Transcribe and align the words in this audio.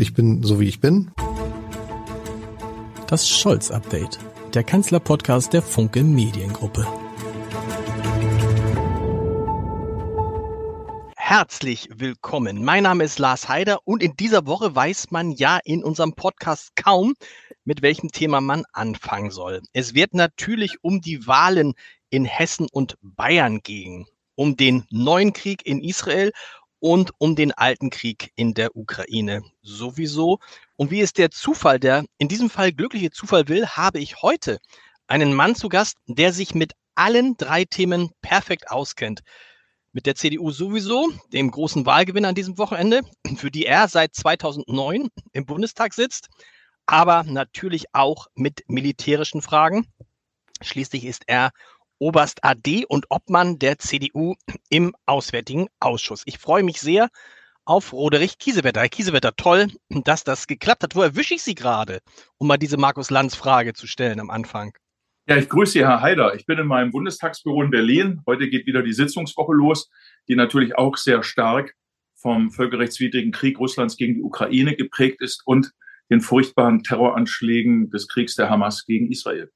Ich 0.00 0.14
bin 0.14 0.44
so 0.44 0.60
wie 0.60 0.68
ich 0.68 0.78
bin. 0.78 1.10
Das 3.08 3.28
Scholz-Update, 3.28 4.20
der 4.54 4.62
Kanzler-Podcast 4.62 5.52
der 5.52 5.60
Funke 5.60 6.04
Mediengruppe. 6.04 6.86
Herzlich 11.16 11.88
willkommen. 11.92 12.64
Mein 12.64 12.84
Name 12.84 13.02
ist 13.02 13.18
Lars 13.18 13.48
Heider 13.48 13.80
und 13.86 14.04
in 14.04 14.14
dieser 14.14 14.46
Woche 14.46 14.72
weiß 14.72 15.10
man 15.10 15.32
ja 15.32 15.58
in 15.64 15.82
unserem 15.82 16.12
Podcast 16.12 16.76
kaum, 16.76 17.14
mit 17.64 17.82
welchem 17.82 18.12
Thema 18.12 18.40
man 18.40 18.62
anfangen 18.72 19.32
soll. 19.32 19.62
Es 19.72 19.94
wird 19.94 20.14
natürlich 20.14 20.76
um 20.82 21.00
die 21.00 21.26
Wahlen 21.26 21.74
in 22.08 22.24
Hessen 22.24 22.68
und 22.70 22.96
Bayern 23.02 23.64
gehen, 23.64 24.06
um 24.36 24.56
den 24.56 24.84
neuen 24.90 25.32
Krieg 25.32 25.66
in 25.66 25.82
Israel 25.82 26.30
und 26.80 27.12
um 27.18 27.36
den 27.36 27.52
alten 27.52 27.90
Krieg 27.90 28.32
in 28.36 28.54
der 28.54 28.76
Ukraine 28.76 29.42
sowieso. 29.62 30.38
Und 30.76 30.90
wie 30.90 31.00
es 31.00 31.12
der 31.12 31.30
Zufall, 31.30 31.80
der 31.80 32.04
in 32.18 32.28
diesem 32.28 32.50
Fall 32.50 32.72
glückliche 32.72 33.10
Zufall 33.10 33.48
will, 33.48 33.66
habe 33.66 33.98
ich 33.98 34.22
heute 34.22 34.58
einen 35.06 35.34
Mann 35.34 35.54
zu 35.54 35.68
Gast, 35.68 35.96
der 36.06 36.32
sich 36.32 36.54
mit 36.54 36.72
allen 36.94 37.36
drei 37.36 37.64
Themen 37.64 38.10
perfekt 38.22 38.70
auskennt. 38.70 39.20
Mit 39.92 40.06
der 40.06 40.14
CDU 40.14 40.50
sowieso, 40.50 41.08
dem 41.32 41.50
großen 41.50 41.86
Wahlgewinn 41.86 42.24
an 42.24 42.34
diesem 42.34 42.58
Wochenende, 42.58 43.00
für 43.36 43.50
die 43.50 43.66
er 43.66 43.88
seit 43.88 44.14
2009 44.14 45.08
im 45.32 45.46
Bundestag 45.46 45.94
sitzt, 45.94 46.28
aber 46.86 47.24
natürlich 47.24 47.94
auch 47.94 48.26
mit 48.34 48.64
militärischen 48.68 49.42
Fragen. 49.42 49.86
Schließlich 50.60 51.04
ist 51.04 51.24
er 51.26 51.50
Oberst 51.98 52.44
AD 52.44 52.84
und 52.86 53.06
Obmann 53.10 53.58
der 53.58 53.78
CDU 53.78 54.34
im 54.68 54.94
Auswärtigen 55.06 55.68
Ausschuss. 55.80 56.22
Ich 56.26 56.38
freue 56.38 56.62
mich 56.62 56.80
sehr 56.80 57.08
auf 57.64 57.92
Roderich 57.92 58.38
Kiesewetter. 58.38 58.80
Herr 58.80 58.88
Kiesewetter, 58.88 59.36
toll, 59.36 59.66
dass 59.90 60.24
das 60.24 60.46
geklappt 60.46 60.82
hat. 60.82 60.96
Wo 60.96 61.02
erwische 61.02 61.34
ich 61.34 61.42
Sie 61.42 61.54
gerade, 61.54 62.00
um 62.38 62.46
mal 62.46 62.56
diese 62.56 62.76
Markus 62.76 63.10
Lanz 63.10 63.34
Frage 63.34 63.74
zu 63.74 63.86
stellen 63.86 64.20
am 64.20 64.30
Anfang? 64.30 64.72
Ja, 65.28 65.36
ich 65.36 65.50
grüße 65.50 65.72
Sie, 65.72 65.86
Herr 65.86 66.00
Haider. 66.00 66.34
Ich 66.34 66.46
bin 66.46 66.58
in 66.58 66.66
meinem 66.66 66.90
Bundestagsbüro 66.90 67.62
in 67.62 67.70
Berlin. 67.70 68.22
Heute 68.26 68.48
geht 68.48 68.66
wieder 68.66 68.82
die 68.82 68.94
Sitzungswoche 68.94 69.52
los, 69.52 69.90
die 70.28 70.36
natürlich 70.36 70.78
auch 70.78 70.96
sehr 70.96 71.22
stark 71.22 71.74
vom 72.14 72.50
völkerrechtswidrigen 72.50 73.32
Krieg 73.32 73.58
Russlands 73.58 73.96
gegen 73.96 74.14
die 74.14 74.22
Ukraine 74.22 74.74
geprägt 74.74 75.20
ist 75.20 75.42
und 75.44 75.72
den 76.10 76.20
furchtbaren 76.20 76.82
Terroranschlägen 76.82 77.90
des 77.90 78.08
Kriegs 78.08 78.34
der 78.34 78.48
Hamas 78.48 78.86
gegen 78.86 79.10
Israel. 79.10 79.50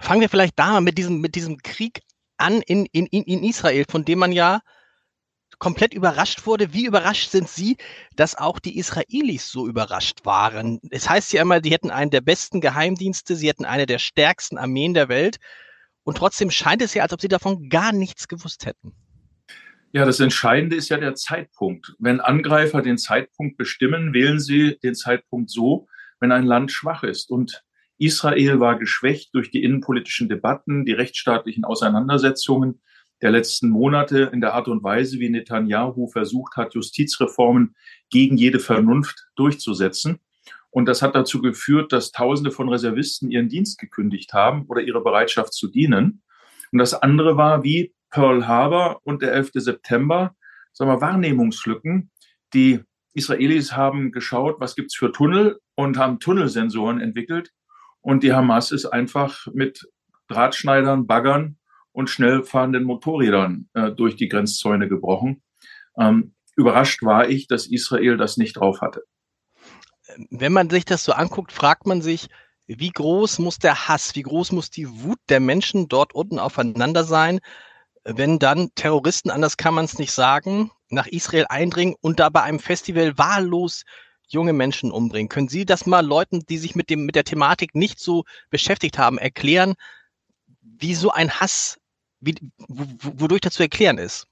Fangen 0.00 0.20
wir 0.20 0.28
vielleicht 0.28 0.58
da 0.58 0.72
mal 0.72 0.80
mit 0.80 0.98
diesem, 0.98 1.20
mit 1.20 1.34
diesem 1.34 1.58
Krieg 1.58 2.00
an 2.36 2.62
in, 2.62 2.86
in, 2.86 3.06
in 3.06 3.44
Israel, 3.44 3.84
von 3.88 4.04
dem 4.04 4.18
man 4.18 4.32
ja 4.32 4.60
komplett 5.58 5.92
überrascht 5.92 6.46
wurde. 6.46 6.72
Wie 6.72 6.86
überrascht 6.86 7.30
sind 7.30 7.48
Sie, 7.48 7.76
dass 8.14 8.36
auch 8.36 8.58
die 8.58 8.78
Israelis 8.78 9.50
so 9.50 9.66
überrascht 9.66 10.24
waren? 10.24 10.80
Es 10.90 11.08
heißt 11.08 11.32
ja 11.32 11.42
immer, 11.42 11.60
sie 11.62 11.70
hätten 11.70 11.90
einen 11.90 12.10
der 12.10 12.20
besten 12.20 12.60
Geheimdienste, 12.60 13.34
sie 13.36 13.48
hätten 13.48 13.64
eine 13.64 13.86
der 13.86 13.98
stärksten 13.98 14.58
Armeen 14.58 14.94
der 14.94 15.08
Welt. 15.08 15.38
Und 16.04 16.16
trotzdem 16.16 16.50
scheint 16.50 16.80
es 16.80 16.94
ja, 16.94 17.02
als 17.02 17.12
ob 17.12 17.20
sie 17.20 17.28
davon 17.28 17.68
gar 17.68 17.92
nichts 17.92 18.28
gewusst 18.28 18.66
hätten. 18.66 18.94
Ja, 19.92 20.04
das 20.04 20.20
Entscheidende 20.20 20.76
ist 20.76 20.90
ja 20.90 20.98
der 20.98 21.14
Zeitpunkt. 21.14 21.94
Wenn 21.98 22.20
Angreifer 22.20 22.82
den 22.82 22.98
Zeitpunkt 22.98 23.56
bestimmen, 23.56 24.12
wählen 24.12 24.38
sie 24.38 24.78
den 24.82 24.94
Zeitpunkt 24.94 25.50
so, 25.50 25.86
wenn 26.20 26.30
ein 26.30 26.44
Land 26.44 26.72
schwach 26.72 27.02
ist. 27.02 27.30
Und 27.30 27.64
Israel 27.98 28.60
war 28.60 28.78
geschwächt 28.78 29.34
durch 29.34 29.50
die 29.50 29.62
innenpolitischen 29.62 30.28
Debatten, 30.28 30.84
die 30.84 30.92
rechtsstaatlichen 30.92 31.64
Auseinandersetzungen 31.64 32.80
der 33.20 33.32
letzten 33.32 33.68
Monate 33.68 34.30
in 34.32 34.40
der 34.40 34.54
Art 34.54 34.68
und 34.68 34.82
Weise, 34.84 35.18
wie 35.18 35.28
Netanyahu 35.28 36.06
versucht 36.06 36.56
hat, 36.56 36.74
Justizreformen 36.74 37.74
gegen 38.10 38.36
jede 38.36 38.60
Vernunft 38.60 39.26
durchzusetzen. 39.34 40.20
Und 40.70 40.86
das 40.86 41.02
hat 41.02 41.14
dazu 41.14 41.40
geführt, 41.40 41.92
dass 41.92 42.12
Tausende 42.12 42.50
von 42.50 42.68
Reservisten 42.68 43.30
ihren 43.30 43.48
Dienst 43.48 43.78
gekündigt 43.78 44.32
haben 44.32 44.66
oder 44.68 44.82
ihre 44.82 45.02
Bereitschaft 45.02 45.52
zu 45.52 45.68
dienen. 45.68 46.22
Und 46.70 46.78
das 46.78 46.94
andere 46.94 47.36
war 47.36 47.64
wie 47.64 47.94
Pearl 48.10 48.46
Harbor 48.46 49.00
und 49.02 49.22
der 49.22 49.32
11. 49.32 49.50
September, 49.54 50.36
sagen 50.72 50.90
wir, 50.90 51.00
Wahrnehmungslücken. 51.00 52.10
Die 52.54 52.80
Israelis 53.14 53.72
haben 53.72 54.12
geschaut, 54.12 54.60
was 54.60 54.76
gibt's 54.76 54.94
für 54.94 55.10
Tunnel 55.10 55.58
und 55.74 55.98
haben 55.98 56.20
Tunnelsensoren 56.20 57.00
entwickelt, 57.00 57.52
und 58.08 58.22
die 58.22 58.32
Hamas 58.32 58.70
ist 58.70 58.86
einfach 58.86 59.46
mit 59.52 59.86
Drahtschneidern, 60.28 61.06
Baggern 61.06 61.58
und 61.92 62.08
schnell 62.08 62.42
fahrenden 62.42 62.84
Motorrädern 62.84 63.68
äh, 63.74 63.90
durch 63.90 64.16
die 64.16 64.28
Grenzzäune 64.28 64.88
gebrochen. 64.88 65.42
Ähm, 65.98 66.34
überrascht 66.56 67.02
war 67.02 67.28
ich, 67.28 67.48
dass 67.48 67.66
Israel 67.66 68.16
das 68.16 68.38
nicht 68.38 68.54
drauf 68.54 68.80
hatte. 68.80 69.04
Wenn 70.30 70.54
man 70.54 70.70
sich 70.70 70.86
das 70.86 71.04
so 71.04 71.12
anguckt, 71.12 71.52
fragt 71.52 71.86
man 71.86 72.00
sich, 72.00 72.28
wie 72.66 72.88
groß 72.88 73.40
muss 73.40 73.58
der 73.58 73.88
Hass, 73.88 74.14
wie 74.14 74.22
groß 74.22 74.52
muss 74.52 74.70
die 74.70 74.88
Wut 75.02 75.18
der 75.28 75.40
Menschen 75.40 75.86
dort 75.88 76.14
unten 76.14 76.38
aufeinander 76.38 77.04
sein, 77.04 77.40
wenn 78.04 78.38
dann 78.38 78.70
Terroristen, 78.74 79.28
anders 79.28 79.58
kann 79.58 79.74
man 79.74 79.84
es 79.84 79.98
nicht 79.98 80.12
sagen, 80.12 80.70
nach 80.88 81.08
Israel 81.08 81.44
eindringen 81.50 81.94
und 82.00 82.20
da 82.20 82.30
bei 82.30 82.40
einem 82.40 82.58
Festival 82.58 83.18
wahllos 83.18 83.84
junge 84.28 84.52
Menschen 84.52 84.90
umbringen. 84.90 85.28
Können 85.28 85.48
Sie 85.48 85.64
das 85.64 85.86
mal 85.86 86.04
Leuten, 86.04 86.44
die 86.48 86.58
sich 86.58 86.74
mit 86.74 86.90
dem, 86.90 87.06
mit 87.06 87.14
der 87.14 87.24
Thematik 87.24 87.74
nicht 87.74 87.98
so 87.98 88.24
beschäftigt 88.50 88.98
haben, 88.98 89.18
erklären, 89.18 89.74
wie 90.60 90.94
so 90.94 91.10
ein 91.10 91.30
Hass, 91.30 91.78
wie, 92.20 92.36
wodurch 92.68 93.40
das 93.40 93.54
zu 93.54 93.62
erklären 93.62 93.98
ist? 93.98 94.26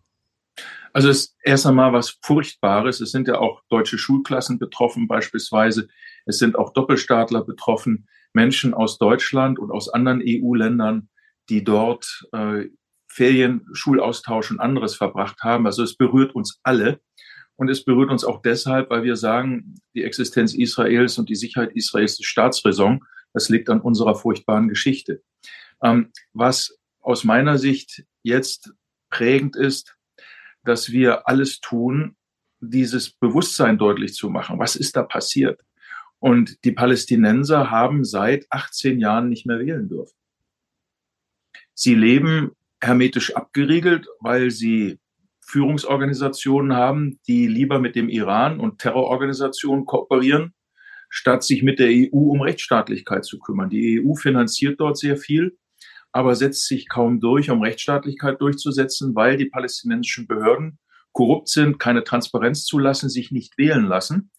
Also 0.92 1.10
es 1.10 1.18
ist 1.18 1.36
erst 1.42 1.66
einmal 1.66 1.92
was 1.92 2.18
Furchtbares. 2.22 3.00
Es 3.00 3.10
sind 3.10 3.28
ja 3.28 3.38
auch 3.38 3.60
deutsche 3.68 3.98
Schulklassen 3.98 4.58
betroffen 4.58 5.06
beispielsweise. 5.06 5.88
Es 6.24 6.38
sind 6.38 6.56
auch 6.56 6.72
Doppelstaatler 6.72 7.44
betroffen, 7.44 8.08
Menschen 8.32 8.74
aus 8.74 8.98
Deutschland 8.98 9.58
und 9.58 9.70
aus 9.70 9.88
anderen 9.88 10.22
EU-Ländern, 10.24 11.08
die 11.48 11.64
dort 11.64 12.26
äh, 12.32 12.66
Ferien, 13.08 13.66
Schulaustausch 13.72 14.50
und 14.50 14.60
anderes 14.60 14.96
verbracht 14.96 15.42
haben. 15.42 15.66
Also 15.66 15.82
es 15.82 15.96
berührt 15.96 16.34
uns 16.34 16.60
alle. 16.62 17.00
Und 17.56 17.70
es 17.70 17.84
berührt 17.84 18.10
uns 18.10 18.24
auch 18.24 18.42
deshalb, 18.42 18.90
weil 18.90 19.02
wir 19.02 19.16
sagen, 19.16 19.80
die 19.94 20.04
Existenz 20.04 20.54
Israels 20.54 21.18
und 21.18 21.28
die 21.28 21.34
Sicherheit 21.34 21.72
Israels 21.74 22.12
ist 22.12 22.26
Staatsräson. 22.26 23.02
Das 23.32 23.48
liegt 23.48 23.70
an 23.70 23.80
unserer 23.80 24.14
furchtbaren 24.14 24.68
Geschichte. 24.68 25.22
Ähm, 25.82 26.12
was 26.32 26.78
aus 27.00 27.24
meiner 27.24 27.58
Sicht 27.58 28.04
jetzt 28.22 28.72
prägend 29.10 29.56
ist, 29.56 29.96
dass 30.64 30.90
wir 30.90 31.28
alles 31.28 31.60
tun, 31.60 32.16
dieses 32.60 33.10
Bewusstsein 33.10 33.78
deutlich 33.78 34.14
zu 34.14 34.28
machen. 34.28 34.58
Was 34.58 34.76
ist 34.76 34.96
da 34.96 35.02
passiert? 35.02 35.60
Und 36.18 36.64
die 36.64 36.72
Palästinenser 36.72 37.70
haben 37.70 38.04
seit 38.04 38.46
18 38.50 38.98
Jahren 38.98 39.28
nicht 39.28 39.46
mehr 39.46 39.60
wählen 39.60 39.88
dürfen. 39.88 40.16
Sie 41.74 41.94
leben 41.94 42.52
hermetisch 42.80 43.34
abgeriegelt, 43.36 44.08
weil 44.20 44.50
sie 44.50 44.98
Führungsorganisationen 45.46 46.76
haben, 46.76 47.20
die 47.26 47.46
lieber 47.46 47.78
mit 47.78 47.96
dem 47.96 48.08
Iran 48.08 48.60
und 48.60 48.78
Terrororganisationen 48.78 49.86
kooperieren, 49.86 50.54
statt 51.08 51.44
sich 51.44 51.62
mit 51.62 51.78
der 51.78 51.88
EU 51.88 52.32
um 52.32 52.40
Rechtsstaatlichkeit 52.42 53.24
zu 53.24 53.38
kümmern. 53.38 53.70
Die 53.70 54.00
EU 54.00 54.14
finanziert 54.14 54.80
dort 54.80 54.98
sehr 54.98 55.16
viel, 55.16 55.56
aber 56.12 56.34
setzt 56.34 56.66
sich 56.66 56.88
kaum 56.88 57.20
durch, 57.20 57.50
um 57.50 57.62
Rechtsstaatlichkeit 57.62 58.40
durchzusetzen, 58.40 59.14
weil 59.14 59.36
die 59.36 59.46
palästinensischen 59.46 60.26
Behörden 60.26 60.78
korrupt 61.12 61.48
sind, 61.48 61.78
keine 61.78 62.04
Transparenz 62.04 62.64
zulassen, 62.64 63.08
sich 63.08 63.30
nicht 63.30 63.56
wählen 63.56 63.86
lassen, 63.86 64.30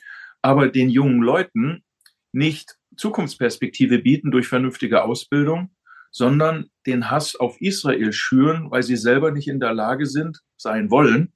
aber 0.42 0.68
den 0.68 0.90
jungen 0.90 1.22
Leuten 1.22 1.84
nicht 2.32 2.78
Zukunftsperspektive 2.98 4.00
bieten 4.00 4.32
durch 4.32 4.48
vernünftige 4.48 5.04
Ausbildung, 5.04 5.72
sondern 6.12 6.70
den 6.86 7.10
Hass 7.10 7.36
auf 7.36 7.60
Israel 7.62 8.14
schüren, 8.14 8.72
weil 8.72 8.84
sie 8.84 8.96
selber 8.96 9.32
nicht 9.32 9.48
in 9.48 9.60
der 9.60 9.74
Lage 9.74 10.06
sind, 10.06 10.40
sein 10.58 10.90
wollen, 10.90 11.34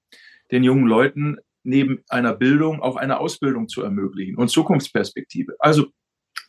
den 0.52 0.64
jungen 0.64 0.88
Leuten 0.88 1.38
neben 1.64 2.04
einer 2.10 2.34
Bildung 2.34 2.82
auch 2.82 2.96
eine 2.96 3.20
Ausbildung 3.20 3.68
zu 3.68 3.84
ermöglichen 3.84 4.36
und 4.38 4.50
Zukunftsperspektive. 4.50 5.56
Also 5.60 5.88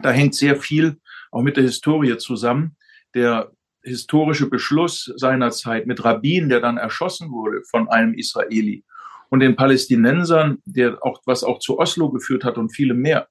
da 0.01 0.11
hängt 0.11 0.35
sehr 0.35 0.57
viel 0.57 0.99
auch 1.31 1.43
mit 1.43 1.57
der 1.57 1.65
Historie 1.65 2.17
zusammen. 2.17 2.77
Der 3.15 3.53
historische 3.83 4.49
Beschluss 4.49 5.13
seinerzeit 5.17 5.87
mit 5.87 6.05
Rabbin, 6.05 6.49
der 6.49 6.61
dann 6.61 6.79
erschossen 6.79 7.31
wurde 7.31 7.63
von 7.71 7.89
einem 7.89 8.15
Israeli 8.15 8.85
und 9.29 9.41
den 9.41 9.57
Palästinensern, 9.57 10.59
der 10.65 11.05
auch, 11.05 11.23
was 11.27 11.43
auch 11.43 11.59
zu 11.59 11.79
Oslo 11.79 12.11
geführt 12.11 12.45
hat 12.45 12.59
und 12.59 12.75
viele 12.75 12.95
mehr. 12.95 13.29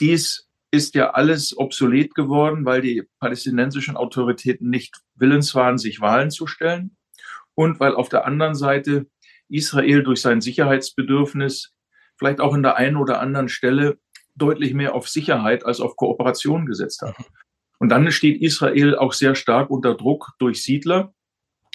Dies 0.00 0.49
ist 0.70 0.94
ja 0.94 1.10
alles 1.10 1.56
obsolet 1.56 2.14
geworden, 2.14 2.64
weil 2.64 2.80
die 2.80 3.04
palästinensischen 3.18 3.96
Autoritäten 3.96 4.70
nicht 4.70 4.96
willens 5.14 5.54
waren, 5.54 5.78
sich 5.78 6.00
Wahlen 6.00 6.30
zu 6.30 6.46
stellen 6.46 6.96
und 7.54 7.80
weil 7.80 7.94
auf 7.94 8.08
der 8.08 8.24
anderen 8.24 8.54
Seite 8.54 9.06
Israel 9.48 10.02
durch 10.02 10.20
sein 10.20 10.40
Sicherheitsbedürfnis 10.40 11.72
vielleicht 12.16 12.40
auch 12.40 12.54
in 12.54 12.62
der 12.62 12.76
einen 12.76 12.96
oder 12.96 13.20
anderen 13.20 13.48
Stelle 13.48 13.98
deutlich 14.36 14.74
mehr 14.74 14.94
auf 14.94 15.08
Sicherheit 15.08 15.66
als 15.66 15.80
auf 15.80 15.96
Kooperation 15.96 16.66
gesetzt 16.66 17.02
hat. 17.02 17.16
Und 17.78 17.88
dann 17.88 18.10
steht 18.12 18.40
Israel 18.40 18.96
auch 18.96 19.12
sehr 19.12 19.34
stark 19.34 19.70
unter 19.70 19.94
Druck 19.94 20.32
durch 20.38 20.62
Siedler. 20.62 21.14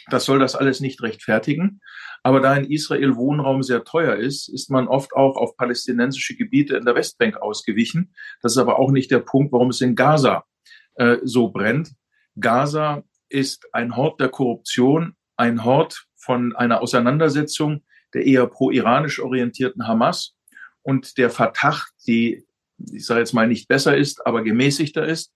Das 0.09 0.25
soll 0.25 0.39
das 0.39 0.55
alles 0.55 0.79
nicht 0.79 1.01
rechtfertigen. 1.01 1.81
Aber 2.25 2.39
da 2.39 2.55
in 2.55 2.71
Israel 2.71 3.17
Wohnraum 3.17 3.61
sehr 3.61 3.83
teuer 3.83 4.15
ist, 4.15 4.49
ist 4.49 4.71
man 4.71 4.87
oft 4.87 5.13
auch 5.13 5.37
auf 5.37 5.55
palästinensische 5.57 6.35
Gebiete 6.35 6.75
in 6.75 6.83
der 6.83 6.95
Westbank 6.95 7.37
ausgewichen. 7.37 8.15
Das 8.41 8.53
ist 8.53 8.57
aber 8.57 8.79
auch 8.79 8.89
nicht 8.89 9.11
der 9.11 9.19
Punkt, 9.19 9.53
warum 9.53 9.69
es 9.69 9.79
in 9.79 9.93
Gaza 9.93 10.43
äh, 10.95 11.17
so 11.21 11.49
brennt. 11.49 11.91
Gaza 12.39 13.03
ist 13.29 13.67
ein 13.73 13.95
Hort 13.95 14.19
der 14.19 14.29
Korruption, 14.29 15.15
ein 15.37 15.63
Hort 15.63 16.07
von 16.15 16.55
einer 16.55 16.81
Auseinandersetzung 16.81 17.83
der 18.15 18.25
eher 18.25 18.47
pro-iranisch 18.47 19.19
orientierten 19.19 19.87
Hamas 19.87 20.33
und 20.81 21.19
der 21.19 21.29
Verdacht, 21.29 21.93
die, 22.07 22.43
ich 22.91 23.05
sage 23.05 23.19
jetzt 23.19 23.33
mal, 23.33 23.47
nicht 23.47 23.67
besser 23.67 23.95
ist, 23.95 24.25
aber 24.25 24.41
gemäßigter 24.41 25.05
ist. 25.05 25.31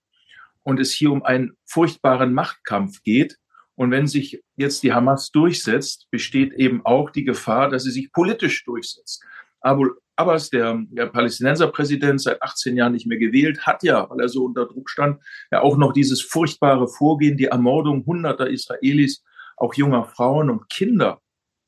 Und 0.64 0.80
es 0.80 0.92
hier 0.92 1.12
um 1.12 1.22
einen 1.22 1.52
furchtbaren 1.68 2.34
Machtkampf 2.34 3.04
geht. 3.04 3.38
Und 3.80 3.92
wenn 3.92 4.08
sich 4.08 4.44
jetzt 4.58 4.84
die 4.84 4.92
Hamas 4.92 5.32
durchsetzt, 5.32 6.08
besteht 6.12 6.52
eben 6.52 6.86
auch 6.86 7.12
die 7.12 7.24
Gefahr, 7.24 7.70
dass 7.70 7.86
sie 7.86 7.92
sich 7.92 8.12
politisch 8.12 8.66
durchsetzt. 8.66 9.24
Abu 9.62 9.92
Abbas, 10.18 10.50
der, 10.50 10.84
der 10.90 11.06
Palästinenserpräsident, 11.06 12.22
seit 12.22 12.44
18 12.44 12.76
Jahren 12.76 12.92
nicht 12.92 13.08
mehr 13.08 13.18
gewählt, 13.18 13.66
hat 13.66 13.82
ja, 13.84 14.10
weil 14.10 14.20
er 14.20 14.28
so 14.28 14.44
unter 14.44 14.66
Druck 14.66 14.90
stand, 14.90 15.22
ja 15.50 15.62
auch 15.62 15.78
noch 15.78 15.94
dieses 15.94 16.22
furchtbare 16.22 16.90
Vorgehen, 16.90 17.38
die 17.38 17.46
Ermordung 17.46 18.06
hunderter 18.06 18.50
Israelis, 18.50 19.24
auch 19.56 19.74
junger 19.76 20.04
Frauen 20.04 20.50
und 20.50 20.70
Kinder 20.70 21.22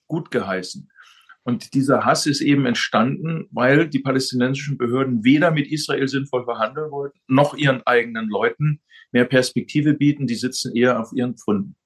gut 0.07 0.31
geheißen. 0.31 0.91
Und 1.43 1.73
dieser 1.73 2.03
Hass 2.03 2.25
ist 2.25 2.41
eben 2.41 2.65
entstanden, 2.65 3.47
weil 3.51 3.87
die 3.87 3.99
palästinensischen 3.99 4.77
Behörden 4.77 5.23
weder 5.23 5.51
mit 5.51 5.71
Israel 5.71 6.09
sinnvoll 6.09 6.43
verhandeln 6.43 6.91
wollten, 6.91 7.21
noch 7.27 7.55
ihren 7.55 7.81
eigenen 7.87 8.27
Leuten 8.27 8.81
mehr 9.13 9.23
Perspektive 9.23 9.93
bieten. 9.93 10.27
Die 10.27 10.35
sitzen 10.35 10.75
eher 10.75 10.99
auf 10.99 11.13
ihren 11.13 11.37
Pfunden. 11.37 11.77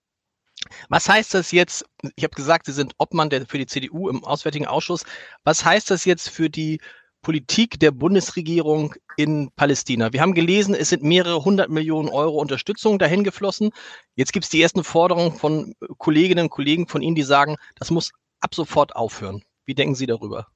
Was 0.90 1.10
heißt 1.10 1.34
das 1.34 1.52
jetzt? 1.52 1.86
Ich 2.16 2.24
habe 2.24 2.36
gesagt, 2.36 2.66
Sie 2.66 2.72
sind 2.72 2.94
Obmann 2.98 3.30
der, 3.30 3.46
für 3.46 3.58
die 3.58 3.66
CDU 3.66 4.10
im 4.10 4.24
Auswärtigen 4.24 4.68
Ausschuss. 4.68 5.06
Was 5.44 5.66
heißt 5.66 5.92
das 5.92 6.06
jetzt 6.06 6.30
für 6.30 6.50
die 6.50 6.80
Politik 7.22 7.80
der 7.80 7.92
Bundesregierung 7.92 8.94
in 9.18 9.50
Palästina? 9.56 10.14
Wir 10.14 10.22
haben 10.22 10.34
gelesen, 10.34 10.76
es 10.76 10.90
sind 10.90 11.04
mehrere 11.04 11.44
hundert 11.44 11.70
Millionen 11.70 12.10
Euro 12.10 12.40
Unterstützung 12.40 13.00
dahin 13.00 13.24
geflossen. 13.24 13.72
Jetzt 14.16 14.34
gibt 14.34 14.46
es 14.46 14.52
die 14.52 14.62
ersten 14.62 14.84
Forderungen 14.84 15.34
von 15.34 15.74
Kolleginnen 15.98 16.46
und 16.46 16.52
Kollegen 16.52 16.88
von 16.88 17.02
Ihnen, 17.02 17.16
die 17.16 17.24
sagen, 17.24 17.56
das 17.76 17.92
muss 17.92 18.12
ab 18.42 18.54
sofort 18.54 18.96
aufhören. 18.96 19.44
Wie 19.66 19.76
denken 19.76 19.96
Sie 19.96 20.06
darüber? 20.06 20.48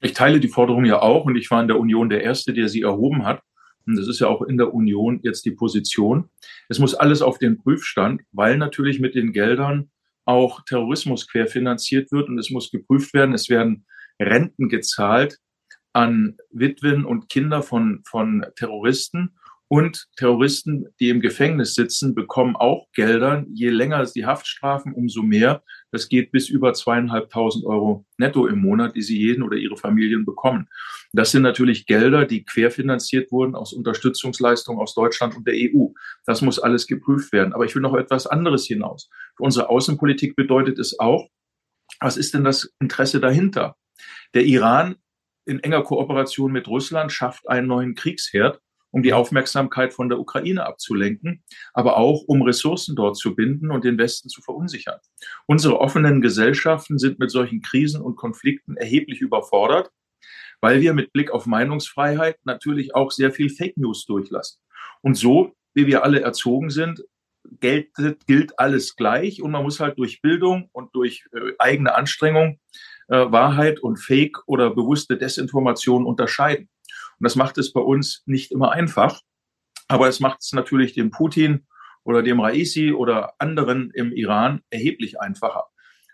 Ich 0.00 0.12
teile 0.12 0.38
die 0.38 0.48
Forderung 0.48 0.84
ja 0.84 1.02
auch 1.02 1.24
und 1.24 1.36
ich 1.36 1.50
war 1.50 1.60
in 1.60 1.68
der 1.68 1.78
Union 1.78 2.08
der 2.08 2.22
Erste, 2.22 2.52
der 2.52 2.68
sie 2.68 2.82
erhoben 2.82 3.24
hat. 3.24 3.42
Und 3.88 3.96
das 3.96 4.08
ist 4.08 4.20
ja 4.20 4.28
auch 4.28 4.42
in 4.42 4.58
der 4.58 4.74
Union 4.74 5.20
jetzt 5.22 5.44
die 5.44 5.50
Position. 5.50 6.28
Es 6.68 6.78
muss 6.78 6.94
alles 6.94 7.22
auf 7.22 7.38
den 7.38 7.58
Prüfstand, 7.58 8.22
weil 8.32 8.58
natürlich 8.58 9.00
mit 9.00 9.14
den 9.14 9.32
Geldern 9.32 9.90
auch 10.24 10.62
Terrorismus 10.64 11.26
querfinanziert 11.26 12.12
wird 12.12 12.28
und 12.28 12.38
es 12.38 12.50
muss 12.50 12.70
geprüft 12.70 13.14
werden. 13.14 13.34
Es 13.34 13.48
werden 13.48 13.86
Renten 14.20 14.68
gezahlt 14.68 15.38
an 15.94 16.36
Witwen 16.50 17.06
und 17.06 17.30
Kinder 17.30 17.62
von, 17.62 18.02
von 18.06 18.44
Terroristen. 18.56 19.38
Und 19.70 20.06
Terroristen, 20.16 20.86
die 20.98 21.10
im 21.10 21.20
Gefängnis 21.20 21.74
sitzen, 21.74 22.14
bekommen 22.14 22.56
auch 22.56 22.86
Gelder. 22.94 23.44
Je 23.52 23.68
länger 23.68 24.02
die 24.06 24.24
Haftstrafen, 24.24 24.94
umso 24.94 25.22
mehr. 25.22 25.62
Das 25.92 26.08
geht 26.08 26.32
bis 26.32 26.48
über 26.48 26.72
zweieinhalbtausend 26.72 27.66
Euro 27.66 28.06
netto 28.16 28.46
im 28.46 28.60
Monat, 28.60 28.96
die 28.96 29.02
sie 29.02 29.18
jeden 29.18 29.42
oder 29.42 29.58
ihre 29.58 29.76
Familien 29.76 30.24
bekommen. 30.24 30.68
Das 31.12 31.32
sind 31.32 31.42
natürlich 31.42 31.84
Gelder, 31.84 32.24
die 32.24 32.44
querfinanziert 32.44 33.30
wurden 33.30 33.54
aus 33.54 33.74
Unterstützungsleistungen 33.74 34.80
aus 34.80 34.94
Deutschland 34.94 35.36
und 35.36 35.46
der 35.46 35.54
EU. 35.54 35.88
Das 36.24 36.40
muss 36.40 36.58
alles 36.58 36.86
geprüft 36.86 37.32
werden. 37.32 37.52
Aber 37.52 37.66
ich 37.66 37.74
will 37.74 37.82
noch 37.82 37.94
etwas 37.94 38.26
anderes 38.26 38.64
hinaus. 38.64 39.10
Für 39.36 39.42
unsere 39.42 39.68
Außenpolitik 39.68 40.34
bedeutet 40.34 40.78
es 40.78 40.98
auch, 40.98 41.28
was 42.00 42.16
ist 42.16 42.32
denn 42.32 42.44
das 42.44 42.72
Interesse 42.80 43.20
dahinter? 43.20 43.76
Der 44.32 44.44
Iran 44.44 44.96
in 45.44 45.60
enger 45.60 45.82
Kooperation 45.82 46.52
mit 46.52 46.68
Russland 46.68 47.12
schafft 47.12 47.48
einen 47.48 47.66
neuen 47.66 47.94
Kriegsherd 47.94 48.60
um 48.90 49.02
die 49.02 49.12
Aufmerksamkeit 49.12 49.92
von 49.92 50.08
der 50.08 50.18
Ukraine 50.18 50.66
abzulenken, 50.66 51.42
aber 51.72 51.96
auch 51.96 52.22
um 52.26 52.42
Ressourcen 52.42 52.96
dort 52.96 53.16
zu 53.16 53.34
binden 53.34 53.70
und 53.70 53.84
den 53.84 53.98
Westen 53.98 54.28
zu 54.28 54.40
verunsichern. 54.42 54.98
Unsere 55.46 55.80
offenen 55.80 56.20
Gesellschaften 56.20 56.98
sind 56.98 57.18
mit 57.18 57.30
solchen 57.30 57.62
Krisen 57.62 58.00
und 58.00 58.16
Konflikten 58.16 58.76
erheblich 58.76 59.20
überfordert, 59.20 59.90
weil 60.60 60.80
wir 60.80 60.94
mit 60.94 61.12
Blick 61.12 61.30
auf 61.30 61.46
Meinungsfreiheit 61.46 62.38
natürlich 62.44 62.94
auch 62.94 63.10
sehr 63.10 63.30
viel 63.30 63.50
Fake 63.50 63.76
News 63.76 64.06
durchlassen. 64.06 64.60
Und 65.02 65.16
so, 65.16 65.54
wie 65.74 65.86
wir 65.86 66.02
alle 66.02 66.20
erzogen 66.20 66.70
sind, 66.70 67.04
gilt, 67.60 67.90
gilt 68.26 68.58
alles 68.58 68.96
gleich 68.96 69.42
und 69.42 69.50
man 69.50 69.62
muss 69.62 69.80
halt 69.80 69.98
durch 69.98 70.20
Bildung 70.20 70.68
und 70.72 70.94
durch 70.94 71.24
äh, 71.32 71.52
eigene 71.58 71.94
Anstrengung 71.94 72.58
äh, 73.08 73.16
Wahrheit 73.30 73.80
und 73.80 73.96
Fake 73.96 74.38
oder 74.46 74.70
bewusste 74.70 75.16
Desinformation 75.16 76.04
unterscheiden. 76.04 76.68
Und 77.18 77.24
das 77.24 77.36
macht 77.36 77.58
es 77.58 77.72
bei 77.72 77.80
uns 77.80 78.22
nicht 78.26 78.52
immer 78.52 78.72
einfach. 78.72 79.20
Aber 79.88 80.08
es 80.08 80.20
macht 80.20 80.40
es 80.42 80.52
natürlich 80.52 80.92
dem 80.92 81.10
Putin 81.10 81.66
oder 82.04 82.22
dem 82.22 82.40
Raisi 82.40 82.92
oder 82.92 83.34
anderen 83.38 83.90
im 83.94 84.12
Iran 84.12 84.62
erheblich 84.70 85.20
einfacher. 85.20 85.64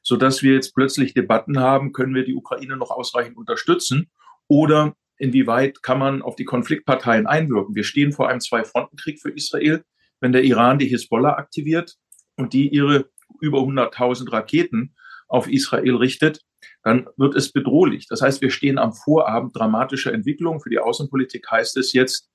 Sodass 0.02 0.42
wir 0.42 0.54
jetzt 0.54 0.74
plötzlich 0.74 1.14
Debatten 1.14 1.58
haben, 1.58 1.92
können 1.92 2.14
wir 2.14 2.24
die 2.24 2.34
Ukraine 2.34 2.76
noch 2.76 2.90
ausreichend 2.90 3.36
unterstützen 3.36 4.10
oder 4.48 4.94
inwieweit 5.16 5.82
kann 5.82 5.98
man 5.98 6.22
auf 6.22 6.36
die 6.36 6.44
Konfliktparteien 6.44 7.26
einwirken. 7.26 7.74
Wir 7.74 7.84
stehen 7.84 8.12
vor 8.12 8.28
einem 8.28 8.40
Zwei-Fronten-Krieg 8.40 9.20
für 9.20 9.30
Israel. 9.30 9.84
Wenn 10.20 10.32
der 10.32 10.44
Iran 10.44 10.78
die 10.78 10.88
Hisbollah 10.88 11.36
aktiviert 11.36 11.96
und 12.36 12.52
die 12.52 12.68
ihre 12.68 13.10
über 13.40 13.58
100.000 13.58 14.32
Raketen 14.32 14.94
auf 15.28 15.48
Israel 15.48 15.96
richtet, 15.96 16.40
dann 16.84 17.08
wird 17.16 17.34
es 17.34 17.50
bedrohlich. 17.50 18.06
Das 18.08 18.20
heißt, 18.20 18.42
wir 18.42 18.50
stehen 18.50 18.78
am 18.78 18.92
Vorabend 18.92 19.56
dramatischer 19.56 20.12
Entwicklungen. 20.12 20.60
Für 20.60 20.70
die 20.70 20.78
Außenpolitik 20.78 21.50
heißt 21.50 21.76
es 21.78 21.92
jetzt, 21.94 22.30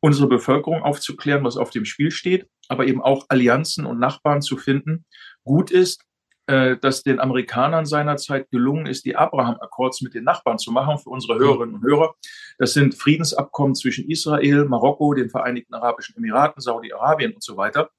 unsere 0.00 0.28
Bevölkerung 0.28 0.82
aufzuklären, 0.82 1.42
was 1.42 1.56
auf 1.56 1.70
dem 1.70 1.84
Spiel 1.84 2.10
steht, 2.10 2.48
aber 2.68 2.86
eben 2.86 3.02
auch 3.02 3.26
Allianzen 3.28 3.86
und 3.86 3.98
Nachbarn 3.98 4.42
zu 4.42 4.56
finden. 4.56 5.04
Gut 5.42 5.70
ist, 5.70 6.04
dass 6.48 7.02
den 7.02 7.20
Amerikanern 7.20 7.84
seinerzeit 7.84 8.50
gelungen 8.50 8.86
ist, 8.86 9.04
die 9.04 9.16
Abraham-Akkords 9.16 10.00
mit 10.00 10.14
den 10.14 10.24
Nachbarn 10.24 10.58
zu 10.58 10.72
machen 10.72 10.98
für 10.98 11.10
unsere 11.10 11.38
Hörerinnen 11.38 11.74
und 11.74 11.82
Hörer. 11.82 12.14
Das 12.58 12.72
sind 12.72 12.94
Friedensabkommen 12.94 13.74
zwischen 13.74 14.08
Israel, 14.08 14.64
Marokko, 14.64 15.12
den 15.12 15.28
Vereinigten 15.28 15.74
Arabischen 15.74 16.16
Emiraten, 16.16 16.62
Saudi-Arabien 16.62 17.34
und 17.34 17.42
so 17.42 17.58
weiter. 17.58 17.90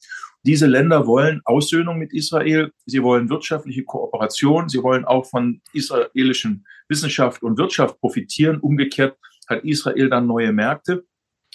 Diese 0.43 0.67
Länder 0.67 1.05
wollen 1.05 1.41
Aussöhnung 1.45 1.97
mit 1.97 2.13
Israel, 2.13 2.71
sie 2.85 3.03
wollen 3.03 3.29
wirtschaftliche 3.29 3.83
Kooperation, 3.83 4.69
sie 4.69 4.81
wollen 4.81 5.05
auch 5.05 5.25
von 5.25 5.61
israelischen 5.73 6.65
Wissenschaft 6.87 7.43
und 7.43 7.57
Wirtschaft 7.57 7.99
profitieren. 7.99 8.59
Umgekehrt 8.59 9.17
hat 9.47 9.63
Israel 9.63 10.09
dann 10.09 10.27
neue 10.27 10.53
Märkte. 10.53 11.05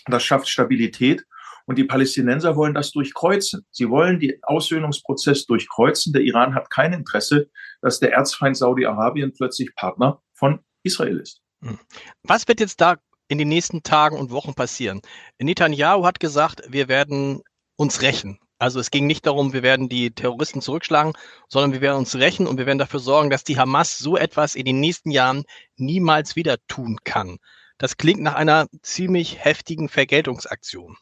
Das 0.06 0.22
schafft 0.22 0.48
Stabilität. 0.48 1.24
Und 1.66 1.76
die 1.78 1.84
Palästinenser 1.84 2.56
wollen 2.56 2.74
das 2.74 2.92
durchkreuzen. 2.92 3.66
Sie 3.70 3.88
wollen 3.88 4.20
den 4.20 4.38
Aussöhnungsprozess 4.42 5.46
durchkreuzen. 5.46 6.12
Der 6.12 6.22
Iran 6.22 6.54
hat 6.54 6.70
kein 6.70 6.92
Interesse, 6.92 7.48
dass 7.80 8.00
der 8.00 8.12
Erzfeind 8.12 8.56
Saudi-Arabien 8.56 9.32
plötzlich 9.32 9.74
Partner 9.74 10.22
von 10.34 10.60
Israel 10.82 11.18
ist. 11.20 11.40
Hm. 11.62 11.78
Was 12.22 12.46
wird 12.48 12.60
jetzt 12.60 12.80
da 12.80 12.96
in 13.28 13.38
den 13.38 13.48
nächsten 13.48 13.82
Tagen 13.82 14.18
und 14.18 14.30
Wochen 14.30 14.54
passieren? 14.54 15.00
Netanyahu 15.38 16.04
hat 16.04 16.20
gesagt, 16.20 16.62
wir 16.68 16.88
werden 16.88 17.42
uns 17.76 18.02
rächen. 18.02 18.38
Also 18.58 18.78
es 18.78 18.90
ging 18.90 19.06
nicht 19.06 19.26
darum, 19.26 19.52
wir 19.52 19.62
werden 19.62 19.88
die 19.88 20.12
Terroristen 20.12 20.60
zurückschlagen, 20.60 21.12
sondern 21.48 21.72
wir 21.72 21.80
werden 21.80 21.98
uns 21.98 22.14
rächen 22.14 22.46
und 22.46 22.56
wir 22.56 22.66
werden 22.66 22.78
dafür 22.78 23.00
sorgen, 23.00 23.30
dass 23.30 23.44
die 23.44 23.58
Hamas 23.58 23.98
so 23.98 24.16
etwas 24.16 24.54
in 24.54 24.64
den 24.64 24.80
nächsten 24.80 25.10
Jahren 25.10 25.44
niemals 25.76 26.36
wieder 26.36 26.56
tun 26.68 26.98
kann. 27.04 27.38
Das 27.78 27.96
klingt 27.96 28.20
nach 28.20 28.34
einer 28.34 28.68
ziemlich 28.82 29.44
heftigen 29.44 29.88
Vergeltungsaktion, 29.88 30.96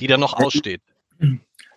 die 0.00 0.06
da 0.06 0.16
noch 0.16 0.34
aussteht. 0.34 0.82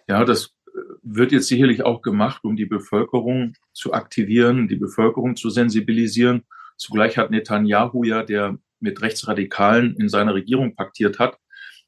Ja, 0.08 0.24
das 0.26 0.56
äh, 0.68 0.80
wird 1.04 1.32
jetzt 1.32 1.48
sicherlich 1.48 1.84
auch 1.84 2.02
gemacht, 2.02 2.44
um 2.44 2.56
die 2.56 2.66
Bevölkerung 2.66 3.54
zu 3.74 3.94
aktivieren, 3.94 4.68
die 4.68 4.76
Bevölkerung 4.76 5.36
zu 5.36 5.50
sensibilisieren. 5.50 6.44
Zugleich 6.78 7.18
hat 7.18 7.32
Netanyahu 7.32 8.04
ja, 8.04 8.24
der 8.24 8.58
mit 8.80 9.02
Rechtsradikalen 9.02 9.96
in 9.96 10.10
seiner 10.10 10.34
Regierung 10.34 10.76
paktiert 10.76 11.20
hat, 11.20 11.38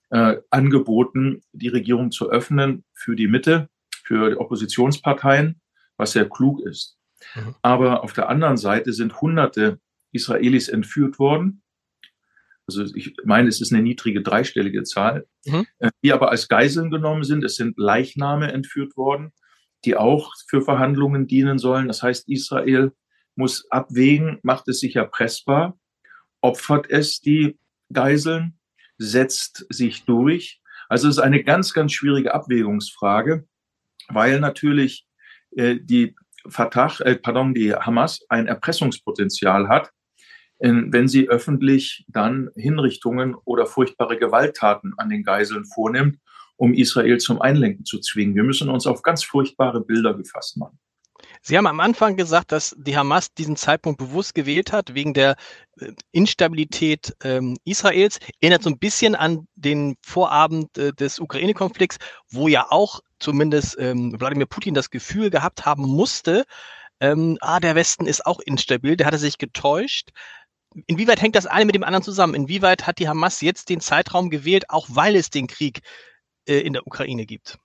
äh, 0.10 0.38
angeboten, 0.50 1.42
die 1.52 1.68
Regierung 1.68 2.12
zu 2.12 2.30
öffnen 2.30 2.84
für 2.94 3.16
die 3.16 3.28
Mitte, 3.28 3.70
für 4.04 4.32
die 4.32 4.38
Oppositionsparteien, 4.38 5.62
was 5.98 6.14
sehr 6.14 6.28
klug 6.28 6.62
ist. 6.62 6.98
Mhm. 7.36 7.56
Aber 7.62 8.04
auf 8.04 8.14
der 8.14 8.30
anderen 8.30 8.58
Seite 8.58 8.94
sind 8.94 9.22
hunderte 9.22 9.80
Israelis 10.12 10.68
entführt 10.68 11.20
worden. 11.20 11.62
Also 12.70 12.96
ich 12.96 13.16
meine, 13.24 13.50
es 13.50 13.62
ist 13.62 13.74
eine 13.74 13.82
niedrige 13.82 14.22
dreistellige 14.22 14.84
Zahl, 14.84 15.26
mhm. 15.46 15.66
Äh, 15.80 15.90
die 16.04 16.14
aber 16.14 16.30
als 16.30 16.48
Geiseln 16.48 16.92
genommen 16.92 17.24
sind. 17.24 17.44
Es 17.44 17.56
sind 17.56 17.78
Leichname 17.78 18.52
entführt 18.52 18.96
worden, 18.96 19.34
die 19.86 19.96
auch 19.96 20.34
für 20.48 20.62
Verhandlungen 20.62 21.28
dienen 21.28 21.58
sollen. 21.58 21.88
Das 21.88 22.04
heißt, 22.04 22.30
Israel 22.30 22.92
muss 23.36 23.66
abwägen, 23.72 24.40
macht 24.44 24.68
es 24.68 24.80
sich 24.80 24.96
erpressbar, 24.96 25.78
opfert 26.42 26.90
es 26.90 27.20
die 27.22 27.58
Geiseln 27.92 28.60
setzt 29.00 29.66
sich 29.70 30.06
durch. 30.06 30.62
Also 30.90 31.08
es 31.08 31.18
ist 31.18 31.24
eine 31.24 31.44
ganz, 31.44 31.74
ganz 31.74 31.94
schwierige 31.94 32.34
Abwägungsfrage, 32.34 33.48
weil 34.10 34.40
natürlich 34.40 35.08
äh, 35.56 35.78
die 35.82 36.16
Fatah, 36.48 37.00
äh, 37.00 37.16
pardon, 37.16 37.54
die 37.54 37.74
Hamas 37.74 38.22
ein 38.30 38.48
Erpressungspotenzial 38.48 39.68
hat, 39.68 39.92
wenn 40.60 41.08
sie 41.08 41.30
öffentlich 41.30 42.06
dann 42.10 42.50
Hinrichtungen 42.56 43.36
oder 43.46 43.66
furchtbare 43.66 44.18
Gewalttaten 44.18 44.94
an 44.98 45.10
den 45.10 45.24
Geiseln 45.24 45.66
vornimmt, 45.66 46.20
um 46.58 46.74
Israel 46.74 47.18
zum 47.18 47.42
Einlenken 47.42 47.86
zu 47.86 48.00
zwingen. 48.00 48.36
Wir 48.36 48.44
müssen 48.44 48.70
uns 48.70 48.86
auf 48.86 49.02
ganz 49.02 49.24
furchtbare 49.24 49.82
Bilder 49.82 50.14
gefasst 50.14 50.58
machen. 50.58 50.78
Sie 51.42 51.58
haben 51.58 51.68
am 51.68 51.80
Anfang 51.80 52.18
gesagt, 52.18 52.52
dass 52.52 52.76
die 52.78 52.98
Hamas 52.98 53.34
diesen 53.34 53.56
Zeitpunkt 53.56 53.98
bewusst 53.98 54.36
gewählt 54.36 54.74
hat, 54.74 54.94
wegen 54.94 55.14
der 55.14 55.38
äh, 55.80 55.94
Instabilität 56.12 57.16
ähm, 57.24 57.58
Israels. 57.64 58.20
Erinnert 58.42 58.64
so 58.64 58.70
ein 58.70 58.80
bisschen 58.80 59.16
an 59.16 59.48
den 59.56 59.96
Vorabend 60.02 60.78
äh, 60.78 60.92
des 60.92 61.20
Ukraine-Konflikts, 61.20 61.98
wo 62.30 62.48
ja 62.48 62.68
auch 62.70 63.00
zumindest 63.20 63.78
ähm, 63.80 64.20
Wladimir 64.20 64.48
Putin 64.48 64.74
das 64.74 64.90
Gefühl 64.90 65.30
gehabt 65.30 65.66
haben 65.66 65.84
musste, 65.84 66.46
ähm, 67.02 67.38
ah, 67.40 67.60
der 67.60 67.76
Westen 67.76 68.06
ist 68.06 68.26
auch 68.26 68.40
instabil, 68.42 68.98
der 68.98 69.08
hatte 69.08 69.18
sich 69.18 69.38
getäuscht. 69.38 70.10
Inwieweit 70.86 71.22
hängt 71.22 71.36
das 71.36 71.48
eine 71.48 71.66
mit 71.66 71.76
dem 71.76 71.84
anderen 71.84 72.04
zusammen? 72.04 72.36
Inwieweit 72.36 72.86
hat 72.86 73.00
die 73.00 73.08
Hamas 73.08 73.42
jetzt 73.42 73.70
den 73.70 73.80
Zeitraum 73.80 74.30
gewählt, 74.30 74.70
auch 74.70 74.88
weil 74.90 75.16
es 75.16 75.30
den 75.30 75.48
Krieg 75.48 75.82
äh, 76.48 76.60
in 76.60 76.74
der 76.74 76.86
Ukraine 76.86 77.26
gibt? 77.26 77.58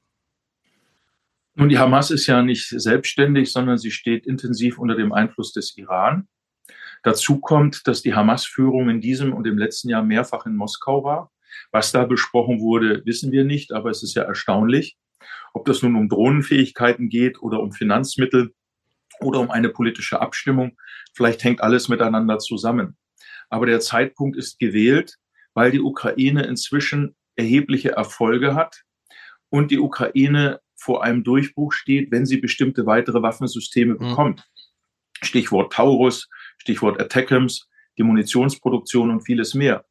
Nun, 1.54 1.68
die 1.68 1.78
Hamas 1.78 2.10
ist 2.10 2.26
ja 2.26 2.42
nicht 2.42 2.68
selbstständig, 2.68 3.52
sondern 3.52 3.78
sie 3.78 3.90
steht 3.90 4.26
intensiv 4.26 4.78
unter 4.78 4.96
dem 4.96 5.12
Einfluss 5.12 5.52
des 5.52 5.76
Iran. 5.76 6.26
Dazu 7.04 7.38
kommt, 7.38 7.86
dass 7.86 8.02
die 8.02 8.14
Hamas-Führung 8.14 8.88
in 8.88 9.00
diesem 9.00 9.34
und 9.34 9.46
im 9.46 9.58
letzten 9.58 9.90
Jahr 9.90 10.02
mehrfach 10.02 10.46
in 10.46 10.56
Moskau 10.56 11.04
war. 11.04 11.30
Was 11.70 11.92
da 11.92 12.06
besprochen 12.06 12.60
wurde, 12.60 13.04
wissen 13.04 13.30
wir 13.30 13.44
nicht, 13.44 13.72
aber 13.72 13.90
es 13.90 14.02
ist 14.02 14.14
ja 14.14 14.22
erstaunlich. 14.22 14.96
Ob 15.52 15.66
das 15.66 15.82
nun 15.82 15.94
um 15.94 16.08
Drohnenfähigkeiten 16.08 17.08
geht 17.08 17.40
oder 17.40 17.60
um 17.60 17.72
Finanzmittel 17.72 18.52
oder 19.20 19.40
um 19.40 19.50
eine 19.50 19.68
politische 19.68 20.20
Abstimmung, 20.20 20.76
vielleicht 21.14 21.44
hängt 21.44 21.60
alles 21.60 21.88
miteinander 21.88 22.38
zusammen. 22.38 22.96
Aber 23.48 23.66
der 23.66 23.80
Zeitpunkt 23.80 24.36
ist 24.36 24.58
gewählt, 24.58 25.16
weil 25.54 25.70
die 25.70 25.80
Ukraine 25.80 26.44
inzwischen 26.44 27.14
erhebliche 27.36 27.92
Erfolge 27.92 28.54
hat 28.54 28.82
und 29.50 29.70
die 29.70 29.78
Ukraine 29.78 30.60
vor 30.76 31.04
einem 31.04 31.24
Durchbruch 31.24 31.72
steht, 31.72 32.10
wenn 32.10 32.26
sie 32.26 32.38
bestimmte 32.38 32.86
weitere 32.86 33.22
Waffensysteme 33.22 33.94
mhm. 33.94 33.98
bekommt. 33.98 34.44
Stichwort 35.22 35.72
Taurus, 35.72 36.28
Stichwort 36.58 37.00
Attackams, 37.00 37.68
die 37.96 38.02
Munitionsproduktion 38.02 39.10
und 39.10 39.22
vieles 39.22 39.54
mehr. 39.54 39.84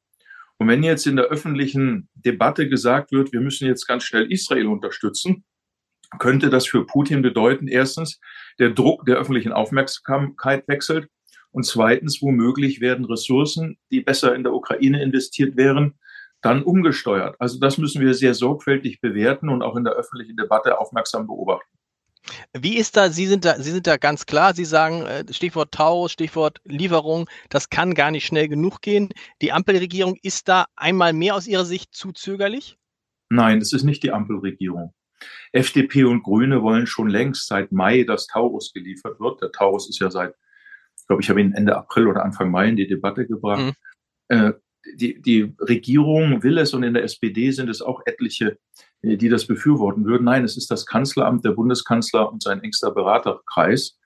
Und 0.58 0.68
wenn 0.68 0.84
jetzt 0.84 1.08
in 1.08 1.16
der 1.16 1.26
öffentlichen 1.26 2.10
Debatte 2.14 2.70
gesagt 2.70 3.12
wird, 3.12 3.34
wir 3.34 3.42
müssen 3.42 3.68
jetzt 3.68 3.88
ganz 3.88 4.04
schnell 4.04 4.32
Israel 4.32 4.68
unterstützen, 4.68 5.44
könnte 6.20 6.50
das 6.50 6.68
für 6.68 6.86
Putin 6.86 7.22
bedeuten, 7.22 7.68
erstens, 7.68 8.20
der 8.60 8.72
Druck 8.72 9.06
der 9.06 9.18
öffentlichen 9.18 9.52
Aufmerksamkeit 9.52 10.68
wechselt 10.68 11.08
und 11.52 11.66
zweitens, 11.66 12.22
womöglich 12.22 12.82
werden 12.82 13.06
Ressourcen, 13.06 13.78
die 13.92 14.02
besser 14.02 14.36
in 14.36 14.44
der 14.44 14.54
Ukraine 14.54 15.02
investiert 15.02 15.56
wären, 15.56 15.94
dann 16.42 16.64
umgesteuert. 16.64 17.36
Also 17.40 17.60
das 17.60 17.78
müssen 17.78 18.02
wir 18.02 18.14
sehr 18.14 18.34
sorgfältig 18.34 19.00
bewerten 19.02 19.50
und 19.50 19.62
auch 19.62 19.76
in 19.76 19.84
der 19.84 19.94
öffentlichen 19.94 20.36
Debatte 20.36 20.80
aufmerksam 20.80 21.28
beobachten. 21.28 21.70
Wie 22.58 22.78
ist 22.78 22.96
da, 22.96 23.10
Sie 23.10 23.28
sind 23.28 23.46
da, 23.46 23.60
Sie 23.60 23.72
sind 23.72 23.86
da 23.86 23.98
ganz 23.98 24.26
klar, 24.26 24.54
Sie 24.54 24.66
sagen, 24.66 25.06
äh, 25.06 25.26
Stichwort 25.32 25.72
Taurus, 25.74 26.14
Stichwort 26.14 26.60
Lieferung, 26.64 27.30
das 27.50 27.70
kann 27.70 27.94
gar 27.94 28.12
nicht 28.12 28.26
schnell 28.26 28.48
genug 28.48 28.82
gehen. 28.82 29.10
Die 29.42 29.52
Ampelregierung 29.52 30.18
ist 30.22 30.48
da 30.48 30.66
einmal 30.76 31.14
mehr 31.14 31.36
aus 31.36 31.48
Ihrer 31.48 31.66
Sicht 31.66 31.94
zu 31.94 32.12
zögerlich? 32.14 32.78
Nein, 33.30 33.60
es 33.60 33.74
ist 33.74 33.84
nicht 33.84 34.04
die 34.04 34.12
Ampelregierung. 34.12 34.94
FDP 35.52 36.04
und 36.06 36.24
Grüne 36.24 36.62
wollen 36.62 36.88
schon 36.88 37.10
längst 37.10 37.48
seit 37.48 37.72
Mai, 37.72 38.04
dass 38.04 38.28
Taurus 38.28 38.74
geliefert 38.74 39.20
wird. 39.20 39.42
Der 39.42 39.52
Taurus 39.52 39.90
ist 39.90 40.00
ja 40.00 40.10
seit, 40.10 40.34
ich 40.98 41.08
glaube, 41.08 41.22
ich 41.22 41.30
habe 41.30 41.42
ihn 41.42 41.54
Ende 41.54 41.76
April 41.76 42.08
oder 42.08 42.24
Anfang 42.24 42.52
Mai 42.52 42.70
in 42.70 42.76
die 42.76 42.88
Debatte 42.88 43.28
gebracht. 43.28 43.74
Mhm. 44.30 44.36
Äh, 44.36 44.54
die, 44.96 45.22
die 45.22 45.56
Regierung 45.60 46.44
will 46.44 46.58
es 46.58 46.74
und 46.74 46.84
in 46.84 46.94
der 46.94 47.04
SPD 47.04 47.52
sind 47.52 47.70
es 47.70 47.82
auch 47.82 48.02
etliche, 48.06 48.58
äh, 49.02 49.18
die 49.18 49.30
das 49.30 49.48
befürworten 49.48 50.06
würden. 50.06 50.26
Nein, 50.26 50.44
es 50.44 50.58
ist 50.58 50.70
das 50.72 50.86
Kanzleramt, 50.86 51.46
der 51.46 51.52
Bundeskanzler 51.52 52.32
und 52.32 52.44
sein 52.44 52.62
engster 52.62 52.92
Beraterkreis. 52.92 53.98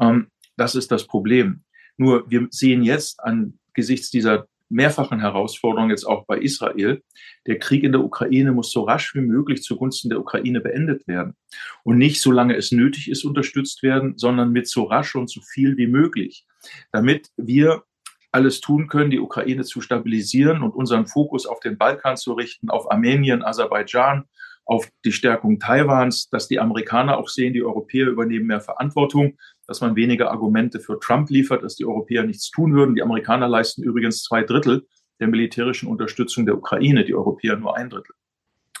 Ähm, 0.00 0.28
das 0.56 0.74
ist 0.74 0.90
das 0.90 1.06
Problem. 1.06 1.64
Nur 1.96 2.28
wir 2.28 2.46
sehen 2.50 2.82
jetzt 2.82 3.20
angesichts 3.20 4.10
dieser 4.10 4.46
mehrfachen 4.68 5.20
Herausforderung 5.20 5.90
jetzt 5.90 6.04
auch 6.04 6.26
bei 6.26 6.38
Israel. 6.38 7.02
Der 7.46 7.58
Krieg 7.58 7.84
in 7.84 7.92
der 7.92 8.02
Ukraine 8.02 8.52
muss 8.52 8.70
so 8.70 8.82
rasch 8.82 9.14
wie 9.14 9.20
möglich 9.20 9.62
zugunsten 9.62 10.08
der 10.08 10.20
Ukraine 10.20 10.60
beendet 10.60 11.06
werden. 11.06 11.36
Und 11.82 11.98
nicht 11.98 12.20
solange 12.20 12.56
es 12.56 12.72
nötig 12.72 13.10
ist, 13.10 13.24
unterstützt 13.24 13.82
werden, 13.82 14.16
sondern 14.16 14.52
mit 14.52 14.68
so 14.68 14.84
rasch 14.84 15.14
und 15.14 15.30
so 15.30 15.40
viel 15.40 15.76
wie 15.76 15.86
möglich. 15.86 16.46
Damit 16.92 17.28
wir 17.36 17.84
alles 18.32 18.60
tun 18.60 18.88
können, 18.88 19.12
die 19.12 19.20
Ukraine 19.20 19.62
zu 19.62 19.80
stabilisieren 19.80 20.62
und 20.62 20.74
unseren 20.74 21.06
Fokus 21.06 21.46
auf 21.46 21.60
den 21.60 21.78
Balkan 21.78 22.16
zu 22.16 22.32
richten, 22.32 22.68
auf 22.68 22.90
Armenien, 22.90 23.44
Aserbaidschan, 23.44 24.24
auf 24.64 24.88
die 25.04 25.12
Stärkung 25.12 25.60
Taiwans, 25.60 26.28
dass 26.30 26.48
die 26.48 26.58
Amerikaner 26.58 27.18
auch 27.18 27.28
sehen, 27.28 27.52
die 27.52 27.62
Europäer 27.62 28.08
übernehmen 28.08 28.46
mehr 28.46 28.60
Verantwortung, 28.60 29.38
dass 29.66 29.80
man 29.80 29.96
weniger 29.96 30.30
Argumente 30.30 30.80
für 30.80 30.98
Trump 30.98 31.30
liefert, 31.30 31.62
dass 31.62 31.76
die 31.76 31.84
Europäer 31.84 32.24
nichts 32.24 32.50
tun 32.50 32.74
würden. 32.74 32.94
Die 32.94 33.02
Amerikaner 33.02 33.48
leisten 33.48 33.82
übrigens 33.82 34.22
zwei 34.22 34.42
Drittel 34.42 34.86
der 35.20 35.28
militärischen 35.28 35.88
Unterstützung 35.88 36.46
der 36.46 36.56
Ukraine, 36.56 37.04
die 37.04 37.14
Europäer 37.14 37.56
nur 37.56 37.76
ein 37.76 37.90
Drittel. 37.90 38.14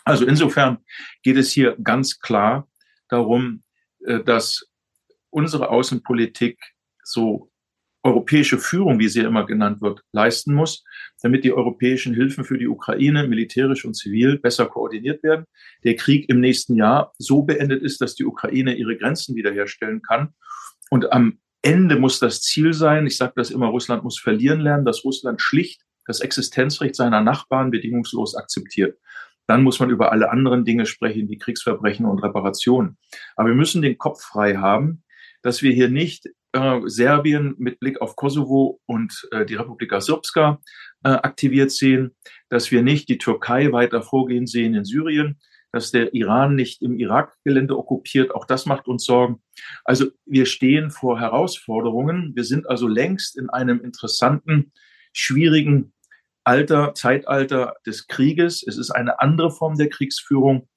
Also 0.04 0.26
insofern 0.26 0.78
geht 1.22 1.36
es 1.36 1.52
hier 1.52 1.76
ganz 1.82 2.20
klar 2.20 2.68
darum, 3.08 3.62
äh, 4.04 4.22
dass 4.22 4.66
unsere 5.30 5.70
Außenpolitik 5.70 6.58
so 7.02 7.50
europäische 8.04 8.58
Führung, 8.58 8.98
wie 8.98 9.08
sie 9.08 9.20
immer 9.20 9.46
genannt 9.46 9.80
wird, 9.80 10.02
leisten 10.12 10.52
muss, 10.52 10.84
damit 11.22 11.42
die 11.42 11.54
europäischen 11.54 12.14
Hilfen 12.14 12.44
für 12.44 12.58
die 12.58 12.68
Ukraine 12.68 13.26
militärisch 13.26 13.86
und 13.86 13.94
zivil 13.94 14.38
besser 14.38 14.66
koordiniert 14.66 15.22
werden. 15.22 15.46
Der 15.84 15.96
Krieg 15.96 16.28
im 16.28 16.38
nächsten 16.38 16.76
Jahr 16.76 17.12
so 17.18 17.42
beendet 17.42 17.82
ist, 17.82 18.02
dass 18.02 18.14
die 18.14 18.26
Ukraine 18.26 18.74
ihre 18.74 18.96
Grenzen 18.98 19.34
wiederherstellen 19.34 20.02
kann. 20.02 20.34
Und 20.94 21.12
am 21.12 21.40
Ende 21.60 21.98
muss 21.98 22.20
das 22.20 22.40
Ziel 22.40 22.72
sein, 22.72 23.08
ich 23.08 23.16
sage 23.16 23.32
das 23.34 23.50
immer, 23.50 23.66
Russland 23.66 24.04
muss 24.04 24.16
verlieren 24.16 24.60
lernen, 24.60 24.84
dass 24.84 25.04
Russland 25.04 25.42
schlicht 25.42 25.82
das 26.06 26.20
Existenzrecht 26.20 26.94
seiner 26.94 27.20
Nachbarn 27.20 27.72
bedingungslos 27.72 28.36
akzeptiert. 28.36 28.96
Dann 29.48 29.64
muss 29.64 29.80
man 29.80 29.90
über 29.90 30.12
alle 30.12 30.30
anderen 30.30 30.64
Dinge 30.64 30.86
sprechen, 30.86 31.28
wie 31.28 31.36
Kriegsverbrechen 31.36 32.06
und 32.06 32.20
Reparationen. 32.20 32.96
Aber 33.34 33.48
wir 33.48 33.56
müssen 33.56 33.82
den 33.82 33.98
Kopf 33.98 34.22
frei 34.22 34.54
haben, 34.54 35.02
dass 35.42 35.62
wir 35.62 35.72
hier 35.72 35.88
nicht 35.88 36.28
äh, 36.52 36.80
Serbien 36.84 37.56
mit 37.58 37.80
Blick 37.80 38.00
auf 38.00 38.14
Kosovo 38.14 38.80
und 38.86 39.26
äh, 39.32 39.44
die 39.44 39.56
Republika 39.56 40.00
Srpska 40.00 40.60
äh, 41.02 41.08
aktiviert 41.08 41.72
sehen, 41.72 42.14
dass 42.50 42.70
wir 42.70 42.84
nicht 42.84 43.08
die 43.08 43.18
Türkei 43.18 43.72
weiter 43.72 44.00
vorgehen 44.00 44.46
sehen 44.46 44.74
in 44.74 44.84
Syrien, 44.84 45.40
dass 45.74 45.90
der 45.90 46.14
Iran 46.14 46.54
nicht 46.54 46.82
im 46.82 46.96
Irak-Gelände 46.96 47.76
okkupiert. 47.76 48.32
Auch 48.32 48.46
das 48.46 48.64
macht 48.64 48.86
uns 48.86 49.04
Sorgen. 49.04 49.42
Also 49.84 50.06
wir 50.24 50.46
stehen 50.46 50.90
vor 50.92 51.18
Herausforderungen. 51.18 52.32
Wir 52.36 52.44
sind 52.44 52.70
also 52.70 52.86
längst 52.86 53.36
in 53.36 53.50
einem 53.50 53.80
interessanten, 53.80 54.72
schwierigen 55.12 55.92
Alter, 56.44 56.94
Zeitalter 56.94 57.74
des 57.84 58.06
Krieges. 58.06 58.64
Es 58.64 58.78
ist 58.78 58.92
eine 58.92 59.20
andere 59.20 59.50
Form 59.50 59.76
der 59.76 59.88
Kriegsführung. 59.88 60.68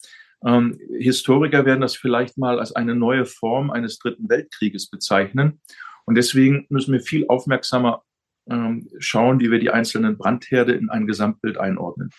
Ähm, 0.43 0.79
Historiker 0.97 1.65
werden 1.65 1.81
das 1.81 1.95
vielleicht 1.95 2.39
mal 2.39 2.59
als 2.59 2.75
eine 2.75 2.95
neue 2.95 3.25
Form 3.25 3.69
eines 3.69 3.99
Dritten 3.99 4.29
Weltkrieges 4.29 4.89
bezeichnen. 4.89 5.61
Und 6.05 6.15
deswegen 6.15 6.65
müssen 6.69 6.93
wir 6.93 7.01
viel 7.01 7.27
aufmerksamer 7.27 8.01
ähm, 8.49 8.87
schauen, 8.97 9.39
wie 9.39 9.51
wir 9.51 9.59
die 9.59 9.69
einzelnen 9.69 10.17
Brandherde 10.17 10.73
in 10.73 10.89
ein 10.89 11.05
Gesamtbild 11.05 11.59
einordnen. 11.59 12.09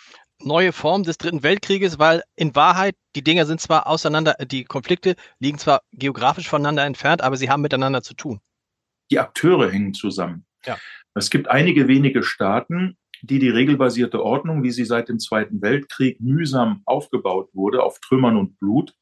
Neue 0.43 0.73
Form 0.73 1.03
des 1.03 1.19
Dritten 1.19 1.43
Weltkrieges, 1.43 1.99
weil 1.99 2.23
in 2.37 2.55
Wahrheit 2.55 2.95
die 3.17 3.25
Dinge 3.25 3.45
sind 3.45 3.61
zwar 3.61 3.89
auseinander, 3.89 4.37
die 4.47 4.65
Konflikte 4.65 5.17
liegen 5.41 5.59
zwar 5.59 5.83
geografisch 5.93 6.49
voneinander 6.49 6.85
entfernt, 6.85 7.23
aber 7.23 7.37
sie 7.37 7.51
haben 7.51 7.63
miteinander 7.63 8.03
zu 8.03 8.15
tun. 8.15 8.41
Die 9.11 9.19
Akteure 9.19 9.71
hängen 9.71 9.95
zusammen. 9.95 10.47
Ja. 10.65 10.79
Es 11.15 11.31
gibt 11.31 11.49
einige 11.49 11.89
wenige 11.89 12.23
Staaten, 12.23 12.97
die 13.23 13.41
die 13.41 13.49
regelbasierte 13.49 14.23
Ordnung, 14.23 14.63
wie 14.63 14.71
sie 14.71 14.85
seit 14.85 15.09
dem 15.09 15.19
Zweiten 15.19 15.61
Weltkrieg 15.61 16.21
mühsam 16.21 16.83
aufgebaut 16.85 17.51
wurde, 17.53 17.83
auf 17.83 17.99
Trümmern 17.99 18.37
und 18.37 18.59
Blut, 18.61 18.95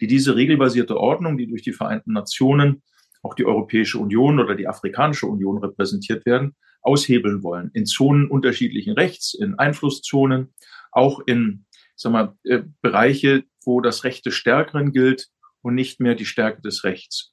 die 0.00 0.06
diese 0.06 0.36
regelbasierte 0.36 0.98
Ordnung, 0.98 1.38
die 1.38 1.46
durch 1.46 1.62
die 1.62 1.72
Vereinten 1.72 2.12
Nationen, 2.12 2.82
auch 3.24 3.34
die 3.34 3.46
Europäische 3.46 3.98
Union 3.98 4.38
oder 4.38 4.54
die 4.54 4.68
Afrikanische 4.68 5.26
Union 5.26 5.58
repräsentiert 5.58 6.24
werden, 6.26 6.54
aushebeln 6.82 7.42
wollen. 7.42 7.70
In 7.72 7.86
Zonen 7.86 8.28
unterschiedlichen 8.28 8.92
Rechts, 8.92 9.34
in 9.34 9.58
Einflusszonen, 9.58 10.54
auch 10.92 11.20
in 11.26 11.64
sag 11.96 12.12
mal, 12.12 12.36
äh, 12.44 12.62
Bereiche, 12.82 13.44
wo 13.64 13.80
das 13.80 14.04
Recht 14.04 14.26
des 14.26 14.34
Stärkeren 14.34 14.92
gilt 14.92 15.28
und 15.62 15.74
nicht 15.74 16.00
mehr 16.00 16.14
die 16.14 16.26
Stärke 16.26 16.60
des 16.62 16.84
Rechts. 16.84 17.32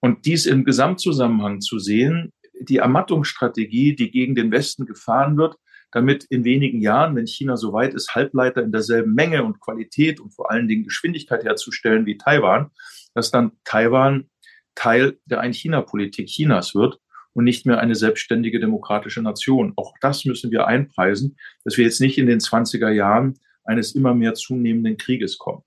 Und 0.00 0.26
dies 0.26 0.46
im 0.46 0.64
Gesamtzusammenhang 0.64 1.60
zu 1.60 1.78
sehen, 1.78 2.32
die 2.60 2.78
Ermattungsstrategie, 2.78 3.94
die 3.94 4.10
gegen 4.10 4.34
den 4.34 4.50
Westen 4.50 4.86
gefahren 4.86 5.36
wird, 5.36 5.56
damit 5.92 6.24
in 6.24 6.44
wenigen 6.44 6.80
Jahren, 6.80 7.16
wenn 7.16 7.26
China 7.26 7.56
so 7.56 7.72
weit 7.72 7.94
ist, 7.94 8.14
Halbleiter 8.14 8.62
in 8.62 8.72
derselben 8.72 9.14
Menge 9.14 9.42
und 9.42 9.60
Qualität 9.60 10.20
und 10.20 10.30
vor 10.30 10.50
allen 10.50 10.68
Dingen 10.68 10.84
Geschwindigkeit 10.84 11.44
herzustellen 11.44 12.06
wie 12.06 12.16
Taiwan, 12.16 12.70
dass 13.14 13.30
dann 13.30 13.52
Taiwan 13.64 14.30
Teil 14.74 15.18
der 15.24 15.40
Ein-China-Politik 15.40 16.26
Chinas 16.28 16.74
wird 16.74 17.00
und 17.32 17.44
nicht 17.44 17.66
mehr 17.66 17.78
eine 17.78 17.94
selbstständige 17.94 18.60
demokratische 18.60 19.22
Nation. 19.22 19.72
Auch 19.76 19.94
das 20.00 20.24
müssen 20.24 20.50
wir 20.50 20.66
einpreisen, 20.66 21.36
dass 21.64 21.76
wir 21.76 21.84
jetzt 21.84 22.00
nicht 22.00 22.18
in 22.18 22.26
den 22.26 22.40
20er 22.40 22.90
Jahren 22.90 23.38
eines 23.64 23.94
immer 23.94 24.14
mehr 24.14 24.34
zunehmenden 24.34 24.96
Krieges 24.96 25.38
kommen. 25.38 25.62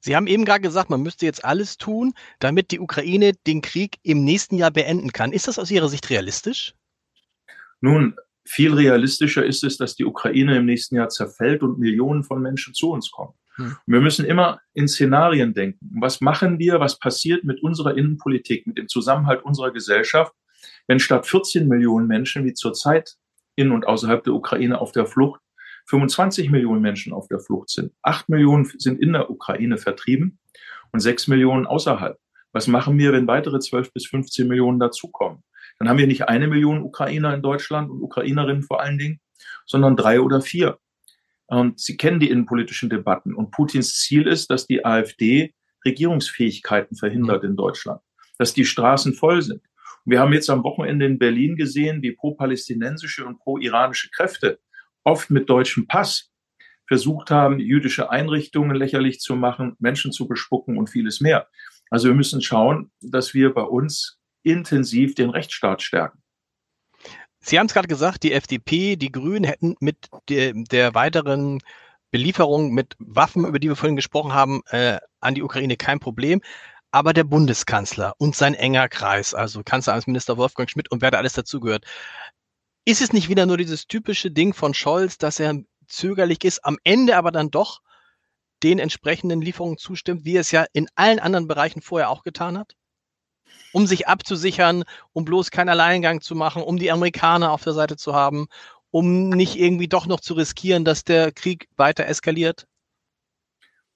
Sie 0.00 0.14
haben 0.14 0.26
eben 0.26 0.44
gerade 0.44 0.60
gesagt, 0.60 0.90
man 0.90 1.02
müsste 1.02 1.24
jetzt 1.24 1.44
alles 1.44 1.78
tun, 1.78 2.12
damit 2.40 2.70
die 2.70 2.80
Ukraine 2.80 3.32
den 3.46 3.62
Krieg 3.62 3.98
im 4.02 4.22
nächsten 4.22 4.56
Jahr 4.56 4.70
beenden 4.70 5.12
kann. 5.12 5.32
Ist 5.32 5.48
das 5.48 5.58
aus 5.58 5.70
Ihrer 5.70 5.88
Sicht 5.88 6.10
realistisch? 6.10 6.74
Nun, 7.80 8.16
viel 8.44 8.74
realistischer 8.74 9.44
ist 9.44 9.64
es, 9.64 9.76
dass 9.78 9.96
die 9.96 10.04
Ukraine 10.04 10.56
im 10.58 10.66
nächsten 10.66 10.96
Jahr 10.96 11.08
zerfällt 11.08 11.62
und 11.62 11.78
Millionen 11.78 12.22
von 12.22 12.42
Menschen 12.42 12.74
zu 12.74 12.90
uns 12.90 13.10
kommen. 13.10 13.34
Hm. 13.56 13.76
Wir 13.86 14.00
müssen 14.00 14.24
immer 14.24 14.60
in 14.72 14.88
Szenarien 14.88 15.54
denken. 15.54 15.90
Was 16.00 16.20
machen 16.20 16.58
wir? 16.58 16.80
Was 16.80 16.98
passiert 16.98 17.44
mit 17.44 17.62
unserer 17.62 17.96
Innenpolitik, 17.96 18.66
mit 18.66 18.78
dem 18.78 18.88
Zusammenhalt 18.88 19.44
unserer 19.44 19.72
Gesellschaft, 19.72 20.32
wenn 20.86 20.98
statt 20.98 21.26
14 21.26 21.68
Millionen 21.68 22.06
Menschen 22.06 22.44
wie 22.44 22.54
zurzeit 22.54 23.14
in 23.56 23.70
und 23.70 23.86
außerhalb 23.86 24.24
der 24.24 24.34
Ukraine 24.34 24.80
auf 24.80 24.92
der 24.92 25.06
Flucht 25.06 25.40
25 25.86 26.50
Millionen 26.50 26.80
Menschen 26.80 27.12
auf 27.12 27.28
der 27.28 27.40
Flucht 27.40 27.70
sind. 27.70 27.92
Acht 28.02 28.28
Millionen 28.28 28.70
sind 28.78 29.00
in 29.00 29.12
der 29.12 29.30
Ukraine 29.30 29.78
vertrieben 29.78 30.38
und 30.92 31.00
sechs 31.00 31.26
Millionen 31.26 31.66
außerhalb. 31.66 32.18
Was 32.52 32.66
machen 32.66 32.98
wir, 32.98 33.12
wenn 33.12 33.26
weitere 33.26 33.58
12 33.58 33.92
bis 33.92 34.06
15 34.06 34.46
Millionen 34.46 34.78
dazukommen? 34.78 35.42
Dann 35.78 35.88
haben 35.88 35.98
wir 35.98 36.06
nicht 36.06 36.28
eine 36.28 36.48
Million 36.48 36.82
Ukrainer 36.82 37.34
in 37.34 37.42
Deutschland 37.42 37.90
und 37.90 38.02
Ukrainerinnen 38.02 38.62
vor 38.62 38.80
allen 38.80 38.98
Dingen, 38.98 39.20
sondern 39.66 39.96
drei 39.96 40.20
oder 40.20 40.40
vier. 40.40 40.78
Und 41.52 41.78
Sie 41.78 41.98
kennen 41.98 42.18
die 42.18 42.30
innenpolitischen 42.30 42.88
Debatten. 42.88 43.34
Und 43.34 43.50
Putins 43.50 43.98
Ziel 43.98 44.26
ist, 44.26 44.48
dass 44.50 44.66
die 44.66 44.86
AfD 44.86 45.52
Regierungsfähigkeiten 45.84 46.96
verhindert 46.96 47.44
in 47.44 47.56
Deutschland, 47.56 48.00
dass 48.38 48.54
die 48.54 48.64
Straßen 48.64 49.12
voll 49.12 49.42
sind. 49.42 49.60
Und 49.60 50.12
wir 50.12 50.20
haben 50.20 50.32
jetzt 50.32 50.48
am 50.48 50.64
Wochenende 50.64 51.04
in 51.04 51.18
Berlin 51.18 51.56
gesehen, 51.56 52.00
wie 52.00 52.12
pro-palästinensische 52.12 53.26
und 53.26 53.38
pro-iranische 53.38 54.08
Kräfte 54.10 54.60
oft 55.04 55.28
mit 55.28 55.50
deutschem 55.50 55.86
Pass 55.86 56.30
versucht 56.88 57.30
haben, 57.30 57.58
jüdische 57.58 58.08
Einrichtungen 58.08 58.74
lächerlich 58.74 59.20
zu 59.20 59.36
machen, 59.36 59.76
Menschen 59.78 60.10
zu 60.10 60.26
bespucken 60.26 60.78
und 60.78 60.88
vieles 60.88 61.20
mehr. 61.20 61.48
Also 61.90 62.08
wir 62.08 62.14
müssen 62.14 62.40
schauen, 62.40 62.90
dass 63.02 63.34
wir 63.34 63.52
bei 63.52 63.62
uns 63.62 64.18
intensiv 64.42 65.14
den 65.14 65.28
Rechtsstaat 65.28 65.82
stärken. 65.82 66.21
Sie 67.42 67.58
haben 67.58 67.66
es 67.66 67.74
gerade 67.74 67.88
gesagt, 67.88 68.22
die 68.22 68.32
FDP, 68.32 68.96
die 68.96 69.10
Grünen 69.10 69.44
hätten 69.44 69.74
mit 69.80 70.08
der, 70.28 70.52
der, 70.54 70.94
weiteren 70.94 71.60
Belieferung 72.12 72.72
mit 72.72 72.94
Waffen, 72.98 73.44
über 73.44 73.58
die 73.58 73.68
wir 73.68 73.76
vorhin 73.76 73.96
gesprochen 73.96 74.32
haben, 74.32 74.62
äh, 74.70 74.98
an 75.20 75.34
die 75.34 75.42
Ukraine 75.42 75.76
kein 75.76 75.98
Problem. 75.98 76.40
Aber 76.92 77.12
der 77.12 77.24
Bundeskanzler 77.24 78.14
und 78.18 78.36
sein 78.36 78.54
enger 78.54 78.88
Kreis, 78.88 79.34
also 79.34 79.62
Kanzleramtsminister 79.64 80.36
Wolfgang 80.36 80.70
Schmidt 80.70 80.90
und 80.90 81.02
wer 81.02 81.10
da 81.10 81.18
alles 81.18 81.32
dazugehört, 81.32 81.84
ist 82.84 83.00
es 83.00 83.12
nicht 83.12 83.28
wieder 83.28 83.46
nur 83.46 83.56
dieses 83.56 83.86
typische 83.86 84.30
Ding 84.30 84.54
von 84.54 84.74
Scholz, 84.74 85.18
dass 85.18 85.40
er 85.40 85.54
zögerlich 85.86 86.44
ist, 86.44 86.64
am 86.64 86.78
Ende 86.84 87.16
aber 87.16 87.32
dann 87.32 87.50
doch 87.50 87.80
den 88.62 88.78
entsprechenden 88.78 89.40
Lieferungen 89.40 89.78
zustimmt, 89.78 90.24
wie 90.24 90.36
es 90.36 90.50
ja 90.52 90.66
in 90.72 90.88
allen 90.94 91.18
anderen 91.18 91.48
Bereichen 91.48 91.82
vorher 91.82 92.10
auch 92.10 92.22
getan 92.22 92.58
hat? 92.58 92.74
Um 93.72 93.86
sich 93.86 94.06
abzusichern, 94.06 94.84
um 95.12 95.24
bloß 95.24 95.50
keinen 95.50 95.70
Alleingang 95.70 96.20
zu 96.20 96.34
machen, 96.34 96.62
um 96.62 96.78
die 96.78 96.92
Amerikaner 96.92 97.52
auf 97.52 97.62
der 97.64 97.72
Seite 97.72 97.96
zu 97.96 98.14
haben, 98.14 98.46
um 98.90 99.30
nicht 99.30 99.56
irgendwie 99.58 99.88
doch 99.88 100.06
noch 100.06 100.20
zu 100.20 100.34
riskieren, 100.34 100.84
dass 100.84 101.04
der 101.04 101.32
Krieg 101.32 101.68
weiter 101.76 102.06
eskaliert? 102.06 102.66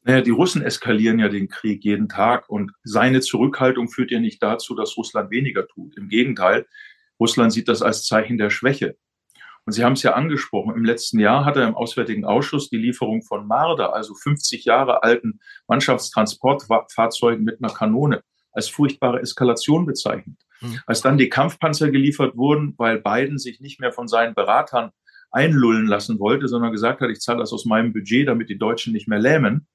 Naja, 0.02 0.20
die 0.20 0.30
Russen 0.30 0.62
eskalieren 0.62 1.18
ja 1.18 1.28
den 1.28 1.48
Krieg 1.48 1.84
jeden 1.84 2.08
Tag 2.08 2.48
und 2.48 2.70
seine 2.84 3.20
Zurückhaltung 3.20 3.88
führt 3.88 4.12
ja 4.12 4.20
nicht 4.20 4.40
dazu, 4.42 4.76
dass 4.76 4.96
Russland 4.96 5.30
weniger 5.30 5.66
tut. 5.66 5.96
Im 5.96 6.08
Gegenteil, 6.08 6.66
Russland 7.18 7.52
sieht 7.52 7.68
das 7.68 7.82
als 7.82 8.04
Zeichen 8.04 8.38
der 8.38 8.50
Schwäche. 8.50 8.96
Und 9.64 9.72
Sie 9.72 9.82
haben 9.82 9.94
es 9.94 10.04
ja 10.04 10.12
angesprochen, 10.12 10.76
im 10.76 10.84
letzten 10.84 11.18
Jahr 11.18 11.44
hat 11.44 11.56
er 11.56 11.66
im 11.66 11.74
Auswärtigen 11.74 12.24
Ausschuss 12.24 12.70
die 12.70 12.76
Lieferung 12.76 13.22
von 13.22 13.48
Marder, 13.48 13.94
also 13.94 14.14
50 14.14 14.64
Jahre 14.64 15.02
alten 15.02 15.40
Mannschaftstransportfahrzeugen 15.66 17.44
mit 17.44 17.60
einer 17.60 17.74
Kanone, 17.74 18.22
als 18.56 18.68
furchtbare 18.68 19.20
Eskalation 19.20 19.86
bezeichnet. 19.86 20.36
Mhm. 20.60 20.80
Als 20.86 21.02
dann 21.02 21.18
die 21.18 21.28
Kampfpanzer 21.28 21.90
geliefert 21.90 22.36
wurden, 22.36 22.74
weil 22.78 23.00
Biden 23.00 23.38
sich 23.38 23.60
nicht 23.60 23.80
mehr 23.80 23.92
von 23.92 24.08
seinen 24.08 24.34
Beratern 24.34 24.90
einlullen 25.30 25.86
lassen 25.86 26.18
wollte, 26.18 26.48
sondern 26.48 26.72
gesagt 26.72 27.00
hat, 27.00 27.10
ich 27.10 27.20
zahle 27.20 27.40
das 27.40 27.52
aus 27.52 27.66
meinem 27.66 27.92
Budget, 27.92 28.26
damit 28.26 28.48
die 28.48 28.58
Deutschen 28.58 28.92
nicht 28.92 29.08
mehr 29.08 29.18
lähmen, 29.18 29.66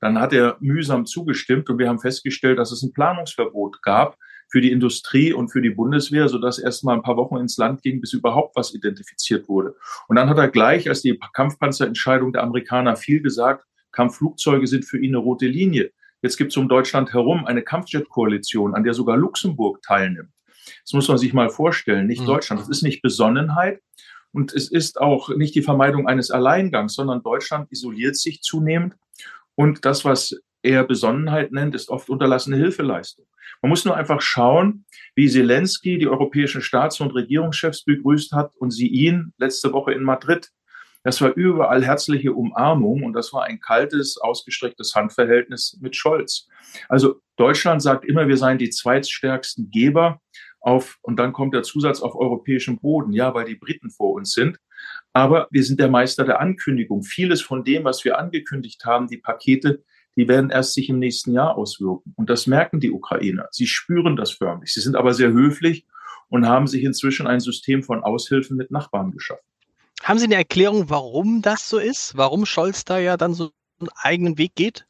dann 0.00 0.18
hat 0.18 0.32
er 0.32 0.56
mühsam 0.60 1.04
zugestimmt 1.04 1.68
und 1.68 1.78
wir 1.78 1.88
haben 1.88 1.98
festgestellt, 1.98 2.58
dass 2.58 2.72
es 2.72 2.82
ein 2.82 2.92
Planungsverbot 2.92 3.82
gab 3.82 4.16
für 4.48 4.60
die 4.60 4.72
Industrie 4.72 5.32
und 5.32 5.48
für 5.48 5.60
die 5.60 5.70
Bundeswehr, 5.70 6.28
sodass 6.28 6.58
erst 6.58 6.84
mal 6.84 6.94
ein 6.94 7.02
paar 7.02 7.16
Wochen 7.16 7.36
ins 7.36 7.56
Land 7.56 7.82
ging, 7.82 8.00
bis 8.00 8.12
überhaupt 8.12 8.56
was 8.56 8.74
identifiziert 8.74 9.48
wurde. 9.48 9.76
Und 10.08 10.16
dann 10.16 10.28
hat 10.28 10.38
er 10.38 10.48
gleich, 10.48 10.88
als 10.88 11.02
die 11.02 11.18
Kampfpanzerentscheidung 11.34 12.32
der 12.32 12.42
Amerikaner 12.42 12.96
fiel, 12.96 13.20
gesagt, 13.20 13.66
Kampfflugzeuge 13.92 14.66
sind 14.66 14.84
für 14.84 14.98
ihn 14.98 15.10
eine 15.10 15.18
rote 15.18 15.46
Linie. 15.46 15.90
Jetzt 16.22 16.36
gibt 16.36 16.52
es 16.52 16.56
um 16.56 16.68
Deutschland 16.68 17.12
herum 17.12 17.46
eine 17.46 17.62
Kampfjet-Koalition, 17.62 18.74
an 18.74 18.84
der 18.84 18.94
sogar 18.94 19.16
Luxemburg 19.16 19.82
teilnimmt. 19.82 20.30
Das 20.84 20.92
muss 20.92 21.08
man 21.08 21.18
sich 21.18 21.32
mal 21.32 21.50
vorstellen, 21.50 22.06
nicht 22.06 22.22
mhm. 22.22 22.26
Deutschland. 22.26 22.60
Das 22.60 22.68
ist 22.68 22.82
nicht 22.82 23.02
Besonnenheit 23.02 23.80
und 24.32 24.52
es 24.52 24.70
ist 24.70 25.00
auch 25.00 25.30
nicht 25.30 25.54
die 25.54 25.62
Vermeidung 25.62 26.06
eines 26.06 26.30
Alleingangs, 26.30 26.94
sondern 26.94 27.22
Deutschland 27.22 27.70
isoliert 27.72 28.16
sich 28.16 28.42
zunehmend. 28.42 28.94
Und 29.54 29.84
das, 29.84 30.04
was 30.04 30.34
er 30.62 30.84
Besonnenheit 30.84 31.52
nennt, 31.52 31.74
ist 31.74 31.88
oft 31.88 32.08
unterlassene 32.08 32.56
Hilfeleistung. 32.56 33.26
Man 33.62 33.70
muss 33.70 33.84
nur 33.84 33.96
einfach 33.96 34.20
schauen, 34.20 34.84
wie 35.14 35.28
Zelensky 35.28 35.98
die 35.98 36.08
europäischen 36.08 36.62
Staats- 36.62 37.00
und 37.00 37.14
Regierungschefs 37.14 37.84
begrüßt 37.84 38.32
hat 38.32 38.54
und 38.56 38.70
sie 38.70 38.88
ihn 38.88 39.32
letzte 39.38 39.72
Woche 39.72 39.92
in 39.92 40.02
Madrid. 40.02 40.50
Das 41.02 41.20
war 41.22 41.34
überall 41.34 41.84
herzliche 41.84 42.32
Umarmung 42.32 43.04
und 43.04 43.14
das 43.14 43.32
war 43.32 43.44
ein 43.44 43.60
kaltes, 43.60 44.18
ausgestrecktes 44.18 44.94
Handverhältnis 44.94 45.78
mit 45.80 45.96
Scholz. 45.96 46.46
Also 46.88 47.20
Deutschland 47.36 47.82
sagt 47.82 48.04
immer, 48.04 48.28
wir 48.28 48.36
seien 48.36 48.58
die 48.58 48.70
zweitstärksten 48.70 49.70
Geber 49.70 50.20
auf, 50.60 50.98
und 51.02 51.16
dann 51.16 51.32
kommt 51.32 51.54
der 51.54 51.62
Zusatz 51.62 52.00
auf 52.00 52.14
europäischem 52.14 52.78
Boden. 52.78 53.12
Ja, 53.12 53.34
weil 53.34 53.46
die 53.46 53.54
Briten 53.54 53.90
vor 53.90 54.12
uns 54.12 54.32
sind. 54.32 54.58
Aber 55.12 55.48
wir 55.50 55.64
sind 55.64 55.80
der 55.80 55.88
Meister 55.88 56.24
der 56.24 56.40
Ankündigung. 56.40 57.02
Vieles 57.02 57.40
von 57.40 57.64
dem, 57.64 57.84
was 57.84 58.04
wir 58.04 58.18
angekündigt 58.18 58.84
haben, 58.84 59.08
die 59.08 59.16
Pakete, 59.16 59.82
die 60.16 60.28
werden 60.28 60.50
erst 60.50 60.74
sich 60.74 60.88
im 60.88 60.98
nächsten 60.98 61.32
Jahr 61.32 61.56
auswirken. 61.56 62.12
Und 62.16 62.28
das 62.28 62.46
merken 62.46 62.80
die 62.80 62.90
Ukrainer. 62.90 63.48
Sie 63.52 63.66
spüren 63.66 64.16
das 64.16 64.32
förmlich. 64.32 64.72
Sie 64.74 64.80
sind 64.80 64.96
aber 64.96 65.14
sehr 65.14 65.30
höflich 65.30 65.86
und 66.28 66.46
haben 66.46 66.66
sich 66.66 66.82
inzwischen 66.82 67.26
ein 67.26 67.40
System 67.40 67.82
von 67.82 68.02
Aushilfen 68.02 68.56
mit 68.56 68.70
Nachbarn 68.70 69.12
geschaffen. 69.12 69.49
Haben 70.10 70.18
Sie 70.18 70.24
eine 70.24 70.34
Erklärung, 70.34 70.90
warum 70.90 71.40
das 71.40 71.68
so 71.68 71.78
ist? 71.78 72.16
Warum 72.16 72.44
Scholz 72.44 72.84
da 72.84 72.98
ja 72.98 73.16
dann 73.16 73.32
so 73.32 73.52
einen 73.78 73.90
eigenen 73.94 74.38
Weg 74.38 74.56
geht? 74.56 74.84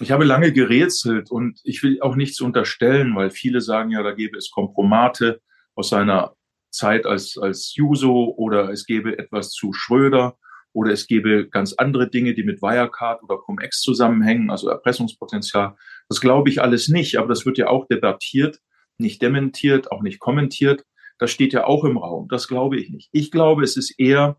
Ich 0.00 0.10
habe 0.10 0.24
lange 0.24 0.52
gerätselt 0.52 1.30
und 1.30 1.60
ich 1.62 1.80
will 1.84 2.00
auch 2.00 2.16
nichts 2.16 2.40
unterstellen, 2.40 3.14
weil 3.14 3.30
viele 3.30 3.60
sagen 3.60 3.92
ja, 3.92 4.02
da 4.02 4.10
gäbe 4.10 4.36
es 4.36 4.50
Kompromate 4.50 5.40
aus 5.76 5.90
seiner 5.90 6.34
Zeit 6.72 7.06
als, 7.06 7.38
als 7.38 7.72
Juso 7.76 8.34
oder 8.36 8.70
es 8.70 8.84
gäbe 8.84 9.16
etwas 9.16 9.50
zu 9.50 9.72
Schröder 9.72 10.36
oder 10.72 10.90
es 10.90 11.06
gäbe 11.06 11.48
ganz 11.48 11.72
andere 11.74 12.10
Dinge, 12.10 12.34
die 12.34 12.42
mit 12.42 12.62
Wirecard 12.62 13.22
oder 13.22 13.36
Cum-Ex 13.36 13.80
zusammenhängen, 13.80 14.50
also 14.50 14.70
Erpressungspotenzial. 14.70 15.76
Das 16.08 16.20
glaube 16.20 16.50
ich 16.50 16.60
alles 16.60 16.88
nicht, 16.88 17.16
aber 17.16 17.28
das 17.28 17.46
wird 17.46 17.58
ja 17.58 17.68
auch 17.68 17.86
debattiert, 17.86 18.58
nicht 18.98 19.22
dementiert, 19.22 19.92
auch 19.92 20.02
nicht 20.02 20.18
kommentiert. 20.18 20.82
Das 21.22 21.30
steht 21.30 21.52
ja 21.52 21.68
auch 21.68 21.84
im 21.84 21.98
Raum. 21.98 22.26
Das 22.26 22.48
glaube 22.48 22.76
ich 22.80 22.90
nicht. 22.90 23.08
Ich 23.12 23.30
glaube, 23.30 23.62
es 23.62 23.76
ist 23.76 23.96
eher 23.96 24.38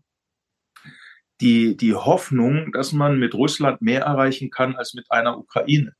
die, 1.40 1.78
die 1.78 1.94
Hoffnung, 1.94 2.72
dass 2.72 2.92
man 2.92 3.18
mit 3.18 3.34
Russland 3.34 3.80
mehr 3.80 4.02
erreichen 4.02 4.50
kann 4.50 4.76
als 4.76 4.92
mit 4.92 5.10
einer 5.10 5.38
Ukraine. 5.38 5.94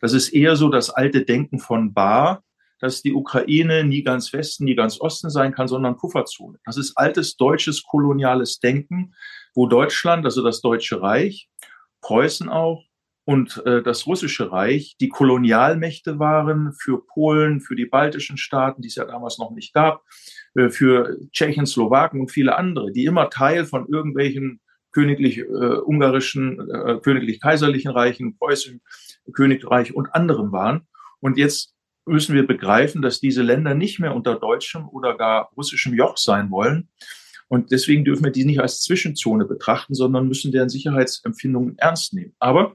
Das 0.00 0.12
ist 0.12 0.30
eher 0.30 0.56
so 0.56 0.70
das 0.70 0.90
alte 0.90 1.24
Denken 1.24 1.60
von 1.60 1.94
Bar, 1.94 2.42
dass 2.80 3.00
die 3.00 3.12
Ukraine 3.12 3.84
nie 3.84 4.02
ganz 4.02 4.32
Westen, 4.32 4.64
nie 4.64 4.74
ganz 4.74 5.00
Osten 5.00 5.30
sein 5.30 5.54
kann, 5.54 5.68
sondern 5.68 5.96
Pufferzone. 5.96 6.58
Das 6.64 6.78
ist 6.78 6.98
altes 6.98 7.36
deutsches 7.36 7.84
koloniales 7.84 8.58
Denken, 8.58 9.14
wo 9.54 9.68
Deutschland, 9.68 10.24
also 10.24 10.42
das 10.42 10.60
Deutsche 10.60 11.00
Reich, 11.00 11.48
Preußen 12.00 12.48
auch 12.48 12.82
und 13.24 13.62
äh, 13.64 13.82
das 13.82 14.06
Russische 14.06 14.52
Reich 14.52 14.96
die 15.00 15.08
Kolonialmächte 15.08 16.18
waren 16.18 16.72
für 16.74 17.04
Polen, 17.06 17.60
für 17.60 17.74
die 17.74 17.86
baltischen 17.86 18.36
Staaten, 18.36 18.82
die 18.82 18.88
es 18.88 18.96
ja 18.96 19.04
damals 19.04 19.38
noch 19.38 19.50
nicht 19.50 19.72
gab, 19.72 20.02
äh, 20.54 20.68
für 20.68 21.16
Tschechen, 21.32 21.66
Slowaken 21.66 22.20
und 22.20 22.30
viele 22.30 22.56
andere, 22.56 22.92
die 22.92 23.06
immer 23.06 23.30
Teil 23.30 23.64
von 23.64 23.88
irgendwelchen 23.88 24.60
königlich 24.92 25.38
äh, 25.38 25.44
ungarischen, 25.44 26.60
äh, 26.70 26.98
königlich 27.02 27.40
kaiserlichen 27.40 27.90
Reichen, 27.90 28.36
preußischen 28.38 28.80
Königreich 29.32 29.94
und 29.94 30.14
anderen 30.14 30.52
waren. 30.52 30.86
Und 31.20 31.38
jetzt 31.38 31.74
müssen 32.06 32.34
wir 32.34 32.46
begreifen, 32.46 33.00
dass 33.00 33.20
diese 33.20 33.42
Länder 33.42 33.74
nicht 33.74 33.98
mehr 33.98 34.14
unter 34.14 34.34
deutschem 34.36 34.88
oder 34.88 35.16
gar 35.16 35.50
russischem 35.56 35.94
Joch 35.94 36.18
sein 36.18 36.50
wollen, 36.50 36.90
und 37.48 37.70
deswegen 37.72 38.04
dürfen 38.04 38.24
wir 38.24 38.32
die 38.32 38.44
nicht 38.44 38.60
als 38.60 38.80
Zwischenzone 38.80 39.44
betrachten, 39.44 39.94
sondern 39.94 40.28
müssen 40.28 40.50
deren 40.50 40.68
Sicherheitsempfindungen 40.68 41.78
ernst 41.78 42.14
nehmen. 42.14 42.34
Aber 42.38 42.74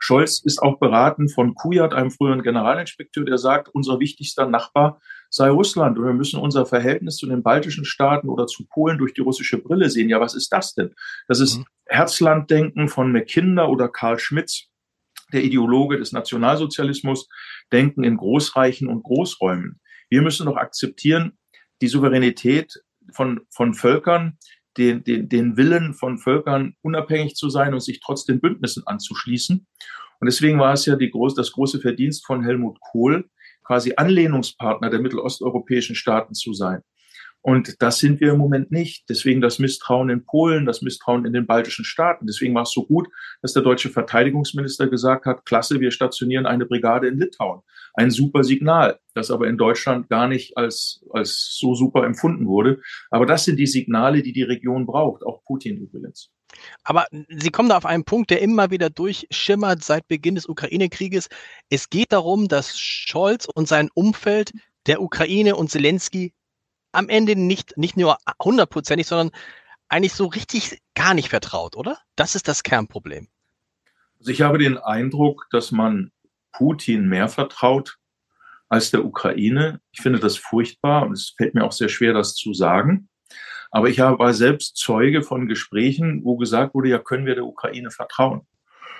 Scholz 0.00 0.40
ist 0.40 0.60
auch 0.62 0.78
beraten 0.78 1.28
von 1.28 1.54
Kujat, 1.54 1.92
einem 1.92 2.10
früheren 2.10 2.42
Generalinspekteur, 2.42 3.24
der 3.24 3.38
sagt, 3.38 3.68
unser 3.68 4.00
wichtigster 4.00 4.46
Nachbar 4.46 5.00
sei 5.28 5.50
Russland 5.50 5.98
und 5.98 6.06
wir 6.06 6.14
müssen 6.14 6.40
unser 6.40 6.66
Verhältnis 6.66 7.16
zu 7.16 7.26
den 7.26 7.42
baltischen 7.42 7.84
Staaten 7.84 8.28
oder 8.28 8.46
zu 8.46 8.66
Polen 8.66 8.98
durch 8.98 9.14
die 9.14 9.20
russische 9.20 9.58
Brille 9.58 9.90
sehen. 9.90 10.08
Ja, 10.08 10.18
was 10.18 10.34
ist 10.34 10.52
das 10.52 10.74
denn? 10.74 10.94
Das 11.28 11.38
ist 11.38 11.58
mhm. 11.58 11.66
Herzlanddenken 11.86 12.88
von 12.88 13.12
McKinder 13.12 13.68
oder 13.68 13.88
Karl 13.88 14.18
Schmitz, 14.18 14.68
der 15.32 15.44
Ideologe 15.44 15.98
des 15.98 16.12
Nationalsozialismus, 16.12 17.28
denken 17.70 18.02
in 18.02 18.16
Großreichen 18.16 18.88
und 18.88 19.04
Großräumen. 19.04 19.80
Wir 20.08 20.22
müssen 20.22 20.46
doch 20.46 20.56
akzeptieren, 20.56 21.38
die 21.82 21.88
Souveränität 21.88 22.82
von, 23.12 23.40
von 23.50 23.74
Völkern, 23.74 24.38
den, 24.76 25.04
den, 25.04 25.28
den 25.28 25.56
Willen 25.56 25.94
von 25.94 26.18
Völkern 26.18 26.74
unabhängig 26.82 27.34
zu 27.34 27.48
sein 27.48 27.74
und 27.74 27.80
sich 27.80 28.00
trotzdem 28.00 28.40
Bündnissen 28.40 28.86
anzuschließen. 28.86 29.66
Und 30.20 30.26
deswegen 30.26 30.58
war 30.58 30.72
es 30.72 30.86
ja 30.86 30.96
die 30.96 31.10
groß, 31.10 31.34
das 31.34 31.52
große 31.52 31.80
Verdienst 31.80 32.26
von 32.26 32.44
Helmut 32.44 32.78
Kohl, 32.80 33.28
quasi 33.64 33.94
Anlehnungspartner 33.96 34.90
der 34.90 35.00
mittelosteuropäischen 35.00 35.96
Staaten 35.96 36.34
zu 36.34 36.52
sein. 36.52 36.82
Und 37.42 37.80
das 37.80 37.98
sind 37.98 38.20
wir 38.20 38.32
im 38.32 38.38
Moment 38.38 38.70
nicht. 38.70 39.08
Deswegen 39.08 39.40
das 39.40 39.58
Misstrauen 39.58 40.10
in 40.10 40.24
Polen, 40.24 40.66
das 40.66 40.82
Misstrauen 40.82 41.24
in 41.24 41.32
den 41.32 41.46
baltischen 41.46 41.86
Staaten. 41.86 42.26
Deswegen 42.26 42.54
war 42.54 42.62
es 42.62 42.72
so 42.72 42.84
gut, 42.84 43.08
dass 43.40 43.54
der 43.54 43.62
deutsche 43.62 43.88
Verteidigungsminister 43.88 44.88
gesagt 44.88 45.24
hat, 45.24 45.46
klasse, 45.46 45.80
wir 45.80 45.90
stationieren 45.90 46.44
eine 46.44 46.66
Brigade 46.66 47.08
in 47.08 47.18
Litauen. 47.18 47.62
Ein 47.94 48.10
super 48.10 48.44
Signal, 48.44 48.98
das 49.14 49.30
aber 49.30 49.48
in 49.48 49.56
Deutschland 49.56 50.08
gar 50.10 50.28
nicht 50.28 50.56
als, 50.58 51.02
als 51.10 51.56
so 51.58 51.74
super 51.74 52.04
empfunden 52.04 52.46
wurde. 52.46 52.80
Aber 53.10 53.24
das 53.24 53.46
sind 53.46 53.56
die 53.56 53.66
Signale, 53.66 54.22
die 54.22 54.32
die 54.32 54.42
Region 54.42 54.84
braucht, 54.84 55.22
auch 55.22 55.42
Putin 55.44 55.78
übrigens. 55.78 56.30
Aber 56.84 57.06
Sie 57.28 57.50
kommen 57.50 57.68
da 57.68 57.76
auf 57.76 57.86
einen 57.86 58.04
Punkt, 58.04 58.30
der 58.30 58.42
immer 58.42 58.70
wieder 58.70 58.90
durchschimmert 58.90 59.82
seit 59.82 60.08
Beginn 60.08 60.34
des 60.34 60.48
Ukraine-Krieges. 60.48 61.28
Es 61.70 61.88
geht 61.88 62.12
darum, 62.12 62.48
dass 62.48 62.78
Scholz 62.78 63.46
und 63.46 63.66
sein 63.66 63.88
Umfeld 63.94 64.52
der 64.86 65.00
Ukraine 65.00 65.56
und 65.56 65.70
Zelensky 65.70 66.34
am 66.92 67.08
Ende 67.08 67.36
nicht, 67.36 67.76
nicht 67.76 67.96
nur 67.96 68.18
hundertprozentig, 68.42 69.06
sondern 69.06 69.30
eigentlich 69.88 70.14
so 70.14 70.26
richtig 70.26 70.78
gar 70.94 71.14
nicht 71.14 71.28
vertraut, 71.28 71.76
oder? 71.76 71.98
Das 72.16 72.34
ist 72.34 72.48
das 72.48 72.62
Kernproblem. 72.62 73.28
Also 74.18 74.30
ich 74.30 74.42
habe 74.42 74.58
den 74.58 74.78
Eindruck, 74.78 75.46
dass 75.50 75.72
man 75.72 76.12
Putin 76.52 77.08
mehr 77.08 77.28
vertraut 77.28 77.98
als 78.68 78.90
der 78.90 79.04
Ukraine. 79.04 79.80
Ich 79.92 80.00
finde 80.00 80.20
das 80.20 80.36
furchtbar 80.36 81.06
und 81.06 81.12
es 81.12 81.34
fällt 81.36 81.54
mir 81.54 81.64
auch 81.64 81.72
sehr 81.72 81.88
schwer, 81.88 82.12
das 82.12 82.34
zu 82.34 82.54
sagen. 82.54 83.08
Aber 83.70 83.88
ich 83.88 83.98
war 83.98 84.34
selbst 84.34 84.76
Zeuge 84.76 85.22
von 85.22 85.46
Gesprächen, 85.46 86.24
wo 86.24 86.36
gesagt 86.36 86.74
wurde, 86.74 86.88
ja, 86.88 86.98
können 86.98 87.26
wir 87.26 87.36
der 87.36 87.46
Ukraine 87.46 87.90
vertrauen? 87.90 88.46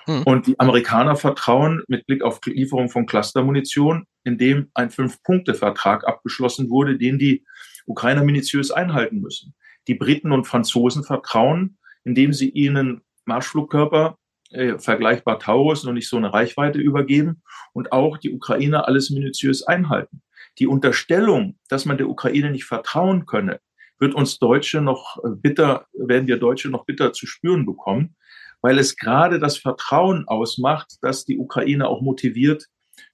Hm. 0.06 0.22
Und 0.24 0.46
die 0.46 0.58
Amerikaner 0.58 1.16
vertrauen 1.16 1.82
mit 1.88 2.06
Blick 2.06 2.22
auf 2.22 2.40
Lieferung 2.44 2.88
von 2.88 3.06
Clustermunition, 3.06 4.06
indem 4.24 4.70
ein 4.74 4.90
Fünf-Punkte-Vertrag 4.90 6.06
abgeschlossen 6.06 6.70
wurde, 6.70 6.98
den 6.98 7.18
die 7.18 7.44
Ukrainer 7.86 8.24
minutiös 8.24 8.70
einhalten 8.70 9.20
müssen. 9.20 9.54
Die 9.88 9.94
Briten 9.94 10.32
und 10.32 10.46
Franzosen 10.46 11.04
vertrauen, 11.04 11.78
indem 12.04 12.32
sie 12.32 12.50
ihnen 12.50 13.02
Marschflugkörper 13.24 14.18
äh, 14.50 14.78
vergleichbar 14.78 15.38
Taurus 15.38 15.84
noch 15.84 15.92
nicht 15.92 16.08
so 16.08 16.16
eine 16.16 16.32
Reichweite 16.32 16.78
übergeben 16.78 17.42
und 17.72 17.92
auch 17.92 18.18
die 18.18 18.32
Ukrainer 18.32 18.88
alles 18.88 19.10
minutiös 19.10 19.62
einhalten. 19.62 20.22
Die 20.58 20.66
Unterstellung, 20.66 21.58
dass 21.68 21.84
man 21.84 21.98
der 21.98 22.08
Ukraine 22.08 22.50
nicht 22.50 22.64
vertrauen 22.64 23.26
könne, 23.26 23.60
wird 23.98 24.14
uns 24.14 24.38
Deutsche 24.38 24.80
noch 24.80 25.18
äh, 25.24 25.30
bitter, 25.30 25.86
werden 25.92 26.26
wir 26.26 26.38
Deutsche 26.38 26.68
noch 26.68 26.84
bitter 26.84 27.12
zu 27.12 27.26
spüren 27.26 27.66
bekommen, 27.66 28.16
weil 28.62 28.78
es 28.78 28.96
gerade 28.96 29.38
das 29.38 29.56
Vertrauen 29.56 30.26
ausmacht, 30.26 30.98
dass 31.02 31.24
die 31.24 31.38
Ukraine 31.38 31.88
auch 31.88 32.00
motiviert 32.00 32.66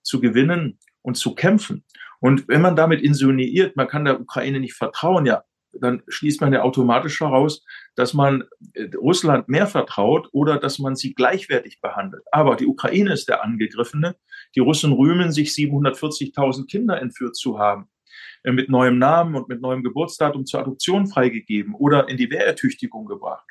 zu 0.02 0.20
gewinnen 0.20 0.78
und 1.02 1.16
zu 1.16 1.35
kämpfen. 1.35 1.85
Und 2.20 2.48
wenn 2.48 2.62
man 2.62 2.76
damit 2.76 3.02
insinuiert, 3.02 3.76
man 3.76 3.88
kann 3.88 4.04
der 4.04 4.20
Ukraine 4.20 4.61
nicht 4.61 4.74
vertrauen, 4.74 5.26
ja, 5.26 5.44
dann 5.80 6.02
schließt 6.09 6.40
man 6.40 6.52
ja 6.52 6.62
automatisch 6.62 7.20
heraus, 7.20 7.64
dass 7.94 8.14
man 8.14 8.44
äh, 8.72 8.88
Russland 8.96 9.48
mehr 9.48 9.66
vertraut 9.66 10.28
oder 10.32 10.59
dass 10.59 10.78
man 10.78 10.96
sie 10.96 11.14
gleichwertig 11.14 11.80
behandelt. 11.80 12.22
Aber 12.32 12.56
die 12.56 12.66
Ukraine 12.66 13.12
ist 13.12 13.28
der 13.28 13.44
Angegriffene. 13.44 14.16
Die 14.54 14.61
Russen 14.61 14.92
rühmen 14.92 15.32
sich, 15.32 15.50
740.000 15.50 16.66
Kinder 16.66 17.00
entführt 17.00 17.37
zu 17.37 17.59
haben, 17.59 17.88
äh, 18.42 18.52
mit 18.52 18.70
neuem 18.70 18.98
Namen 18.98 19.35
und 19.35 19.48
mit 19.48 19.61
neuem 19.61 19.82
Geburtsdatum 19.82 20.46
zur 20.46 20.61
Adoption 20.61 21.06
freigegeben 21.06 21.74
oder 21.74 22.09
in 22.09 22.16
die 22.16 22.30
Wehrertüchtigung 22.30 23.06
gebracht. 23.06 23.44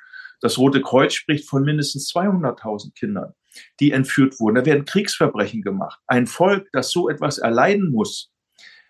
Das 0.46 0.60
Rote 0.60 0.80
Kreuz 0.80 1.16
spricht 1.16 1.50
von 1.50 1.64
mindestens 1.64 2.14
200.000 2.14 2.94
Kindern, 2.94 3.34
die 3.80 3.90
entführt 3.90 4.40
wurden. 4.40 4.54
Da 4.54 4.64
werden 4.68 4.86
Kriegsverbrechen 4.86 5.64
gemacht. 5.64 6.00
Ein 6.06 6.28
Volk, 6.28 6.68
das 6.72 6.92
so 6.92 7.10
etwas 7.10 7.40
erleiden 7.40 7.90
muss, 7.90 8.32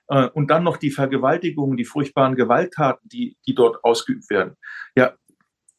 äh, 0.10 0.28
und 0.28 0.52
dann 0.52 0.66
noch 0.66 0.76
die 0.76 0.92
Vergewaltigungen, 0.92 1.78
die 1.78 1.86
furchtbaren 1.86 2.36
Gewalttaten, 2.36 3.08
die, 3.08 3.38
die 3.48 3.56
dort 3.56 3.82
ausgeübt 3.86 4.30
werden. 4.30 4.58
Ja, 4.98 5.14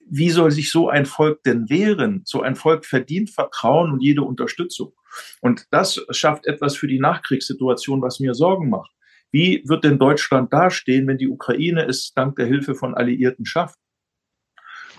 wie 0.09 0.31
soll 0.31 0.51
sich 0.51 0.73
so 0.73 0.89
ein 0.89 1.05
Volk 1.05 1.43
denn 1.43 1.69
wehren? 1.69 2.23
So 2.25 2.41
ein 2.41 2.57
Volk 2.57 2.87
verdient 2.87 3.29
Vertrauen 3.29 3.93
und 3.93 4.01
jede 4.01 4.23
Unterstützung. 4.23 4.95
Und 5.43 5.67
das 5.73 6.03
schafft 6.09 6.47
etwas 6.47 6.75
für 6.75 6.89
die 6.89 7.01
Nachkriegssituation, 7.01 8.01
was 8.01 8.19
mir 8.19 8.33
Sorgen 8.33 8.71
macht. 8.71 8.93
Wie 9.31 9.63
wird 9.67 9.85
denn 9.85 9.99
Deutschland 9.99 10.55
dastehen, 10.55 11.07
wenn 11.07 11.19
die 11.19 11.29
Ukraine 11.29 11.85
es 11.87 12.15
dank 12.15 12.37
der 12.37 12.47
Hilfe 12.47 12.75
von 12.75 12.95
Alliierten 12.95 13.45
schafft? 13.45 13.79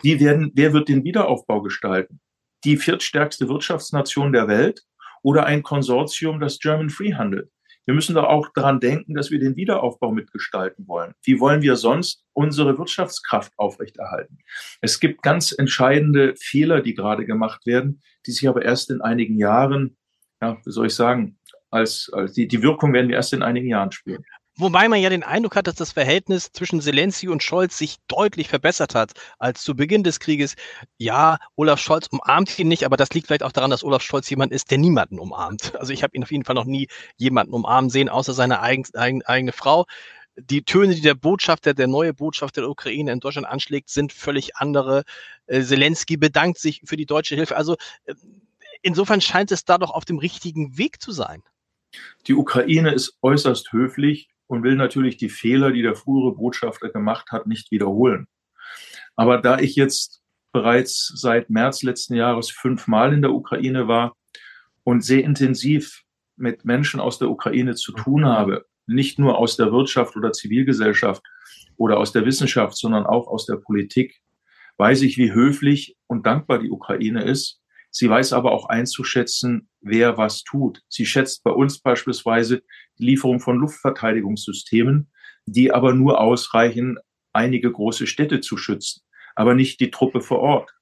Wie 0.01 0.19
werden, 0.19 0.51
wer 0.53 0.73
wird 0.73 0.89
den 0.89 1.03
Wiederaufbau 1.03 1.61
gestalten? 1.61 2.19
Die 2.63 2.77
viertstärkste 2.77 3.49
Wirtschaftsnation 3.49 4.31
der 4.31 4.47
Welt 4.47 4.83
oder 5.23 5.45
ein 5.45 5.63
Konsortium, 5.63 6.39
das 6.39 6.59
German 6.59 6.89
Free 6.89 7.13
handelt? 7.13 7.49
Wir 7.85 7.93
müssen 7.93 8.15
doch 8.15 8.25
auch 8.25 8.49
daran 8.53 8.81
denken, 8.81 9.13
dass 9.13 9.31
wir 9.31 9.39
den 9.39 9.55
Wiederaufbau 9.55 10.11
mitgestalten 10.11 10.87
wollen. 10.89 11.13
Wie 11.23 11.39
wollen 11.39 11.61
wir 11.61 11.77
sonst 11.77 12.25
unsere 12.33 12.77
Wirtschaftskraft 12.77 13.53
aufrechterhalten? 13.57 14.39
Es 14.81 14.99
gibt 14.99 15.23
ganz 15.23 15.53
entscheidende 15.57 16.35
Fehler, 16.37 16.81
die 16.81 16.93
gerade 16.93 17.25
gemacht 17.25 17.65
werden, 17.65 18.01
die 18.25 18.31
sich 18.31 18.47
aber 18.47 18.63
erst 18.63 18.91
in 18.91 18.99
einigen 19.01 19.37
Jahren, 19.37 19.95
ja, 20.41 20.57
wie 20.65 20.71
soll 20.71 20.87
ich 20.87 20.95
sagen, 20.95 21.39
als, 21.71 22.09
als 22.11 22.33
die, 22.33 22.49
die 22.49 22.61
Wirkung 22.61 22.91
werden 22.91 23.07
wir 23.07 23.15
erst 23.15 23.31
in 23.31 23.41
einigen 23.41 23.67
Jahren 23.67 23.93
spüren. 23.93 24.25
Wobei 24.59 24.87
man 24.87 24.99
ja 24.99 25.11
den 25.11 25.21
Eindruck 25.21 25.55
hat, 25.55 25.67
dass 25.67 25.75
das 25.75 25.91
Verhältnis 25.91 26.51
zwischen 26.51 26.81
Zelensky 26.81 27.27
und 27.27 27.43
Scholz 27.43 27.77
sich 27.77 27.97
deutlich 28.07 28.47
verbessert 28.47 28.95
hat 28.95 29.11
als 29.37 29.61
zu 29.61 29.75
Beginn 29.75 30.03
des 30.03 30.19
Krieges. 30.19 30.55
Ja, 30.97 31.37
Olaf 31.55 31.79
Scholz 31.79 32.07
umarmt 32.07 32.57
ihn 32.57 32.67
nicht, 32.67 32.83
aber 32.83 32.97
das 32.97 33.11
liegt 33.11 33.27
vielleicht 33.27 33.43
auch 33.43 33.51
daran, 33.51 33.69
dass 33.69 33.83
Olaf 33.83 34.01
Scholz 34.01 34.27
jemand 34.31 34.51
ist, 34.51 34.71
der 34.71 34.79
niemanden 34.79 35.19
umarmt. 35.19 35.73
Also 35.77 35.93
ich 35.93 36.01
habe 36.01 36.17
ihn 36.17 36.23
auf 36.23 36.31
jeden 36.31 36.43
Fall 36.43 36.55
noch 36.55 36.65
nie 36.65 36.87
jemanden 37.17 37.53
umarmen 37.53 37.91
sehen, 37.91 38.09
außer 38.09 38.33
seine 38.33 38.61
eigen, 38.61 38.83
eigen, 38.95 39.23
eigene 39.23 39.51
Frau. 39.51 39.85
Die 40.35 40.63
Töne, 40.63 40.95
die 40.95 41.01
der 41.01 41.13
Botschafter, 41.13 41.75
der 41.75 41.85
neue 41.87 42.15
Botschafter 42.15 42.61
der 42.61 42.69
Ukraine 42.71 43.11
in 43.11 43.19
Deutschland 43.19 43.47
anschlägt, 43.47 43.89
sind 43.91 44.11
völlig 44.11 44.55
andere. 44.55 45.03
Äh, 45.45 45.61
Zelensky 45.61 46.17
bedankt 46.17 46.57
sich 46.57 46.81
für 46.83 46.97
die 46.97 47.05
deutsche 47.05 47.35
Hilfe. 47.35 47.55
Also 47.55 47.75
äh, 48.05 48.15
insofern 48.81 49.21
scheint 49.21 49.51
es 49.51 49.65
da 49.65 49.77
doch 49.77 49.91
auf 49.91 50.03
dem 50.03 50.17
richtigen 50.17 50.79
Weg 50.79 50.99
zu 50.99 51.11
sein. 51.11 51.43
Die 52.25 52.33
Ukraine 52.33 52.91
ist 52.91 53.17
äußerst 53.21 53.71
höflich 53.71 54.29
und 54.47 54.63
will 54.63 54.75
natürlich 54.75 55.17
die 55.17 55.29
Fehler, 55.29 55.71
die 55.71 55.81
der 55.81 55.95
frühere 55.95 56.35
Botschafter 56.35 56.89
gemacht 56.89 57.31
hat, 57.31 57.47
nicht 57.47 57.71
wiederholen. 57.71 58.27
Aber 59.15 59.37
da 59.39 59.59
ich 59.59 59.75
jetzt 59.75 60.21
bereits 60.51 61.11
seit 61.15 61.49
März 61.49 61.83
letzten 61.83 62.15
Jahres 62.15 62.49
fünfmal 62.49 63.13
in 63.13 63.21
der 63.21 63.33
Ukraine 63.33 63.87
war 63.87 64.15
und 64.83 65.03
sehr 65.03 65.23
intensiv 65.23 66.03
mit 66.35 66.65
Menschen 66.65 66.99
aus 66.99 67.19
der 67.19 67.29
Ukraine 67.29 67.75
zu 67.75 67.91
tun 67.91 68.25
habe, 68.25 68.65
nicht 68.85 69.19
nur 69.19 69.37
aus 69.37 69.57
der 69.57 69.71
Wirtschaft 69.71 70.15
oder 70.15 70.31
Zivilgesellschaft 70.31 71.21
oder 71.75 71.97
aus 71.97 72.11
der 72.13 72.25
Wissenschaft, 72.25 72.77
sondern 72.77 73.05
auch 73.05 73.27
aus 73.27 73.45
der 73.45 73.57
Politik, 73.57 74.21
weiß 74.77 75.01
ich, 75.01 75.17
wie 75.17 75.33
höflich 75.33 75.97
und 76.07 76.25
dankbar 76.25 76.59
die 76.59 76.71
Ukraine 76.71 77.23
ist. 77.23 77.61
Sie 77.97 78.07
weiß 78.07 78.33
aber 78.33 78.51
auch 78.51 78.69
einzuschätzen, 78.69 79.69
wer 79.81 80.19
was 80.19 80.43
tut. 80.43 80.83
Sie 80.87 81.07
schätzt 81.07 81.43
bei 81.43 81.49
uns 81.49 81.79
beispielsweise 81.79 82.61
die 82.99 83.05
Lieferung 83.05 83.39
von 83.39 83.57
Luftverteidigungssystemen, 83.57 85.09
die 85.47 85.71
aber 85.71 85.95
nur 85.95 86.21
ausreichen, 86.21 86.99
einige 87.33 87.71
große 87.71 88.05
Städte 88.05 88.39
zu 88.39 88.55
schützen, 88.55 89.01
aber 89.35 89.55
nicht 89.55 89.79
die 89.79 89.89
Truppe 89.89 90.21
vor 90.21 90.41
Ort. 90.41 90.75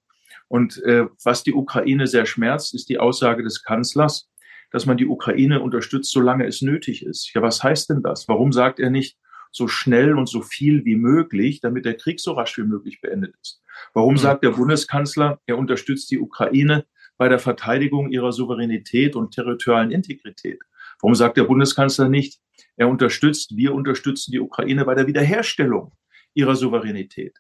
Und 0.50 0.84
äh, 0.84 1.06
was 1.24 1.44
die 1.44 1.54
Ukraine 1.54 2.06
sehr 2.06 2.26
schmerzt, 2.26 2.76
ist 2.76 2.90
die 2.90 3.00
Aussage 3.00 3.44
des 3.44 3.64
Kanzlers, 3.64 4.30
dass 4.72 4.86
man 4.86 4.98
die 4.98 5.08
Ukraine 5.08 5.62
unterstützt, 5.62 6.12
solange 6.12 6.46
es 6.46 6.62
nötig 6.62 7.06
ist. 7.06 7.34
Ja, 7.34 7.42
was 7.42 7.64
heißt 7.64 7.92
denn 7.92 8.04
das? 8.04 8.28
Warum 8.28 8.52
sagt 8.52 8.82
er 8.82 8.90
nicht 8.90 9.18
so 9.54 9.70
schnell 9.70 10.18
und 10.18 10.28
so 10.28 10.42
viel 10.42 10.84
wie 10.84 10.98
möglich, 10.98 11.62
damit 11.62 11.86
der 11.86 11.96
Krieg 11.96 12.20
so 12.20 12.34
rasch 12.34 12.58
wie 12.58 12.64
möglich 12.64 13.00
beendet 13.00 13.36
ist? 13.42 13.62
Warum 13.94 14.16
mhm. 14.16 14.20
sagt 14.20 14.44
der 14.44 14.52
Bundeskanzler, 14.52 15.40
er 15.46 15.58
unterstützt 15.58 16.12
die 16.12 16.20
Ukraine, 16.20 16.86
bei 17.18 17.30
der 17.30 17.40
Verteidigung 17.40 18.12
ihrer 18.12 18.32
Souveränität 18.32 19.16
und 19.16 19.34
territorialen 19.34 19.92
Integrität? 19.92 20.60
Warum 21.02 21.16
sagt 21.16 21.38
der 21.38 21.44
Bundeskanzler 21.44 22.10
nicht, 22.10 22.40
er 22.78 22.90
unterstützt, 22.90 23.56
wir 23.56 23.74
unterstützen 23.74 24.32
die 24.32 24.40
Ukraine 24.40 24.86
bei 24.86 24.96
der 24.96 25.08
Wiederherstellung 25.08 25.94
ihrer 26.34 26.56
Souveränität? 26.56 27.38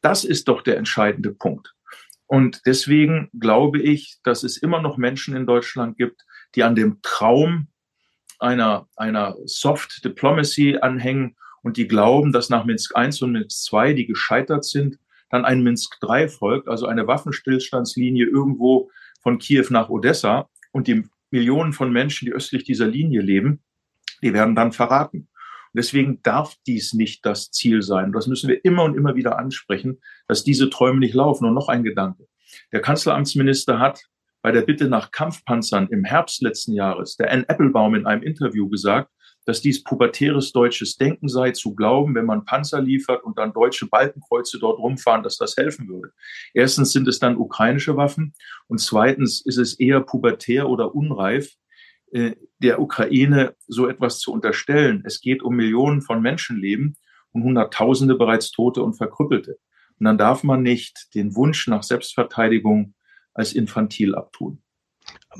Das 0.00 0.24
ist 0.24 0.48
doch 0.48 0.62
der 0.62 0.76
entscheidende 0.76 1.32
Punkt. 1.32 1.74
Und 2.26 2.62
deswegen 2.64 3.28
glaube 3.38 3.80
ich, 3.80 4.18
dass 4.22 4.44
es 4.44 4.56
immer 4.56 4.80
noch 4.80 4.96
Menschen 4.96 5.34
in 5.34 5.46
Deutschland 5.46 5.96
gibt, 5.96 6.24
die 6.54 6.62
an 6.62 6.74
dem 6.74 7.00
Traum 7.02 7.68
einer, 8.38 8.88
einer 8.96 9.36
Soft 9.44 10.04
Diplomacy 10.04 10.78
anhängen 10.80 11.36
und 11.62 11.76
die 11.76 11.88
glauben, 11.88 12.32
dass 12.32 12.48
nach 12.48 12.64
Minsk 12.64 12.92
I 12.96 13.10
und 13.22 13.32
Minsk 13.32 13.72
II, 13.72 13.94
die 13.94 14.06
gescheitert 14.06 14.64
sind, 14.64 14.98
dann 15.30 15.44
ein 15.44 15.62
Minsk 15.62 15.98
III 16.02 16.28
folgt, 16.28 16.68
also 16.68 16.86
eine 16.86 17.06
Waffenstillstandslinie 17.06 18.26
irgendwo 18.26 18.90
von 19.20 19.38
Kiew 19.38 19.66
nach 19.70 19.88
Odessa 19.88 20.48
und 20.72 20.86
die 20.86 21.04
Millionen 21.30 21.72
von 21.72 21.92
Menschen, 21.92 22.26
die 22.26 22.32
östlich 22.32 22.64
dieser 22.64 22.86
Linie 22.86 23.20
leben, 23.20 23.62
die 24.22 24.32
werden 24.32 24.54
dann 24.54 24.72
verraten. 24.72 25.28
Und 25.72 25.78
deswegen 25.78 26.20
darf 26.22 26.56
dies 26.66 26.94
nicht 26.94 27.24
das 27.24 27.50
Ziel 27.50 27.82
sein. 27.82 28.12
Das 28.12 28.26
müssen 28.26 28.48
wir 28.48 28.64
immer 28.64 28.84
und 28.84 28.96
immer 28.96 29.14
wieder 29.14 29.38
ansprechen, 29.38 30.00
dass 30.26 30.42
diese 30.42 30.68
Träume 30.68 30.98
nicht 30.98 31.14
laufen. 31.14 31.46
Und 31.46 31.54
noch 31.54 31.68
ein 31.68 31.84
Gedanke. 31.84 32.26
Der 32.72 32.80
Kanzleramtsminister 32.80 33.78
hat 33.78 34.02
bei 34.42 34.50
der 34.50 34.62
Bitte 34.62 34.88
nach 34.88 35.12
Kampfpanzern 35.12 35.88
im 35.88 36.04
Herbst 36.04 36.42
letzten 36.42 36.72
Jahres 36.72 37.16
der 37.16 37.30
Ann 37.30 37.44
Applebaum 37.44 37.94
in 37.94 38.06
einem 38.06 38.22
Interview 38.22 38.68
gesagt, 38.68 39.10
dass 39.46 39.60
dies 39.60 39.82
pubertäres 39.82 40.52
deutsches 40.52 40.96
Denken 40.96 41.28
sei, 41.28 41.52
zu 41.52 41.74
glauben, 41.74 42.14
wenn 42.14 42.26
man 42.26 42.44
Panzer 42.44 42.80
liefert 42.80 43.24
und 43.24 43.38
dann 43.38 43.52
deutsche 43.52 43.86
Balkenkreuze 43.86 44.58
dort 44.58 44.78
rumfahren, 44.78 45.22
dass 45.22 45.36
das 45.36 45.56
helfen 45.56 45.88
würde. 45.88 46.12
Erstens 46.54 46.92
sind 46.92 47.08
es 47.08 47.18
dann 47.18 47.36
ukrainische 47.36 47.96
Waffen 47.96 48.34
und 48.68 48.78
zweitens 48.78 49.40
ist 49.40 49.56
es 49.56 49.78
eher 49.78 50.00
pubertär 50.00 50.68
oder 50.68 50.94
unreif, 50.94 51.54
äh, 52.12 52.34
der 52.58 52.80
Ukraine 52.80 53.54
so 53.66 53.88
etwas 53.88 54.18
zu 54.18 54.32
unterstellen. 54.32 55.02
Es 55.06 55.20
geht 55.20 55.42
um 55.42 55.56
Millionen 55.56 56.02
von 56.02 56.20
Menschenleben 56.20 56.96
und 57.32 57.44
Hunderttausende 57.44 58.16
bereits 58.16 58.50
Tote 58.50 58.82
und 58.82 58.94
Verkrüppelte. 58.94 59.58
Und 59.98 60.06
dann 60.06 60.18
darf 60.18 60.42
man 60.42 60.62
nicht 60.62 61.14
den 61.14 61.36
Wunsch 61.36 61.68
nach 61.68 61.82
Selbstverteidigung 61.82 62.94
als 63.34 63.52
infantil 63.52 64.14
abtun. 64.14 64.62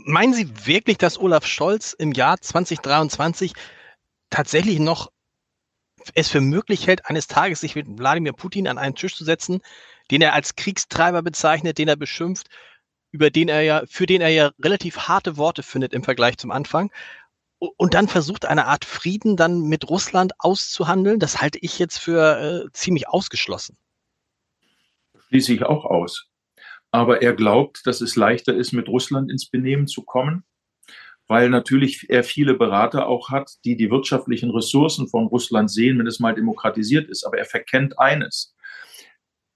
Meinen 0.04 0.34
Sie 0.34 0.48
wirklich, 0.66 0.98
dass 0.98 1.18
Olaf 1.18 1.46
Scholz 1.46 1.92
im 1.92 2.12
Jahr 2.12 2.40
2023 2.40 3.52
tatsächlich 4.30 4.78
noch 4.78 5.10
es 6.14 6.28
für 6.28 6.40
möglich 6.40 6.86
hält, 6.86 7.06
eines 7.06 7.26
Tages 7.26 7.60
sich 7.60 7.74
mit 7.74 7.86
Wladimir 7.98 8.32
Putin 8.32 8.66
an 8.68 8.78
einen 8.78 8.94
Tisch 8.94 9.14
zu 9.14 9.24
setzen, 9.24 9.60
den 10.10 10.22
er 10.22 10.34
als 10.34 10.56
Kriegstreiber 10.56 11.22
bezeichnet, 11.22 11.78
den 11.78 11.88
er 11.88 11.96
beschimpft, 11.96 12.48
über 13.10 13.30
den 13.30 13.48
er 13.48 13.62
ja, 13.62 13.82
für 13.86 14.06
den 14.06 14.20
er 14.20 14.28
ja 14.28 14.52
relativ 14.62 14.96
harte 15.08 15.36
Worte 15.36 15.62
findet 15.62 15.92
im 15.92 16.02
Vergleich 16.02 16.38
zum 16.38 16.50
Anfang. 16.50 16.90
Und 17.58 17.92
dann 17.92 18.08
versucht 18.08 18.46
eine 18.46 18.66
Art 18.66 18.86
Frieden 18.86 19.36
dann 19.36 19.62
mit 19.62 19.90
Russland 19.90 20.32
auszuhandeln. 20.38 21.20
Das 21.20 21.42
halte 21.42 21.58
ich 21.60 21.78
jetzt 21.78 21.98
für 21.98 22.66
äh, 22.66 22.72
ziemlich 22.72 23.08
ausgeschlossen. 23.08 23.76
Schließe 25.28 25.52
ich 25.52 25.64
auch 25.64 25.84
aus. 25.84 26.26
Aber 26.90 27.22
er 27.22 27.34
glaubt, 27.34 27.86
dass 27.86 28.00
es 28.00 28.16
leichter 28.16 28.54
ist, 28.54 28.72
mit 28.72 28.88
Russland 28.88 29.30
ins 29.30 29.46
Benehmen 29.46 29.86
zu 29.86 30.02
kommen, 30.02 30.44
weil 31.30 31.48
natürlich 31.48 32.10
er 32.10 32.24
viele 32.24 32.54
Berater 32.54 33.06
auch 33.06 33.30
hat, 33.30 33.52
die 33.64 33.76
die 33.76 33.88
wirtschaftlichen 33.88 34.50
Ressourcen 34.50 35.06
von 35.06 35.28
Russland 35.28 35.70
sehen, 35.70 35.96
wenn 36.00 36.08
es 36.08 36.18
mal 36.18 36.34
demokratisiert 36.34 37.08
ist. 37.08 37.22
Aber 37.22 37.38
er 37.38 37.44
verkennt 37.44 38.00
eines. 38.00 38.52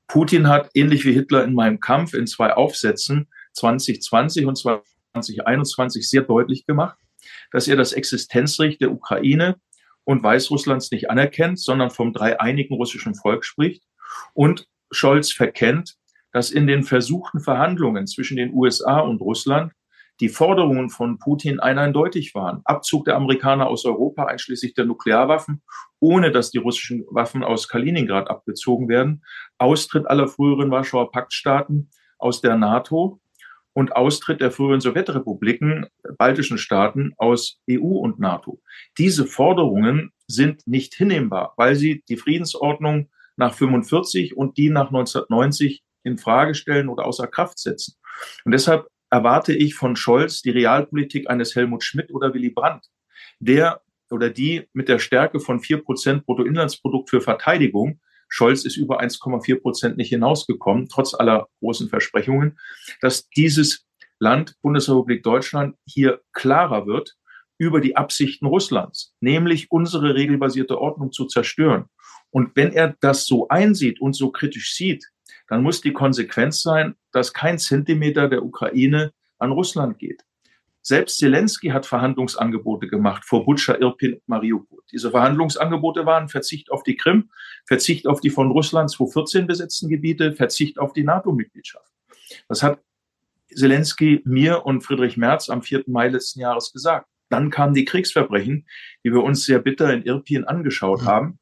Putin 0.07 0.47
hat, 0.47 0.71
ähnlich 0.75 1.05
wie 1.05 1.13
Hitler 1.13 1.43
in 1.43 1.53
meinem 1.53 1.81
Kampf, 1.81 2.15
in 2.15 2.29
zwei 2.29 2.53
Aufsätzen 2.55 3.29
2020 3.55 4.47
und 4.47 4.57
2021 4.57 6.09
sehr 6.09 6.23
deutlich 6.23 6.65
gemacht, 6.65 6.97
dass 7.51 7.67
er 7.67 7.75
das 7.75 7.93
Existenzrecht 7.93 8.81
der 8.81 8.93
Ukraine 8.93 9.57
und 10.05 10.23
Weißrusslands 10.23 10.93
nicht 10.93 11.11
anerkennt, 11.11 11.59
sondern 11.59 11.91
vom 11.91 12.13
dreieinigen 12.13 12.77
russischen 12.77 13.17
Volk 13.17 13.45
spricht. 13.45 13.83
Und 14.33 14.69
Scholz 14.93 15.33
verkennt, 15.33 15.97
dass 16.31 16.53
in 16.53 16.69
den 16.69 16.85
versuchten 16.85 17.41
Verhandlungen 17.41 18.07
zwischen 18.07 18.37
den 18.37 18.55
USA 18.55 19.01
und 19.01 19.21
Russland 19.21 19.73
die 20.21 20.29
Forderungen 20.29 20.91
von 20.91 21.19
Putin 21.19 21.61
eindeutig 21.61 22.35
waren. 22.35 22.61
Abzug 22.65 23.05
der 23.05 23.17
Amerikaner 23.17 23.67
aus 23.67 23.85
Europa, 23.85 24.25
einschließlich 24.27 24.75
der 24.75 24.85
Nuklearwaffen, 24.85 25.63
ohne 26.01 26.31
dass 26.31 26.51
die 26.51 26.59
russischen 26.59 27.05
Waffen 27.11 27.43
aus 27.43 27.69
Kaliningrad 27.69 28.31
abgezogen 28.31 28.89
werden, 28.89 29.25
Austritt 29.59 30.07
aller 30.07 30.29
früheren 30.29 30.71
Warschauer 30.71 31.11
Paktstaaten 31.11 31.91
aus 32.19 32.41
der 32.41 32.57
NATO 32.57 33.21
und 33.73 33.97
Austritt 33.97 34.41
der 34.41 34.53
früheren 34.53 34.81
Sowjetrepubliken, 34.81 35.87
baltischen 36.17 36.59
Staaten 36.59 37.13
aus 37.17 37.61
EU 37.69 37.99
und 37.99 38.21
NATO. 38.21 38.63
Diese 38.99 39.27
Forderungen 39.27 40.13
sind 40.29 40.67
nicht 40.67 40.95
hinnehmbar, 40.95 41.55
weil 41.57 41.75
sie 41.75 42.05
die 42.09 42.17
Friedensordnung 42.17 43.11
nach 43.37 43.53
45 43.53 44.37
und 44.37 44.57
die 44.57 44.71
nach 44.71 44.87
1990 44.87 45.83
in 46.05 46.19
Frage 46.19 46.55
stellen 46.55 46.89
oder 46.89 47.05
außer 47.05 47.27
Kraft 47.27 47.59
setzen. 47.59 47.97
Und 48.45 48.53
deshalb 48.53 48.87
erwarte 49.15 49.55
ich 49.55 49.75
von 49.77 49.95
Scholz 49.95 50.43
die 50.43 50.51
Realpolitik 50.51 51.31
eines 51.31 51.55
Helmut 51.55 51.85
Schmidt 51.85 52.13
oder 52.13 52.35
Willy 52.35 52.51
Brandt, 52.51 52.87
der 53.39 53.81
oder 54.11 54.29
die 54.29 54.69
mit 54.73 54.89
der 54.89 54.99
Stärke 54.99 55.39
von 55.39 55.61
vier 55.61 55.83
Prozent 55.83 56.27
Bruttoinlandsprodukt 56.27 57.11
für 57.11 57.21
Verteidigung 57.21 58.01
Scholz 58.29 58.65
ist 58.65 58.77
über 58.77 59.01
1,4 59.01 59.61
Prozent 59.61 59.97
nicht 59.97 60.09
hinausgekommen, 60.09 60.89
trotz 60.89 61.15
aller 61.15 61.47
großen 61.61 61.89
Versprechungen, 61.89 62.59
dass 63.01 63.29
dieses 63.29 63.87
Land, 64.19 64.57
Bundesrepublik 64.61 65.23
Deutschland, 65.23 65.77
hier 65.85 66.21
klarer 66.33 66.85
wird 66.89 67.15
über 67.59 67.81
die 67.81 67.97
Absichten 67.97 68.47
Russlands, 68.47 69.15
nämlich 69.21 69.71
unsere 69.71 70.17
regelbasierte 70.17 70.81
Ordnung 70.81 71.13
zu 71.13 71.27
zerstören. 71.27 71.85
Und 72.31 72.57
wenn 72.57 72.73
er 72.73 72.97
das 73.01 73.27
so 73.27 73.47
einsieht 73.47 74.01
und 74.01 74.15
so 74.15 74.33
kritisch 74.33 74.75
sieht, 74.75 75.05
dann 75.49 75.63
muss 75.63 75.81
die 75.81 75.93
Konsequenz 75.93 76.63
sein, 76.63 76.95
dass 77.13 77.33
kein 77.33 77.59
Zentimeter 77.59 78.29
der 78.29 78.45
Ukraine 78.45 79.13
an 79.39 79.53
Russland 79.53 79.99
geht. 79.99 80.25
Selbst 80.87 81.17
Zelensky 81.17 81.69
hat 81.69 81.87
Verhandlungsangebote 81.87 82.89
gemacht 82.89 83.25
vor 83.25 83.47
Butscha, 83.47 83.75
Irpin, 83.75 84.21
Mariupol. 84.27 84.83
Diese 84.93 85.11
Verhandlungsangebote 85.11 86.05
waren 86.05 86.29
Verzicht 86.29 86.71
auf 86.71 86.83
die 86.83 86.97
Krim, 86.97 87.31
Verzicht 87.65 88.07
auf 88.07 88.21
die 88.21 88.29
von 88.29 88.51
Russland 88.51 88.91
2014 88.91 89.47
besetzten 89.47 89.89
Gebiete, 89.89 90.35
Verzicht 90.35 90.79
auf 90.79 90.93
die 90.93 91.05
NATO-Mitgliedschaft. 91.05 91.91
Das 92.49 92.63
hat 92.63 92.81
Zelensky 93.55 94.21
mir 94.27 94.67
und 94.67 94.83
Friedrich 94.83 95.17
Merz 95.17 95.49
am 95.49 95.63
4. 95.63 95.85
Mai 95.87 96.09
letzten 96.09 96.41
Jahres 96.41 96.71
gesagt. 96.71 97.09
Dann 97.31 97.51
kamen 97.51 97.73
die 97.73 97.87
Kriegsverbrechen, 97.87 98.67
die 99.05 99.13
wir 99.13 99.23
uns 99.23 99.47
sehr 99.47 99.61
bitter 99.61 99.91
in 99.91 100.03
Irpin 100.03 100.45
angeschaut 100.45 101.03
mhm. 101.03 101.07
haben. 101.07 101.39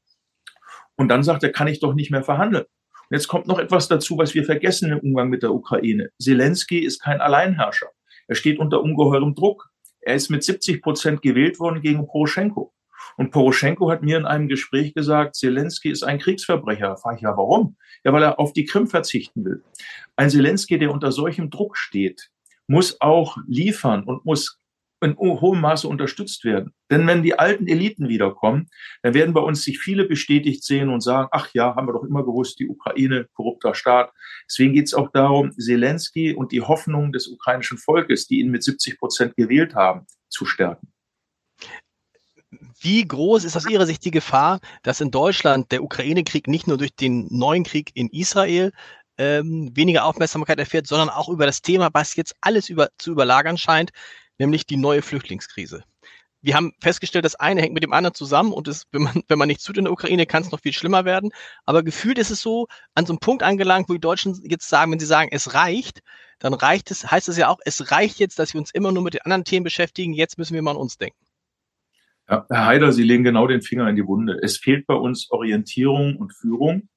Und 0.95 1.09
dann 1.09 1.25
sagt 1.25 1.43
er, 1.43 1.51
kann 1.51 1.67
ich 1.67 1.81
doch 1.81 1.95
nicht 1.95 2.13
mehr 2.13 2.23
verhandeln. 2.23 2.67
Jetzt 3.13 3.29
kommt 3.29 3.47
noch 3.47 3.59
etwas 3.59 3.89
dazu, 3.89 4.17
was 4.17 4.33
wir 4.33 4.43
vergessen 4.43 4.91
im 4.91 4.99
Umgang 5.01 5.29
mit 5.29 5.43
der 5.43 5.53
Ukraine. 5.53 6.09
Zelensky 6.19 6.79
ist 6.79 7.03
kein 7.03 7.21
Alleinherrscher. 7.21 7.89
Er 8.27 8.35
steht 8.35 8.59
unter 8.59 8.81
ungeheurem 8.81 9.35
Druck. 9.35 9.69
Er 10.01 10.15
ist 10.15 10.31
mit 10.31 10.43
70 10.43 10.81
Prozent 10.81 11.21
gewählt 11.21 11.61
worden 11.61 11.83
gegen 11.83 12.07
Poroschenko. 12.07 12.73
Und 13.19 13.31
Poroschenko 13.31 13.91
hat 13.91 14.03
mir 14.03 14.17
in 14.17 14.25
einem 14.25 14.49
Gespräch 14.49 14.95
gesagt, 14.95 15.37
Zelensky 15.37 15.91
ist 15.91 16.05
ein 16.05 16.21
Kriegsverbrecher. 16.21 16.89
Da 16.89 16.97
frage 16.97 17.17
ich 17.17 17.23
ja, 17.23 17.37
warum? 17.37 17.77
Ja, 18.03 18.15
weil 18.15 18.23
er 18.23 18.41
auf 18.41 18.55
die 18.55 18.65
Krim 18.65 18.87
verzichten 18.87 19.45
will. 19.45 19.63
Ein 20.17 20.31
Zelensky, 20.31 20.79
der 20.79 20.91
unter 20.91 21.13
solchem 21.13 21.51
Druck 21.51 21.77
steht, 21.77 22.31
muss 22.67 22.99
auch 23.03 23.37
liefern 23.47 24.05
und 24.05 24.25
muss 24.25 24.59
in 25.03 25.17
hohem 25.17 25.61
Maße 25.61 25.89
unterstützt 25.89 26.45
werden. 26.45 26.73
Denn 26.91 27.07
wenn 27.07 27.23
die 27.23 27.39
alten 27.39 27.67
Eliten 27.67 28.09
wiederkommen, 28.09 28.69
dann 29.03 29.15
werden 29.15 29.35
bei 29.35 29.41
uns 29.41 29.63
sich 29.63 29.79
viele 29.79 30.05
bestätigt 30.05 30.65
sehen 30.65 30.89
und 30.89 31.01
sagen, 31.01 31.29
ach 31.33 31.49
ja, 31.55 31.75
haben 31.75 31.89
wir 31.89 31.93
doch 31.93 32.05
immer 32.05 32.25
gewusst, 32.25 32.59
die 32.59 32.69
Ukraine, 32.69 33.27
korrupter 33.35 33.75
Staat. 33.75 34.13
Deswegen 34.49 34.73
geht 34.73 34.87
es 34.87 34.95
auch 34.95 35.11
darum, 35.13 35.53
Zelensky 35.53 36.35
und 36.35 36.53
die 36.53 36.63
Hoffnung 36.63 37.13
des 37.13 37.29
ukrainischen 37.29 37.79
Volkes, 37.79 38.27
die 38.27 38.41
ihn 38.41 38.51
mit 38.51 38.63
70 38.63 38.99
Prozent 38.99 39.37
gewählt 39.37 39.75
haben, 39.75 40.07
zu 40.29 40.47
stärken. 40.47 40.93
Wie 42.81 43.07
groß 43.07 43.45
ist 43.45 43.57
aus 43.57 43.69
Ihrer 43.69 43.87
Sicht 43.87 44.05
die 44.05 44.11
Gefahr, 44.11 44.61
dass 44.83 45.01
in 45.01 45.11
Deutschland 45.11 45.73
der 45.73 45.83
Ukraine-Krieg 45.83 46.49
nicht 46.49 46.67
nur 46.67 46.79
durch 46.79 46.95
den 46.95 47.29
neuen 47.31 47.65
Krieg 47.65 47.91
in 47.95 48.09
Israel 48.09 48.73
ähm, 49.19 49.71
weniger 49.75 50.05
Aufmerksamkeit 50.05 50.59
erfährt, 50.59 50.87
sondern 50.87 51.09
auch 51.09 51.29
über 51.29 51.47
das 51.47 51.63
Thema, 51.63 51.91
was 51.93 52.17
jetzt 52.17 52.35
alles 52.41 52.69
über, 52.69 52.89
zu 52.99 53.13
überlagern 53.13 53.59
scheint, 53.59 53.91
nämlich 54.43 54.67
die 54.67 54.77
neue 54.77 55.03
Flüchtlingskrise. 55.03 55.85
Wir 56.45 56.57
haben 56.57 56.73
festgestellt, 56.81 57.25
das 57.25 57.37
eine 57.37 57.63
hängt 57.63 57.73
mit 57.73 57.85
dem 57.85 57.93
anderen 57.93 58.15
zusammen 58.15 58.53
und 58.53 58.67
es, 58.67 58.89
wenn, 58.91 59.03
man, 59.03 59.23
wenn 59.29 59.39
man 59.39 59.47
nichts 59.47 59.63
tut 59.63 59.79
in 59.79 59.85
der 59.85 59.93
Ukraine, 59.93 60.27
kann 60.27 60.43
es 60.43 60.51
noch 60.51 60.61
viel 60.61 60.73
schlimmer 60.73 61.05
werden. 61.05 61.31
Aber 61.65 61.85
gefühlt 61.85 62.19
ist 62.19 62.31
es 62.31 62.43
so 62.43 62.67
an 62.95 63.07
so 63.07 63.13
einem 63.13 63.21
Punkt 63.21 63.45
angelangt, 63.45 63.89
wo 63.89 63.93
die 63.93 64.01
Deutschen 64.01 64.39
jetzt 64.45 64.69
sagen, 64.69 64.91
wenn 64.91 64.99
sie 64.99 65.07
sagen, 65.07 65.31
es 65.33 65.55
reicht, 65.55 66.01
dann 66.41 66.53
reicht 66.53 66.91
es, 66.91 67.09
heißt 67.09 67.29
es 67.29 67.37
ja 67.37 67.49
auch, 67.49 67.61
es 67.65 67.93
reicht 67.93 68.19
jetzt, 68.19 68.41
dass 68.41 68.55
wir 68.55 68.61
uns 68.61 68.73
immer 68.73 68.91
nur 68.91 69.05
mit 69.05 69.15
den 69.15 69.23
anderen 69.23 69.45
Themen 69.45 69.63
beschäftigen. 69.63 70.13
Jetzt 70.13 70.37
müssen 70.37 70.55
wir 70.55 70.63
mal 70.63 70.73
an 70.73 70.77
uns 70.77 70.99
denken. 70.99 71.25
Ja, 72.29 72.45
Herr 72.51 72.67
Haider, 72.67 72.93
Sie 72.93 73.05
legen 73.05 73.23
genau 73.23 73.47
den 73.47 73.63
Finger 73.63 73.89
in 73.89 73.95
die 73.95 74.07
Wunde. 74.07 74.39
Es 74.43 74.57
fehlt 74.57 74.87
bei 74.87 74.95
uns 74.95 75.31
Orientierung 75.31 76.17
und 76.17 76.33
Führung. 76.33 76.89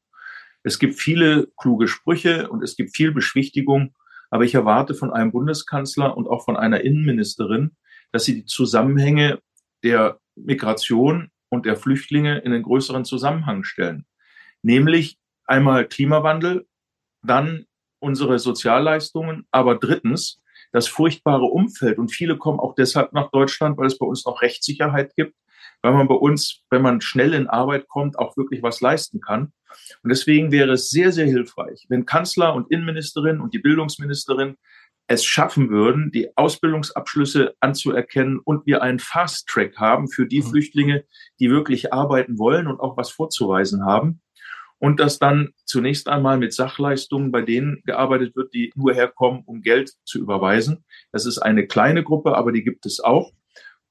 Es 0.63 0.79
gibt 0.79 0.95
viele 0.95 1.49
kluge 1.58 1.88
Sprüche 1.88 2.49
und 2.49 2.63
es 2.63 2.75
gibt 2.75 2.95
viel 2.95 3.12
Beschwichtigung. 3.12 3.93
Aber 4.30 4.44
ich 4.44 4.56
erwarte 4.56 4.94
von 4.94 5.12
einem 5.12 5.32
Bundeskanzler 5.32 6.16
und 6.16 6.28
auch 6.28 6.44
von 6.44 6.58
einer 6.58 6.82
Innenministerin, 6.82 7.76
dass 8.12 8.26
sie 8.26 8.36
die 8.36 8.46
Zusammenhänge 8.46 9.40
der 9.84 10.20
Migration 10.36 11.32
und 11.50 11.66
der 11.66 11.76
Flüchtlinge 11.76 12.40
in 12.40 12.54
einen 12.54 12.64
größeren 12.64 13.06
Zusammenhang 13.06 13.64
stellen. 13.64 14.06
Nämlich 14.62 15.18
einmal 15.46 15.88
Klimawandel, 15.88 16.68
dann 17.22 17.66
unsere 18.00 18.40
Sozialleistungen, 18.40 19.48
aber 19.52 19.76
drittens 19.76 20.42
das 20.72 20.88
furchtbare 20.88 21.46
Umfeld. 21.46 21.98
Und 21.98 22.10
viele 22.10 22.38
kommen 22.38 22.60
auch 22.60 22.76
deshalb 22.76 23.14
nach 23.14 23.32
Deutschland, 23.32 23.78
weil 23.78 23.88
es 23.88 23.98
bei 23.98 24.06
uns 24.06 24.26
noch 24.26 24.42
Rechtssicherheit 24.42 25.16
gibt, 25.16 25.36
weil 25.86 25.93
man 25.93 26.08
bei 26.08 26.15
uns, 26.15 26.63
wenn 26.71 26.82
man 26.82 27.00
schnell 27.00 27.36
in 27.36 27.48
Arbeit 27.48 27.88
kommt, 27.88 28.17
auch 28.17 28.36
wirklich 28.38 28.63
was 28.63 28.82
leisten 28.82 29.21
kann. 29.21 29.54
Und 30.02 30.10
deswegen 30.10 30.52
wäre 30.52 30.71
es 30.71 30.89
sehr, 30.89 31.12
sehr 31.12 31.28
hilfreich, 31.28 31.86
wenn 31.89 32.08
Kanzler 32.08 32.56
und 32.56 32.71
Innenministerin 32.71 33.39
und 33.39 33.54
die 33.54 33.60
Bildungsministerin 33.60 34.58
es 35.06 35.24
schaffen 35.24 35.69
würden, 35.69 36.10
die 36.12 36.36
Ausbildungsabschlüsse 36.36 37.54
anzuerkennen 37.60 38.39
und 38.39 38.65
wir 38.65 38.82
einen 38.82 38.98
Fast 38.98 39.48
Track 39.48 39.78
haben 39.78 40.10
für 40.10 40.26
die 40.26 40.41
mhm. 40.41 40.48
Flüchtlinge, 40.48 41.06
die 41.39 41.52
wirklich 41.52 41.93
arbeiten 41.93 42.39
wollen 42.39 42.65
und 42.65 42.80
auch 42.80 42.98
was 42.98 43.12
vorzuweisen 43.12 43.86
haben. 43.86 44.21
Und 44.80 45.00
dass 45.00 45.19
dann 45.19 45.52
zunächst 45.65 46.10
einmal 46.10 46.39
mit 46.39 46.52
Sachleistungen 46.52 47.32
bei 47.32 47.43
denen 47.43 47.84
gearbeitet 47.86 48.36
wird, 48.36 48.56
die 48.56 48.71
nur 48.76 48.95
herkommen, 48.95 49.43
um 49.45 49.62
Geld 49.62 49.93
zu 50.04 50.17
überweisen. 50.17 50.84
Das 51.12 51.28
ist 51.28 51.38
eine 51.38 51.67
kleine 51.67 52.04
Gruppe, 52.04 52.36
aber 52.36 52.52
die 52.52 52.63
gibt 52.63 52.88
es 52.88 53.00
auch. 53.00 53.32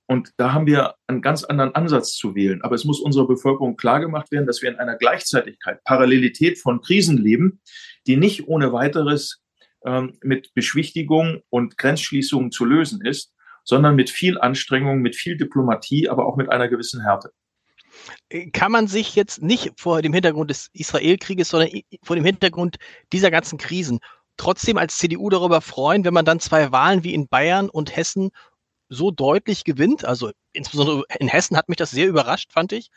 Und 0.07 0.31
da 0.37 0.53
haben 0.53 0.67
wir 0.67 0.95
einen 1.07 1.23
ganz 1.23 1.45
anderen 1.45 1.75
Ansatz 1.75 2.13
zu 2.13 2.35
wählen. 2.35 2.63
Aber 2.63 2.75
es 2.75 2.85
muss 2.85 3.01
unserer 3.01 3.27
Bevölkerung 3.27 3.77
klargemacht 3.77 4.31
werden, 4.31 4.47
dass 4.47 4.61
wir 4.61 4.71
in 4.71 4.77
einer 4.77 4.97
Gleichzeitigkeit, 4.97 5.83
Parallelität 5.85 6.59
von 6.59 6.83
Krisen 6.83 7.17
leben, 7.17 7.61
die 8.07 8.17
nicht 8.17 8.47
ohne 8.47 8.73
weiteres 8.73 9.43
ähm, 9.85 10.19
mit 10.23 10.53
Beschwichtigung 10.55 11.43
und 11.49 11.79
Grenzschließungen 11.79 12.51
zu 12.51 12.65
lösen 12.65 13.05
ist, 13.05 13.33
sondern 13.65 13.97
mit 13.97 14.11
viel 14.11 14.39
Anstrengung, 14.39 15.01
mit 15.01 15.17
viel 15.17 15.37
Diplomatie, 15.39 16.09
aber 16.09 16.27
auch 16.27 16.37
mit 16.37 16.51
einer 16.51 16.69
gewissen 16.69 17.03
Härte. 17.03 17.31
Kann 18.53 18.73
man 18.73 18.89
sich 18.89 19.15
jetzt 19.15 19.41
nicht 19.41 19.73
vor 19.79 20.03
dem 20.03 20.13
Hintergrund 20.13 20.51
des 20.51 20.69
Israelkrieges, 20.73 21.49
sondern 21.49 21.71
vor 22.03 22.17
dem 22.17 22.25
Hintergrund 22.25 22.77
dieser 23.13 23.31
ganzen 23.31 23.57
Krisen 23.57 24.01
trotzdem 24.37 24.79
als 24.79 24.99
CDU 24.99 25.31
darüber 25.31 25.61
freuen, 25.61 26.05
wenn 26.05 26.15
man 26.15 26.25
dann 26.25 26.41
zwei 26.41 26.73
Wahlen 26.73 27.05
wie 27.05 27.15
in 27.15 27.29
Bayern 27.29 27.69
und 27.69 27.97
Hessen 27.97 28.31
so 28.89 29.11
deutlich 29.11 29.65
gewinnt? 29.65 30.05
Also 30.05 30.31
insbesondere 30.53 31.05
in 31.19 31.29
Hessen 31.29 31.57
hat 31.57 31.69
mich 31.69 31.77
das 31.77 31.91
sehr 31.91 32.09
überrascht, 32.09 32.53
fand 32.53 32.73
ich. 32.73 32.91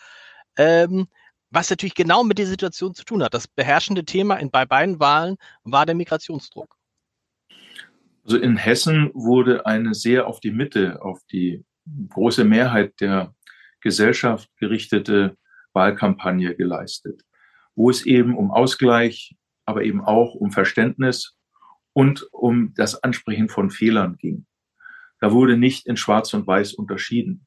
Ähm, 0.58 1.08
was 1.50 1.70
natürlich 1.70 1.96
genau 1.96 2.24
mit 2.24 2.38
dieser 2.38 2.52
Situation 2.52 2.94
zu 2.94 3.06
tun 3.06 3.24
hat. 3.24 3.34
Das 3.34 3.48
beherrschende 3.48 4.04
Thema 4.04 4.36
in, 4.36 4.52
bei 4.52 4.66
beiden 4.66 5.00
Wahlen 5.00 5.38
war 5.64 5.86
der 5.86 5.96
Migrationsdruck. 5.96 6.76
Also 8.24 8.38
in 8.38 8.58
Hessen 8.58 9.12
wurde 9.14 9.66
eine 9.66 9.94
sehr 9.94 10.28
auf 10.28 10.42
die 10.42 10.52
Mitte, 10.52 11.02
auf 11.02 11.22
die 11.32 11.64
große 12.10 12.44
Mehrheit 12.44 13.00
der 13.00 13.34
Gesellschaft 13.80 14.50
gerichtete 14.58 15.38
Wahlkampagne 15.72 16.56
geleistet, 16.56 17.22
wo 17.76 17.90
es 17.90 18.06
eben 18.06 18.36
um 18.36 18.52
Ausgleich, 18.52 19.36
aber 19.66 19.84
eben 19.84 20.02
auch 20.04 20.36
um 20.36 20.52
Verständnis 20.52 21.38
und 21.94 22.28
um 22.34 22.74
das 22.76 23.02
Ansprechen 23.02 23.48
von 23.48 23.70
Fehlern 23.70 24.18
ging. 24.18 24.46
Da 25.20 25.32
wurde 25.32 25.58
nicht 25.58 25.88
in 25.88 25.98
Schwarz 25.98 26.34
und 26.34 26.48
Weiß 26.48 26.74
unterschieden. 26.74 27.46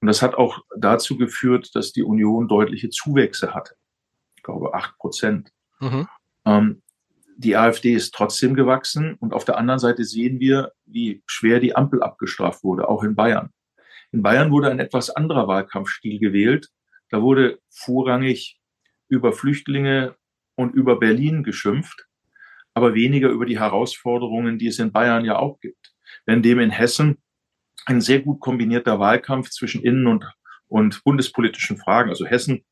Und 0.00 0.06
das 0.06 0.22
hat 0.22 0.34
auch 0.34 0.62
dazu 0.76 1.16
geführt, 1.16 1.70
dass 1.74 1.92
die 1.92 2.02
Union 2.02 2.48
deutliche 2.48 2.90
Zuwächse 2.90 3.54
hatte. 3.54 3.74
Ich 4.36 4.42
glaube, 4.42 4.74
acht 4.74 4.96
Prozent. 4.98 5.52
Mhm. 5.80 6.08
Ähm, 6.46 6.82
die 7.36 7.56
AfD 7.56 7.94
ist 7.94 8.14
trotzdem 8.14 8.54
gewachsen 8.54 9.14
und 9.14 9.32
auf 9.32 9.44
der 9.44 9.56
anderen 9.56 9.78
Seite 9.78 10.04
sehen 10.04 10.40
wir, 10.40 10.72
wie 10.84 11.22
schwer 11.26 11.60
die 11.60 11.74
Ampel 11.74 12.02
abgestraft 12.02 12.62
wurde, 12.62 12.88
auch 12.88 13.02
in 13.02 13.14
Bayern. 13.14 13.50
In 14.12 14.22
Bayern 14.22 14.50
wurde 14.50 14.70
ein 14.70 14.80
etwas 14.80 15.10
anderer 15.10 15.46
Wahlkampfstil 15.48 16.18
gewählt. 16.18 16.68
Da 17.08 17.22
wurde 17.22 17.58
vorrangig 17.70 18.60
über 19.08 19.32
Flüchtlinge 19.32 20.16
und 20.54 20.74
über 20.74 20.98
Berlin 20.98 21.42
geschimpft, 21.42 22.06
aber 22.74 22.94
weniger 22.94 23.30
über 23.30 23.46
die 23.46 23.58
Herausforderungen, 23.58 24.58
die 24.58 24.66
es 24.66 24.78
in 24.78 24.92
Bayern 24.92 25.24
ja 25.24 25.38
auch 25.38 25.60
gibt. 25.60 25.89
Wenn 26.26 26.42
dem 26.42 26.58
in 26.58 26.70
Hessen 26.70 27.18
ein 27.86 28.00
sehr 28.00 28.20
gut 28.20 28.40
kombinierter 28.40 28.98
Wahlkampf 28.98 29.50
zwischen 29.50 29.82
innen- 29.82 30.06
und, 30.06 30.24
und 30.68 31.02
bundespolitischen 31.04 31.78
Fragen, 31.78 32.10
also 32.10 32.26
Hessen 32.26 32.64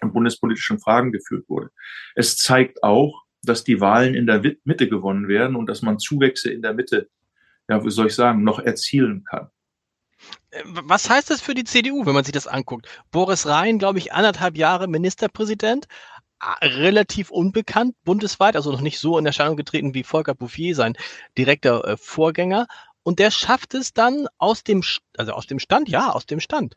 und 0.00 0.12
bundespolitischen 0.12 0.78
Fragen 0.78 1.12
geführt 1.12 1.48
wurde. 1.48 1.70
Es 2.14 2.36
zeigt 2.36 2.82
auch, 2.82 3.24
dass 3.42 3.64
die 3.64 3.80
Wahlen 3.80 4.14
in 4.14 4.26
der 4.26 4.42
Mitte 4.64 4.88
gewonnen 4.88 5.28
werden 5.28 5.56
und 5.56 5.66
dass 5.66 5.82
man 5.82 5.98
Zuwächse 5.98 6.50
in 6.50 6.62
der 6.62 6.74
Mitte, 6.74 7.08
ja, 7.68 7.84
wie 7.84 7.90
soll 7.90 8.08
ich 8.08 8.14
sagen, 8.14 8.42
noch 8.42 8.58
erzielen 8.58 9.24
kann. 9.24 9.48
Äh, 10.50 10.62
was 10.64 11.08
heißt 11.08 11.30
das 11.30 11.40
für 11.40 11.54
die 11.54 11.64
CDU, 11.64 12.06
wenn 12.06 12.14
man 12.14 12.24
sich 12.24 12.32
das 12.32 12.46
anguckt? 12.46 12.88
Boris 13.10 13.46
Rhein, 13.46 13.78
glaube 13.78 13.98
ich, 13.98 14.12
anderthalb 14.12 14.56
Jahre 14.56 14.88
Ministerpräsident, 14.88 15.86
relativ 16.62 17.30
unbekannt 17.30 17.96
bundesweit, 18.04 18.56
also 18.56 18.70
noch 18.70 18.80
nicht 18.80 18.98
so 18.98 19.18
in 19.18 19.26
Erscheinung 19.26 19.56
getreten 19.56 19.94
wie 19.94 20.04
Volker 20.04 20.34
Bouffier, 20.34 20.74
sein 20.74 20.96
direkter 21.36 21.84
äh, 21.84 21.96
Vorgänger. 21.96 22.66
Und 23.02 23.18
der 23.18 23.30
schafft 23.30 23.74
es 23.74 23.92
dann 23.92 24.28
aus 24.38 24.62
dem, 24.64 24.82
also 25.16 25.32
aus 25.32 25.46
dem 25.46 25.58
Stand, 25.58 25.88
ja, 25.88 26.10
aus 26.10 26.26
dem 26.26 26.40
Stand, 26.40 26.76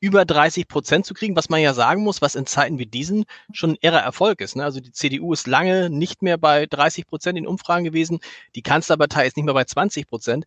über 0.00 0.24
30 0.24 0.66
Prozent 0.66 1.06
zu 1.06 1.14
kriegen, 1.14 1.36
was 1.36 1.50
man 1.50 1.60
ja 1.60 1.74
sagen 1.74 2.02
muss, 2.02 2.22
was 2.22 2.34
in 2.34 2.46
Zeiten 2.46 2.78
wie 2.78 2.86
diesen 2.86 3.26
schon 3.52 3.72
ein 3.72 3.78
irrer 3.80 4.00
Erfolg 4.00 4.40
ist. 4.40 4.56
Ne? 4.56 4.64
Also 4.64 4.80
die 4.80 4.92
CDU 4.92 5.32
ist 5.32 5.46
lange 5.46 5.90
nicht 5.90 6.22
mehr 6.22 6.38
bei 6.38 6.66
30 6.66 7.06
Prozent 7.06 7.38
in 7.38 7.46
Umfragen 7.46 7.84
gewesen, 7.84 8.20
die 8.54 8.62
Kanzlerpartei 8.62 9.26
ist 9.26 9.36
nicht 9.36 9.44
mehr 9.44 9.54
bei 9.54 9.64
20 9.64 10.06
Prozent. 10.06 10.46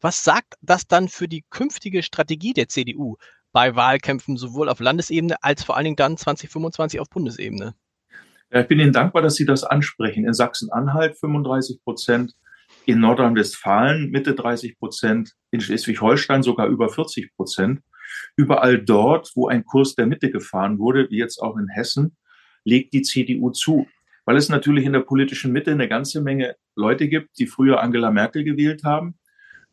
Was 0.00 0.24
sagt 0.24 0.54
das 0.62 0.86
dann 0.86 1.08
für 1.08 1.28
die 1.28 1.44
künftige 1.50 2.02
Strategie 2.02 2.52
der 2.52 2.68
CDU 2.68 3.16
bei 3.52 3.76
Wahlkämpfen 3.76 4.36
sowohl 4.36 4.68
auf 4.68 4.80
Landesebene 4.80 5.42
als 5.42 5.62
vor 5.62 5.76
allen 5.76 5.84
Dingen 5.84 5.96
dann 5.96 6.16
2025 6.16 7.00
auf 7.00 7.08
Bundesebene? 7.08 7.74
Ja, 8.50 8.60
ich 8.60 8.68
bin 8.68 8.78
Ihnen 8.78 8.92
dankbar, 8.92 9.22
dass 9.22 9.34
Sie 9.34 9.44
das 9.44 9.64
ansprechen. 9.64 10.24
In 10.24 10.32
Sachsen-Anhalt 10.32 11.18
35 11.18 11.82
Prozent, 11.82 12.34
in 12.84 13.00
Nordrhein-Westfalen 13.00 14.10
Mitte 14.10 14.34
30 14.34 14.78
Prozent, 14.78 15.32
in 15.50 15.60
Schleswig-Holstein 15.60 16.42
sogar 16.42 16.68
über 16.68 16.88
40 16.88 17.34
Prozent. 17.34 17.80
Überall 18.36 18.78
dort, 18.78 19.32
wo 19.34 19.48
ein 19.48 19.64
Kurs 19.64 19.96
der 19.96 20.06
Mitte 20.06 20.30
gefahren 20.30 20.78
wurde, 20.78 21.08
wie 21.10 21.18
jetzt 21.18 21.38
auch 21.42 21.56
in 21.56 21.68
Hessen, 21.68 22.16
legt 22.64 22.92
die 22.94 23.02
CDU 23.02 23.50
zu. 23.50 23.88
Weil 24.24 24.36
es 24.36 24.48
natürlich 24.48 24.84
in 24.84 24.92
der 24.92 25.00
politischen 25.00 25.52
Mitte 25.52 25.72
eine 25.72 25.88
ganze 25.88 26.20
Menge 26.20 26.56
Leute 26.76 27.08
gibt, 27.08 27.38
die 27.38 27.46
früher 27.46 27.80
Angela 27.80 28.10
Merkel 28.10 28.44
gewählt 28.44 28.84
haben, 28.84 29.18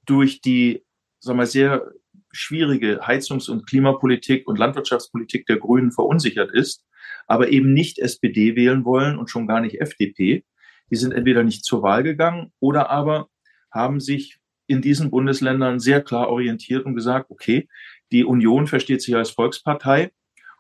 durch 0.06 0.42
die, 0.42 0.84
sagen 1.20 1.40
wir, 1.40 1.46
sehr 1.46 1.92
schwierige 2.32 3.02
Heizungs- 3.02 3.50
und 3.50 3.68
Klimapolitik 3.68 4.48
und 4.48 4.58
Landwirtschaftspolitik 4.58 5.46
der 5.46 5.58
Grünen 5.58 5.92
verunsichert 5.92 6.52
ist, 6.52 6.84
aber 7.28 7.50
eben 7.50 7.74
nicht 7.74 8.00
SPD 8.00 8.56
wählen 8.56 8.86
wollen 8.86 9.18
und 9.18 9.30
schon 9.30 9.48
gar 9.48 9.62
nicht 9.62 9.82
FDP. 9.82 10.44
Die 10.90 10.96
sind 10.96 11.14
entweder 11.14 11.44
nicht 11.44 11.66
zur 11.66 11.82
Wahl 11.82 12.04
gegangen 12.04 12.52
oder 12.60 12.90
aber 12.90 13.30
haben 13.72 14.00
sich 14.00 14.40
in 14.68 14.82
diesen 14.82 15.12
Bundesländern 15.12 15.80
sehr 15.80 16.02
klar 16.02 16.30
orientiert 16.30 16.86
und 16.86 16.96
gesagt, 16.96 17.30
okay, 17.30 17.68
die 18.12 18.24
Union 18.24 18.68
versteht 18.68 19.02
sich 19.02 19.16
als 19.16 19.32
Volkspartei 19.32 20.12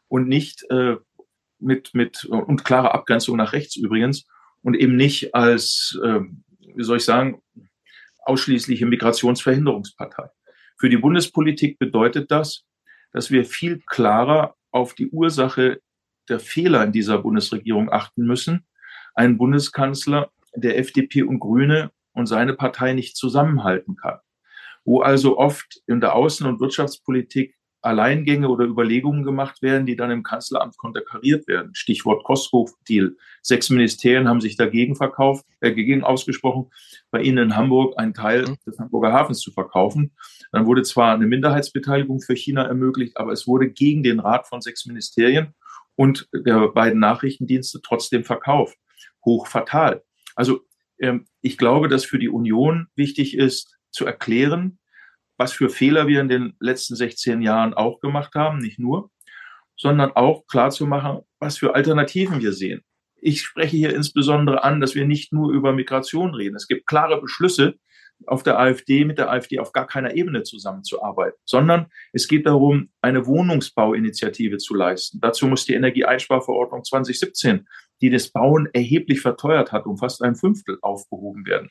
und 0.07 0.27
nicht 0.27 0.65
äh, 0.69 0.97
mit, 1.59 1.93
mit 1.93 2.25
und 2.25 2.65
klare 2.65 2.93
Abgrenzung 2.93 3.37
nach 3.37 3.53
rechts 3.53 3.75
übrigens 3.75 4.27
und 4.61 4.75
eben 4.75 4.95
nicht 4.95 5.33
als, 5.33 5.97
äh, 6.03 6.19
wie 6.75 6.83
soll 6.83 6.97
ich 6.97 7.05
sagen, 7.05 7.41
ausschließliche 8.25 8.85
Migrationsverhinderungspartei. 8.85 10.29
Für 10.77 10.89
die 10.89 10.97
Bundespolitik 10.97 11.79
bedeutet 11.79 12.31
das, 12.31 12.65
dass 13.11 13.31
wir 13.31 13.45
viel 13.45 13.81
klarer 13.85 14.55
auf 14.71 14.95
die 14.95 15.09
Ursache 15.09 15.81
der 16.29 16.39
Fehler 16.39 16.83
in 16.83 16.91
dieser 16.91 17.19
Bundesregierung 17.19 17.91
achten 17.91 18.25
müssen. 18.25 18.65
Ein 19.15 19.37
Bundeskanzler, 19.37 20.31
der 20.55 20.77
FDP 20.77 21.23
und 21.23 21.39
Grüne 21.39 21.91
und 22.13 22.27
seine 22.27 22.53
Partei 22.53 22.93
nicht 22.93 23.15
zusammenhalten 23.15 23.95
kann 23.95 24.19
wo 24.85 25.01
also 25.01 25.37
oft 25.37 25.81
in 25.87 26.01
der 26.01 26.15
Außen- 26.15 26.47
und 26.47 26.59
Wirtschaftspolitik 26.59 27.55
Alleingänge 27.81 28.47
oder 28.47 28.63
Überlegungen 28.63 29.23
gemacht 29.23 29.61
werden, 29.61 29.85
die 29.85 29.97
dann 29.97 30.09
im 30.09 30.23
Kanzleramt 30.23 30.77
konterkariert 30.77 31.49
werden. 31.49 31.75
Stichwort 31.75 32.23
Costco-Deal. 32.23 33.17
Sechs 33.41 33.69
Ministerien 33.69 34.29
haben 34.29 34.39
sich 34.39 34.55
dagegen 34.55 34.95
verkauft, 34.95 35.45
äh, 35.59 35.71
dagegen 35.71 36.01
ausgesprochen, 36.01 36.71
bei 37.11 37.21
Ihnen 37.21 37.39
in 37.39 37.55
Hamburg 37.57 37.99
einen 37.99 38.13
Teil 38.13 38.43
mhm. 38.43 38.55
des 38.65 38.79
Hamburger 38.79 39.11
Hafens 39.11 39.41
zu 39.41 39.51
verkaufen. 39.51 40.13
Dann 40.53 40.65
wurde 40.65 40.83
zwar 40.83 41.13
eine 41.13 41.25
Minderheitsbeteiligung 41.25 42.21
für 42.21 42.35
China 42.35 42.63
ermöglicht, 42.63 43.17
aber 43.17 43.33
es 43.33 43.47
wurde 43.47 43.69
gegen 43.69 44.01
den 44.01 44.21
Rat 44.21 44.47
von 44.47 44.61
sechs 44.61 44.85
Ministerien 44.85 45.53
und 45.95 46.27
der 46.33 46.69
beiden 46.69 46.99
Nachrichtendienste 46.99 47.81
trotzdem 47.81 48.23
verkauft. 48.23 48.77
Hoch 49.25 49.47
fatal. 49.47 50.03
Also 50.35 50.61
ähm, 50.99 51.27
ich 51.41 51.57
glaube, 51.57 51.87
dass 51.87 52.05
für 52.05 52.19
die 52.19 52.29
Union 52.29 52.87
wichtig 52.95 53.37
ist, 53.37 53.77
zu 53.91 54.05
erklären, 54.05 54.79
was 55.37 55.53
für 55.53 55.69
Fehler 55.69 56.07
wir 56.07 56.21
in 56.21 56.29
den 56.29 56.55
letzten 56.59 56.95
16 56.95 57.41
Jahren 57.41 57.73
auch 57.73 57.99
gemacht 57.99 58.33
haben, 58.35 58.59
nicht 58.59 58.79
nur, 58.79 59.11
sondern 59.75 60.11
auch 60.11 60.47
klar 60.47 60.71
zu 60.71 60.85
machen, 60.87 61.21
was 61.39 61.57
für 61.57 61.75
Alternativen 61.75 62.41
wir 62.41 62.53
sehen. 62.53 62.81
Ich 63.15 63.41
spreche 63.41 63.77
hier 63.77 63.95
insbesondere 63.95 64.63
an, 64.63 64.81
dass 64.81 64.95
wir 64.95 65.05
nicht 65.05 65.31
nur 65.31 65.51
über 65.51 65.73
Migration 65.73 66.33
reden. 66.33 66.55
Es 66.55 66.67
gibt 66.67 66.87
klare 66.87 67.21
Beschlüsse, 67.21 67.75
auf 68.27 68.43
der 68.43 68.59
AfD, 68.59 69.05
mit 69.05 69.17
der 69.17 69.31
AfD 69.31 69.59
auf 69.59 69.71
gar 69.71 69.87
keiner 69.87 70.15
Ebene 70.15 70.43
zusammenzuarbeiten, 70.43 71.37
sondern 71.45 71.87
es 72.11 72.27
geht 72.27 72.45
darum, 72.45 72.89
eine 73.01 73.25
Wohnungsbauinitiative 73.25 74.57
zu 74.57 74.75
leisten. 74.75 75.19
Dazu 75.21 75.47
muss 75.47 75.65
die 75.65 75.73
Energieeinsparverordnung 75.73 76.83
2017 76.83 77.65
die 78.03 78.09
das 78.09 78.29
Bauen 78.29 78.67
erheblich 78.73 79.21
verteuert 79.21 79.71
hat, 79.71 79.85
um 79.85 79.97
fast 79.97 80.21
ein 80.23 80.35
Fünftel 80.35 80.77
aufgehoben 80.81 81.45
werden. 81.45 81.69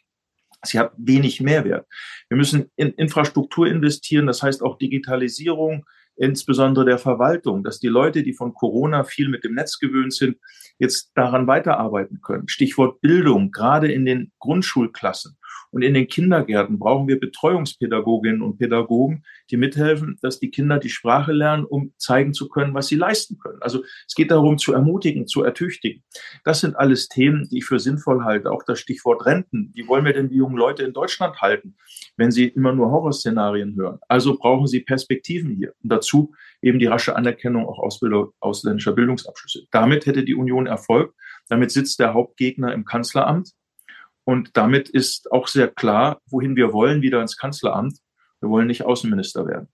Sie 0.64 0.78
hat 0.78 0.92
wenig 0.96 1.42
Mehrwert. 1.42 1.86
Wir 2.30 2.38
müssen 2.38 2.70
in 2.76 2.88
Infrastruktur 2.92 3.66
investieren, 3.66 4.26
das 4.26 4.42
heißt 4.42 4.62
auch 4.62 4.78
Digitalisierung, 4.78 5.84
insbesondere 6.16 6.86
der 6.86 6.98
Verwaltung, 6.98 7.62
dass 7.64 7.80
die 7.80 7.88
Leute, 7.88 8.22
die 8.22 8.32
von 8.32 8.54
Corona 8.54 9.04
viel 9.04 9.28
mit 9.28 9.44
dem 9.44 9.54
Netz 9.54 9.78
gewöhnt 9.78 10.14
sind, 10.14 10.38
jetzt 10.78 11.10
daran 11.14 11.46
weiterarbeiten 11.46 12.22
können. 12.22 12.48
Stichwort 12.48 13.02
Bildung, 13.02 13.50
gerade 13.50 13.92
in 13.92 14.06
den 14.06 14.32
Grundschulklassen. 14.38 15.36
Und 15.72 15.82
in 15.82 15.94
den 15.94 16.06
Kindergärten 16.06 16.78
brauchen 16.78 17.08
wir 17.08 17.18
Betreuungspädagoginnen 17.18 18.42
und 18.42 18.58
Pädagogen, 18.58 19.24
die 19.50 19.56
mithelfen, 19.56 20.18
dass 20.20 20.38
die 20.38 20.50
Kinder 20.50 20.78
die 20.78 20.90
Sprache 20.90 21.32
lernen, 21.32 21.64
um 21.64 21.92
zeigen 21.96 22.34
zu 22.34 22.48
können, 22.48 22.74
was 22.74 22.88
sie 22.88 22.96
leisten 22.96 23.38
können. 23.38 23.60
Also 23.62 23.82
es 24.06 24.14
geht 24.14 24.30
darum, 24.30 24.58
zu 24.58 24.74
ermutigen, 24.74 25.26
zu 25.26 25.42
ertüchtigen. 25.42 26.04
Das 26.44 26.60
sind 26.60 26.76
alles 26.76 27.08
Themen, 27.08 27.48
die 27.48 27.58
ich 27.58 27.64
für 27.64 27.80
sinnvoll 27.80 28.22
halte. 28.22 28.50
Auch 28.50 28.62
das 28.64 28.80
Stichwort 28.80 29.24
Renten. 29.24 29.72
Wie 29.74 29.88
wollen 29.88 30.04
wir 30.04 30.12
denn 30.12 30.28
die 30.28 30.36
jungen 30.36 30.56
Leute 30.56 30.82
in 30.82 30.92
Deutschland 30.92 31.40
halten, 31.40 31.74
wenn 32.16 32.30
sie 32.30 32.48
immer 32.48 32.72
nur 32.72 32.90
Horrorszenarien 32.90 33.74
hören? 33.74 33.98
Also 34.08 34.36
brauchen 34.36 34.66
sie 34.66 34.80
Perspektiven 34.80 35.56
hier. 35.56 35.72
Und 35.82 35.90
dazu 35.90 36.34
eben 36.60 36.78
die 36.78 36.86
rasche 36.86 37.16
Anerkennung 37.16 37.66
auch 37.66 37.78
ausländischer 38.40 38.92
Bildungsabschlüsse. 38.92 39.66
Damit 39.70 40.04
hätte 40.04 40.22
die 40.22 40.34
Union 40.34 40.66
Erfolg. 40.66 41.14
Damit 41.48 41.70
sitzt 41.70 41.98
der 41.98 42.12
Hauptgegner 42.12 42.72
im 42.72 42.84
Kanzleramt. 42.84 43.52
Und 44.24 44.56
damit 44.56 44.88
ist 44.88 45.30
auch 45.32 45.48
sehr 45.48 45.68
klar, 45.68 46.20
wohin 46.26 46.56
wir 46.56 46.72
wollen, 46.72 47.02
wieder 47.02 47.20
ins 47.20 47.36
Kanzleramt. 47.36 47.98
Wir 48.40 48.48
wollen 48.48 48.66
nicht 48.66 48.84
Außenminister 48.84 49.46
werden. 49.46 49.68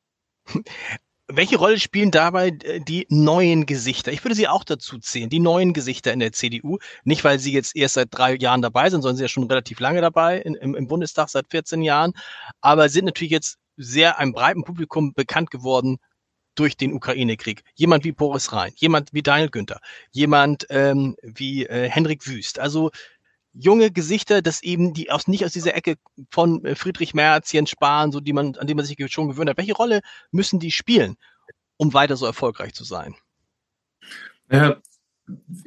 Welche 1.31 1.59
Rolle 1.59 1.79
spielen 1.79 2.11
dabei 2.11 2.49
äh, 2.49 2.81
die 2.81 3.07
neuen 3.11 3.67
Gesichter? 3.67 4.13
Ich 4.13 4.25
würde 4.25 4.35
sie 4.35 4.49
auch 4.49 4.65
dazu 4.65 4.99
zählen, 4.99 5.29
die 5.29 5.41
neuen 5.41 5.75
Gesichter 5.75 6.11
in 6.13 6.21
der 6.21 6.33
CDU. 6.33 6.79
Nicht, 7.05 7.23
weil 7.23 7.39
sie 7.39 7.53
jetzt 7.53 7.77
erst 7.77 7.95
seit 7.95 8.09
drei 8.11 8.37
Jahren 8.37 8.63
dabei 8.63 8.89
sind, 8.89 9.03
sondern 9.03 9.17
sie 9.17 9.21
sind 9.21 9.25
ja 9.25 9.29
schon 9.29 9.45
relativ 9.45 9.79
lange 9.79 10.01
dabei 10.01 10.39
im, 10.39 10.75
im 10.75 10.89
Bundestag 10.89 11.29
seit 11.29 11.47
14 11.51 11.83
Jahren, 11.83 12.15
aber 12.63 12.89
sind 12.89 13.05
natürlich 13.05 13.31
jetzt 13.31 13.59
sehr 13.77 14.19
einem 14.19 14.33
breiten 14.33 14.65
Publikum 14.65 15.13
bekannt 15.13 15.51
geworden 15.51 15.99
durch 16.55 16.77
den 16.77 16.93
Ukraine-Krieg. 16.93 17.63
Jemand 17.75 18.05
wie 18.05 18.13
Boris 18.13 18.53
Rhein, 18.53 18.73
jemand 18.77 19.13
wie 19.13 19.23
Daniel 19.23 19.51
Günther, 19.51 19.81
jemand 20.11 20.67
ähm, 20.71 21.15
wie 21.23 21.67
äh, 21.67 21.89
Henrik 21.89 22.27
Wüst. 22.27 22.59
Also 22.59 22.91
junge 23.53 23.91
Gesichter, 23.91 24.43
das 24.43 24.63
eben 24.63 24.95
die 24.95 25.11
aus 25.11 25.29
nicht 25.29 25.45
aus 25.45 25.53
dieser 25.53 25.75
Ecke 25.75 25.97
von 26.31 26.65
äh, 26.65 26.75
Friedrich 26.75 27.15
Merz, 27.15 27.53
Jens 27.53 27.71
Spahn, 27.71 28.13
so 28.13 28.21
die 28.21 28.33
man, 28.33 28.57
an 28.57 28.67
die 28.67 28.75
man 28.75 28.85
sich 28.85 28.99
schon 29.11 29.29
gewöhnt 29.29 29.51
hat. 29.51 29.59
Welche 29.59 29.75
Rolle 29.75 30.01
müssen 30.31 30.61
die 30.61 30.71
spielen, 30.71 31.17
um 31.77 31.95
weiter 31.95 32.17
so 32.17 32.27
erfolgreich 32.27 32.75
zu 32.75 32.85
sein? 32.85 33.15
Ja, 34.51 34.81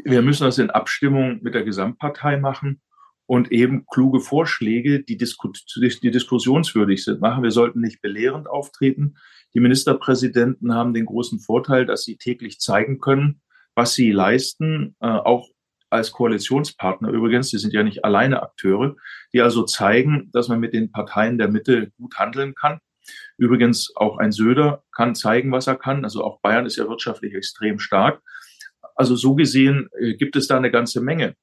wir 0.03 0.21
müssen 0.21 0.43
das 0.43 0.57
in 0.57 0.71
Abstimmung 0.71 1.39
mit 1.41 1.53
der 1.53 1.63
Gesamtpartei 1.63 2.37
machen 2.37 2.81
und 3.27 3.51
eben 3.51 3.85
kluge 3.85 4.19
Vorschläge, 4.19 5.03
die, 5.03 5.17
disku 5.17 5.51
die 5.77 6.11
diskussionswürdig 6.11 7.03
sind, 7.03 7.21
machen. 7.21 7.43
Wir 7.43 7.51
sollten 7.51 7.79
nicht 7.79 8.01
belehrend 8.01 8.49
auftreten. 8.49 9.15
Die 9.53 9.59
Ministerpräsidenten 9.59 10.73
haben 10.73 10.93
den 10.93 11.05
großen 11.05 11.39
Vorteil, 11.39 11.85
dass 11.85 12.03
sie 12.03 12.17
täglich 12.17 12.59
zeigen 12.59 12.99
können, 12.99 13.41
was 13.75 13.93
sie 13.93 14.11
leisten, 14.11 14.95
äh, 14.99 15.07
auch 15.07 15.47
als 15.91 16.11
Koalitionspartner 16.11 17.09
übrigens, 17.09 17.49
die 17.49 17.57
sind 17.57 17.73
ja 17.73 17.83
nicht 17.83 18.05
alleine 18.05 18.41
Akteure, 18.41 18.95
die 19.33 19.41
also 19.41 19.63
zeigen, 19.63 20.29
dass 20.31 20.47
man 20.47 20.59
mit 20.59 20.73
den 20.73 20.91
Parteien 20.91 21.37
der 21.37 21.49
Mitte 21.49 21.91
gut 21.97 22.17
handeln 22.17 22.55
kann. 22.55 22.79
Übrigens 23.37 23.93
auch 23.95 24.17
ein 24.17 24.31
Söder 24.31 24.83
kann 24.95 25.15
zeigen, 25.15 25.51
was 25.51 25.67
er 25.67 25.75
kann. 25.75 26.03
Also 26.03 26.23
auch 26.23 26.39
Bayern 26.41 26.65
ist 26.65 26.77
ja 26.77 26.87
wirtschaftlich 26.87 27.33
extrem 27.33 27.79
stark. 27.79 28.21
Also 28.95 29.15
so 29.15 29.35
gesehen 29.35 29.89
äh, 29.99 30.13
gibt 30.13 30.35
es 30.35 30.47
da 30.47 30.57
eine 30.57 30.71
ganze 30.71 31.01
Menge. 31.01 31.35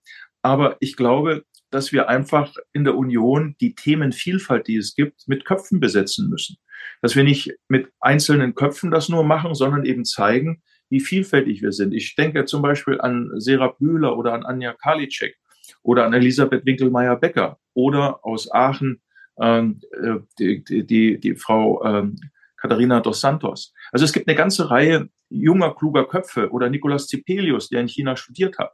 Aber 0.42 0.76
ich 0.80 0.96
glaube, 0.96 1.44
dass 1.70 1.92
wir 1.92 2.08
einfach 2.08 2.54
in 2.72 2.84
der 2.84 2.96
Union 2.96 3.56
die 3.60 3.74
Themenvielfalt, 3.74 4.68
die 4.68 4.76
es 4.76 4.94
gibt, 4.94 5.28
mit 5.28 5.44
Köpfen 5.44 5.80
besetzen 5.80 6.30
müssen. 6.30 6.56
Dass 7.02 7.16
wir 7.16 7.24
nicht 7.24 7.52
mit 7.68 7.90
einzelnen 8.00 8.54
Köpfen 8.54 8.90
das 8.90 9.08
nur 9.08 9.24
machen, 9.24 9.54
sondern 9.54 9.84
eben 9.84 10.04
zeigen, 10.04 10.62
wie 10.90 11.00
vielfältig 11.00 11.62
wir 11.62 11.72
sind. 11.72 11.92
Ich 11.92 12.14
denke 12.16 12.44
zum 12.44 12.62
Beispiel 12.62 13.00
an 13.00 13.30
Serap 13.36 13.78
Bühler 13.78 14.16
oder 14.16 14.32
an 14.32 14.44
Anja 14.44 14.72
Karliczek 14.72 15.36
oder 15.82 16.04
an 16.04 16.14
Elisabeth 16.14 16.64
Winkelmeier-Becker 16.64 17.58
oder 17.74 18.24
aus 18.24 18.50
Aachen 18.52 19.00
ähm, 19.40 19.80
äh, 19.92 20.16
die, 20.38 20.64
die, 20.84 21.20
die, 21.20 21.34
Frau 21.36 21.84
ähm, 21.84 22.16
Katharina 22.56 23.00
dos 23.00 23.20
Santos. 23.20 23.72
Also 23.92 24.04
es 24.04 24.12
gibt 24.12 24.28
eine 24.28 24.36
ganze 24.36 24.70
Reihe 24.70 25.08
junger, 25.28 25.74
kluger 25.74 26.06
Köpfe 26.06 26.50
oder 26.50 26.68
Nicolas 26.70 27.06
Zipelius, 27.06 27.68
der 27.68 27.80
in 27.82 27.88
China 27.88 28.16
studiert 28.16 28.58
hat. 28.58 28.72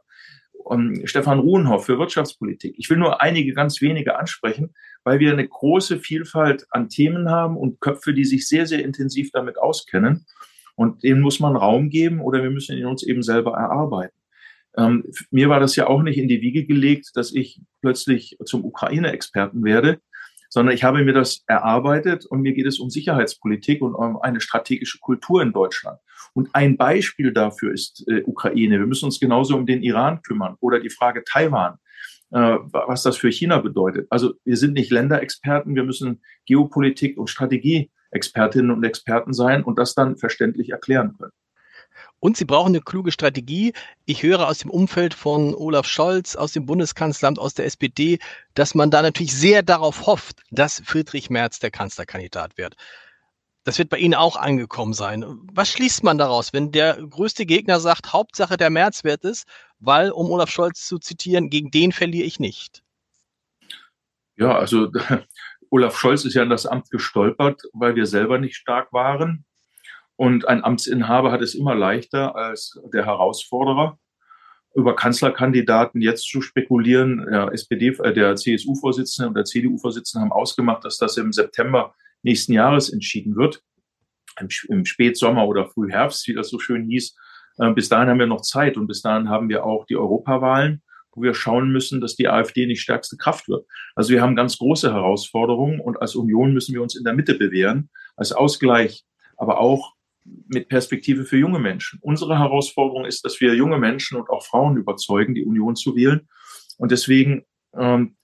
Und 0.53 1.07
Stefan 1.07 1.39
Ruhenhoff 1.39 1.85
für 1.85 1.99
Wirtschaftspolitik. 1.99 2.73
Ich 2.79 2.89
will 2.89 2.97
nur 2.97 3.21
einige 3.21 3.53
ganz 3.53 3.81
wenige 3.81 4.17
ansprechen, 4.17 4.73
weil 5.03 5.19
wir 5.19 5.31
eine 5.31 5.47
große 5.47 5.99
Vielfalt 5.99 6.65
an 6.71 6.89
Themen 6.89 7.29
haben 7.29 7.55
und 7.55 7.79
Köpfe, 7.79 8.15
die 8.15 8.25
sich 8.25 8.47
sehr, 8.47 8.65
sehr 8.65 8.83
intensiv 8.83 9.29
damit 9.31 9.59
auskennen. 9.59 10.25
Und 10.75 11.03
dem 11.03 11.21
muss 11.21 11.39
man 11.39 11.55
Raum 11.55 11.89
geben 11.89 12.19
oder 12.19 12.43
wir 12.43 12.51
müssen 12.51 12.77
ihn 12.77 12.85
uns 12.85 13.03
eben 13.03 13.23
selber 13.23 13.53
erarbeiten. 13.53 14.15
Ähm, 14.77 15.05
mir 15.31 15.49
war 15.49 15.59
das 15.59 15.75
ja 15.75 15.87
auch 15.87 16.01
nicht 16.01 16.17
in 16.17 16.27
die 16.27 16.41
Wiege 16.41 16.65
gelegt, 16.65 17.11
dass 17.15 17.33
ich 17.33 17.61
plötzlich 17.81 18.37
zum 18.45 18.65
Ukraine-Experten 18.65 19.63
werde, 19.63 19.99
sondern 20.49 20.75
ich 20.75 20.83
habe 20.83 21.03
mir 21.03 21.13
das 21.13 21.43
erarbeitet 21.47 22.25
und 22.25 22.41
mir 22.41 22.53
geht 22.53 22.65
es 22.65 22.79
um 22.79 22.89
Sicherheitspolitik 22.89 23.81
und 23.81 23.95
um 23.95 24.21
eine 24.21 24.41
strategische 24.41 24.99
Kultur 24.99 25.41
in 25.41 25.53
Deutschland. 25.53 25.99
Und 26.33 26.49
ein 26.53 26.77
Beispiel 26.77 27.31
dafür 27.31 27.73
ist 27.73 28.05
äh, 28.07 28.23
Ukraine. 28.25 28.79
Wir 28.79 28.87
müssen 28.87 29.05
uns 29.05 29.19
genauso 29.19 29.55
um 29.55 29.65
den 29.65 29.83
Iran 29.83 30.21
kümmern 30.21 30.55
oder 30.59 30.79
die 30.79 30.89
Frage 30.89 31.23
Taiwan, 31.25 31.75
äh, 32.31 32.57
was 32.71 33.03
das 33.03 33.17
für 33.17 33.31
China 33.31 33.59
bedeutet. 33.59 34.07
Also 34.09 34.33
wir 34.43 34.57
sind 34.57 34.73
nicht 34.73 34.91
Länderexperten, 34.91 35.75
wir 35.75 35.83
müssen 35.83 36.21
Geopolitik 36.45 37.17
und 37.17 37.29
Strategie 37.29 37.91
Expertinnen 38.11 38.71
und 38.71 38.83
Experten 38.83 39.33
sein 39.33 39.63
und 39.63 39.77
das 39.79 39.95
dann 39.95 40.17
verständlich 40.17 40.69
erklären 40.69 41.15
können. 41.17 41.31
Und 42.19 42.37
sie 42.37 42.45
brauchen 42.45 42.69
eine 42.69 42.81
kluge 42.81 43.11
Strategie. 43.11 43.73
Ich 44.05 44.23
höre 44.23 44.47
aus 44.47 44.59
dem 44.59 44.71
Umfeld 44.71 45.13
von 45.13 45.53
Olaf 45.53 45.85
Scholz, 45.85 46.35
aus 46.35 46.53
dem 46.53 46.65
Bundeskanzleramt, 46.65 47.39
aus 47.39 47.53
der 47.53 47.65
SPD, 47.65 48.19
dass 48.53 48.73
man 48.73 48.89
da 48.89 49.01
natürlich 49.01 49.35
sehr 49.35 49.63
darauf 49.63 50.07
hofft, 50.07 50.41
dass 50.49 50.81
Friedrich 50.85 51.29
Merz 51.29 51.59
der 51.59 51.71
Kanzlerkandidat 51.71 52.57
wird. 52.57 52.75
Das 53.63 53.79
wird 53.79 53.89
bei 53.89 53.97
Ihnen 53.97 54.13
auch 54.13 54.35
angekommen 54.35 54.93
sein. 54.93 55.25
Was 55.51 55.69
schließt 55.69 56.03
man 56.03 56.17
daraus, 56.17 56.53
wenn 56.53 56.71
der 56.71 56.95
größte 56.95 57.45
Gegner 57.45 57.79
sagt, 57.79 58.13
Hauptsache 58.13 58.57
der 58.57 58.69
Merz 58.69 59.03
wird 59.03 59.25
es, 59.25 59.45
weil, 59.79 60.11
um 60.11 60.29
Olaf 60.31 60.49
Scholz 60.49 60.85
zu 60.87 60.99
zitieren, 60.99 61.49
gegen 61.49 61.71
den 61.71 61.91
verliere 61.91 62.25
ich 62.25 62.39
nicht? 62.39 62.83
Ja, 64.37 64.57
also 64.57 64.91
Olaf 65.75 65.97
Scholz 65.97 66.23
ist 66.23 66.35
ja 66.35 66.43
in 66.43 66.49
das 66.49 66.65
Amt 66.65 66.89
gestolpert, 66.89 67.61
weil 67.73 67.97
wir 67.97 68.05
selber 68.05 68.37
nicht 68.37 68.55
stark 68.55 68.93
waren. 68.93 69.43
Und 70.15 70.47
ein 70.47 70.63
Amtsinhaber 70.63 71.33
hat 71.33 71.41
es 71.41 71.53
immer 71.53 71.75
leichter 71.75 72.33
als 72.33 72.79
der 72.93 73.05
Herausforderer. 73.05 73.99
Über 74.73 74.95
Kanzlerkandidaten 74.95 76.01
jetzt 76.01 76.29
zu 76.29 76.39
spekulieren, 76.39 77.25
der 77.29 77.51
SPD, 77.51 77.89
äh, 77.89 78.13
der 78.13 78.37
CSU-Vorsitzende 78.37 79.27
und 79.27 79.33
der 79.35 79.43
CDU-Vorsitzende 79.43 80.23
haben 80.23 80.31
ausgemacht, 80.31 80.85
dass 80.85 80.97
das 80.97 81.17
im 81.17 81.33
September 81.33 81.93
nächsten 82.23 82.53
Jahres 82.53 82.89
entschieden 82.89 83.35
wird. 83.35 83.61
Im, 84.39 84.47
im 84.69 84.85
Spätsommer 84.85 85.45
oder 85.45 85.65
Frühherbst, 85.65 86.25
wie 86.29 86.35
das 86.35 86.47
so 86.47 86.57
schön 86.57 86.85
hieß. 86.85 87.17
Äh, 87.57 87.71
bis 87.71 87.89
dahin 87.89 88.07
haben 88.07 88.19
wir 88.19 88.27
noch 88.27 88.43
Zeit 88.43 88.77
und 88.77 88.87
bis 88.87 89.01
dahin 89.01 89.27
haben 89.27 89.49
wir 89.49 89.65
auch 89.65 89.85
die 89.85 89.97
Europawahlen 89.97 90.81
wo 91.15 91.23
wir 91.23 91.33
schauen 91.33 91.71
müssen, 91.71 92.01
dass 92.01 92.15
die 92.15 92.27
AfD 92.27 92.67
nicht 92.67 92.81
stärkste 92.81 93.17
Kraft 93.17 93.47
wird. 93.47 93.65
Also 93.95 94.11
wir 94.11 94.21
haben 94.21 94.35
ganz 94.35 94.57
große 94.57 94.93
Herausforderungen 94.93 95.79
und 95.79 96.01
als 96.01 96.15
Union 96.15 96.53
müssen 96.53 96.73
wir 96.73 96.81
uns 96.81 96.95
in 96.95 97.03
der 97.03 97.13
Mitte 97.13 97.35
bewähren, 97.35 97.89
als 98.15 98.31
Ausgleich, 98.31 99.05
aber 99.37 99.59
auch 99.59 99.93
mit 100.47 100.69
Perspektive 100.69 101.23
für 101.23 101.37
junge 101.37 101.59
Menschen. 101.59 101.99
Unsere 102.01 102.39
Herausforderung 102.39 103.05
ist, 103.05 103.25
dass 103.25 103.39
wir 103.41 103.55
junge 103.55 103.77
Menschen 103.77 104.17
und 104.17 104.29
auch 104.29 104.43
Frauen 104.43 104.77
überzeugen, 104.77 105.35
die 105.35 105.45
Union 105.45 105.75
zu 105.75 105.95
wählen. 105.95 106.27
Und 106.77 106.91
deswegen 106.91 107.45
ähm, 107.77 108.17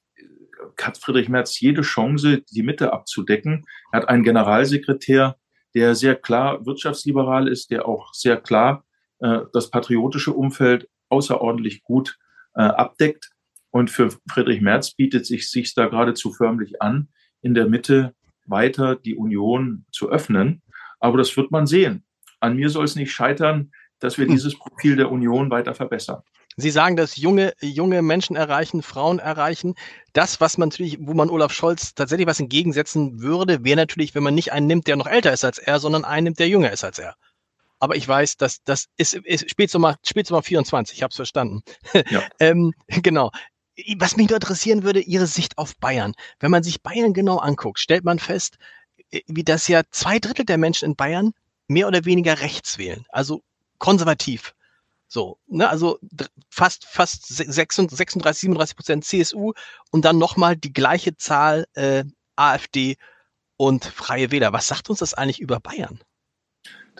hat 0.80 0.98
Friedrich 0.98 1.30
Merz 1.30 1.60
jede 1.60 1.82
Chance, 1.82 2.42
die 2.52 2.64
Mitte 2.64 2.92
abzudecken. 2.92 3.66
Er 3.92 4.02
hat 4.02 4.10
einen 4.10 4.24
Generalsekretär, 4.24 5.38
der 5.76 5.96
sehr 5.96 6.16
klar 6.16 6.66
wirtschaftsliberal 6.66 7.48
ist, 7.48 7.72
der 7.72 7.88
auch 7.88 8.14
sehr 8.14 8.38
klar 8.38 8.84
äh, 9.20 9.42
das 9.54 9.70
patriotische 9.70 10.34
Umfeld 10.34 10.90
außerordentlich 11.10 11.84
gut 11.84 12.18
äh, 12.56 12.62
abdeckt. 12.62 13.30
Und 13.70 13.90
für 13.90 14.10
Friedrich 14.30 14.62
Merz 14.62 14.92
bietet 14.92 15.26
sich 15.26 15.50
sich 15.50 15.74
da 15.74 15.88
geradezu 15.88 16.34
förmlich 16.34 16.82
an, 16.82 17.08
in 17.42 17.54
der 17.54 17.68
Mitte 17.68 18.14
weiter 18.46 18.96
die 18.96 19.16
Union 19.16 19.86
zu 19.92 20.10
öffnen. 20.10 20.62
Aber 21.00 21.18
das 21.18 21.36
wird 21.38 21.52
man 21.52 21.68
sehen. 21.68 22.04
An 22.40 22.56
mir 22.56 22.70
soll 22.70 22.86
es 22.86 22.96
nicht 22.96 23.12
scheitern, 23.12 23.72
dass 24.00 24.18
wir 24.18 24.26
hm. 24.26 24.34
dieses 24.34 24.58
Profil 24.58 24.96
der 24.96 25.12
Union 25.12 25.50
weiter 25.50 25.74
verbessern. 25.74 26.22
Sie 26.58 26.70
sagen, 26.70 26.98
dass 26.98 27.16
junge, 27.16 27.54
junge 27.62 28.02
Menschen 28.02 28.36
erreichen, 28.36 28.82
Frauen 28.82 29.20
erreichen. 29.20 29.76
Das, 30.12 30.42
was 30.42 30.58
man 30.58 30.70
natürlich, 30.70 30.98
wo 31.00 31.14
man 31.14 31.30
Olaf 31.30 31.54
Scholz 31.54 31.96
tatsächlich 31.96 32.28
was 32.28 32.42
entgegensetzen 32.42 33.22
würde, 33.22 33.64
wäre 33.64 33.78
natürlich, 33.78 34.16
wenn 34.16 34.24
man 34.24 34.36
nicht 34.36 34.52
einen 34.52 34.68
nimmt, 34.68 34.88
der 34.88 34.98
noch 34.98 35.08
älter 35.08 35.32
ist 35.32 35.46
als 35.46 35.60
er, 35.60 35.80
sondern 35.80 36.04
einen 36.04 36.26
nimmt, 36.26 36.40
der 36.40 36.50
jünger 36.50 36.72
ist 36.72 36.84
als 36.84 37.00
er. 37.00 37.16
Aber 37.82 37.96
ich 37.96 38.08
weiß, 38.08 38.38
dass 38.38 38.64
das 38.64 38.86
ist, 38.96 39.16
ist 39.16 39.50
Spätsommer, 39.50 39.98
Spätsommer 40.06 40.44
24, 40.44 40.98
ich 40.98 41.04
habe 41.04 41.10
es 41.10 41.16
verstanden. 41.16 41.64
Ja. 42.10 42.22
ähm, 42.40 42.74
genau. 42.88 43.32
Was 43.98 44.16
mich 44.16 44.30
nur 44.30 44.36
interessieren 44.36 44.84
würde, 44.84 45.00
Ihre 45.02 45.26
Sicht 45.26 45.58
auf 45.58 45.76
Bayern. 45.78 46.14
Wenn 46.40 46.52
man 46.52 46.62
sich 46.62 46.84
Bayern 46.84 47.14
genau 47.14 47.38
anguckt, 47.38 47.80
stellt 47.80 48.04
man 48.04 48.20
fest, 48.20 48.58
äh, 49.10 49.22
wie 49.26 49.44
das 49.44 49.68
ja 49.68 49.82
zwei 49.90 50.20
Drittel 50.20 50.46
der 50.46 50.60
Menschen 50.60 50.86
in 50.86 50.96
Bayern 50.96 51.32
mehr 51.68 51.88
oder 51.88 52.06
weniger 52.06 52.40
rechts 52.40 52.78
wählen, 52.78 53.04
also 53.10 53.42
konservativ. 53.80 54.54
So, 55.08 55.40
ne, 55.48 55.68
also 55.68 55.98
fast, 56.50 56.86
fast 56.86 57.28
36, 57.28 58.42
37 58.42 58.76
Prozent 58.76 59.06
CSU 59.06 59.54
und 59.90 60.06
dann 60.06 60.20
nochmal 60.20 60.56
die 60.56 60.72
gleiche 60.72 61.18
Zahl 61.18 61.66
äh, 61.74 62.04
AfD 62.36 62.98
und 63.58 63.86
Freie 63.86 64.32
Wähler. 64.32 64.54
Was 64.54 64.68
sagt 64.68 64.90
uns 64.92 65.00
das 65.00 65.16
eigentlich 65.16 65.40
über 65.40 65.60
Bayern? 65.60 66.00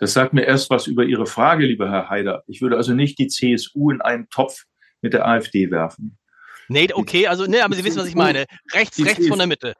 Das 0.02 0.14
sagt 0.14 0.32
mir 0.32 0.42
erst 0.42 0.68
was 0.68 0.88
über 0.88 1.04
Ihre 1.04 1.26
Frage, 1.26 1.64
lieber 1.64 1.88
Herr 1.88 2.10
Haider. 2.10 2.42
Ich 2.48 2.60
würde 2.60 2.76
also 2.76 2.92
nicht 2.92 3.20
die 3.20 3.28
CSU 3.28 3.92
in 3.92 4.00
einen 4.00 4.28
Topf 4.30 4.64
mit 5.00 5.12
der 5.12 5.28
AfD 5.28 5.70
werfen. 5.70 6.18
Nee, 6.66 6.88
okay, 6.92 7.28
also, 7.28 7.46
nee, 7.46 7.60
aber 7.60 7.76
Sie 7.76 7.84
wissen, 7.84 8.00
was 8.00 8.08
ich 8.08 8.16
meine. 8.16 8.46
Rechts, 8.72 8.98
rechts 8.98 9.18
CSU, 9.18 9.28
von 9.28 9.38
der 9.38 9.46
Mitte. 9.46 9.76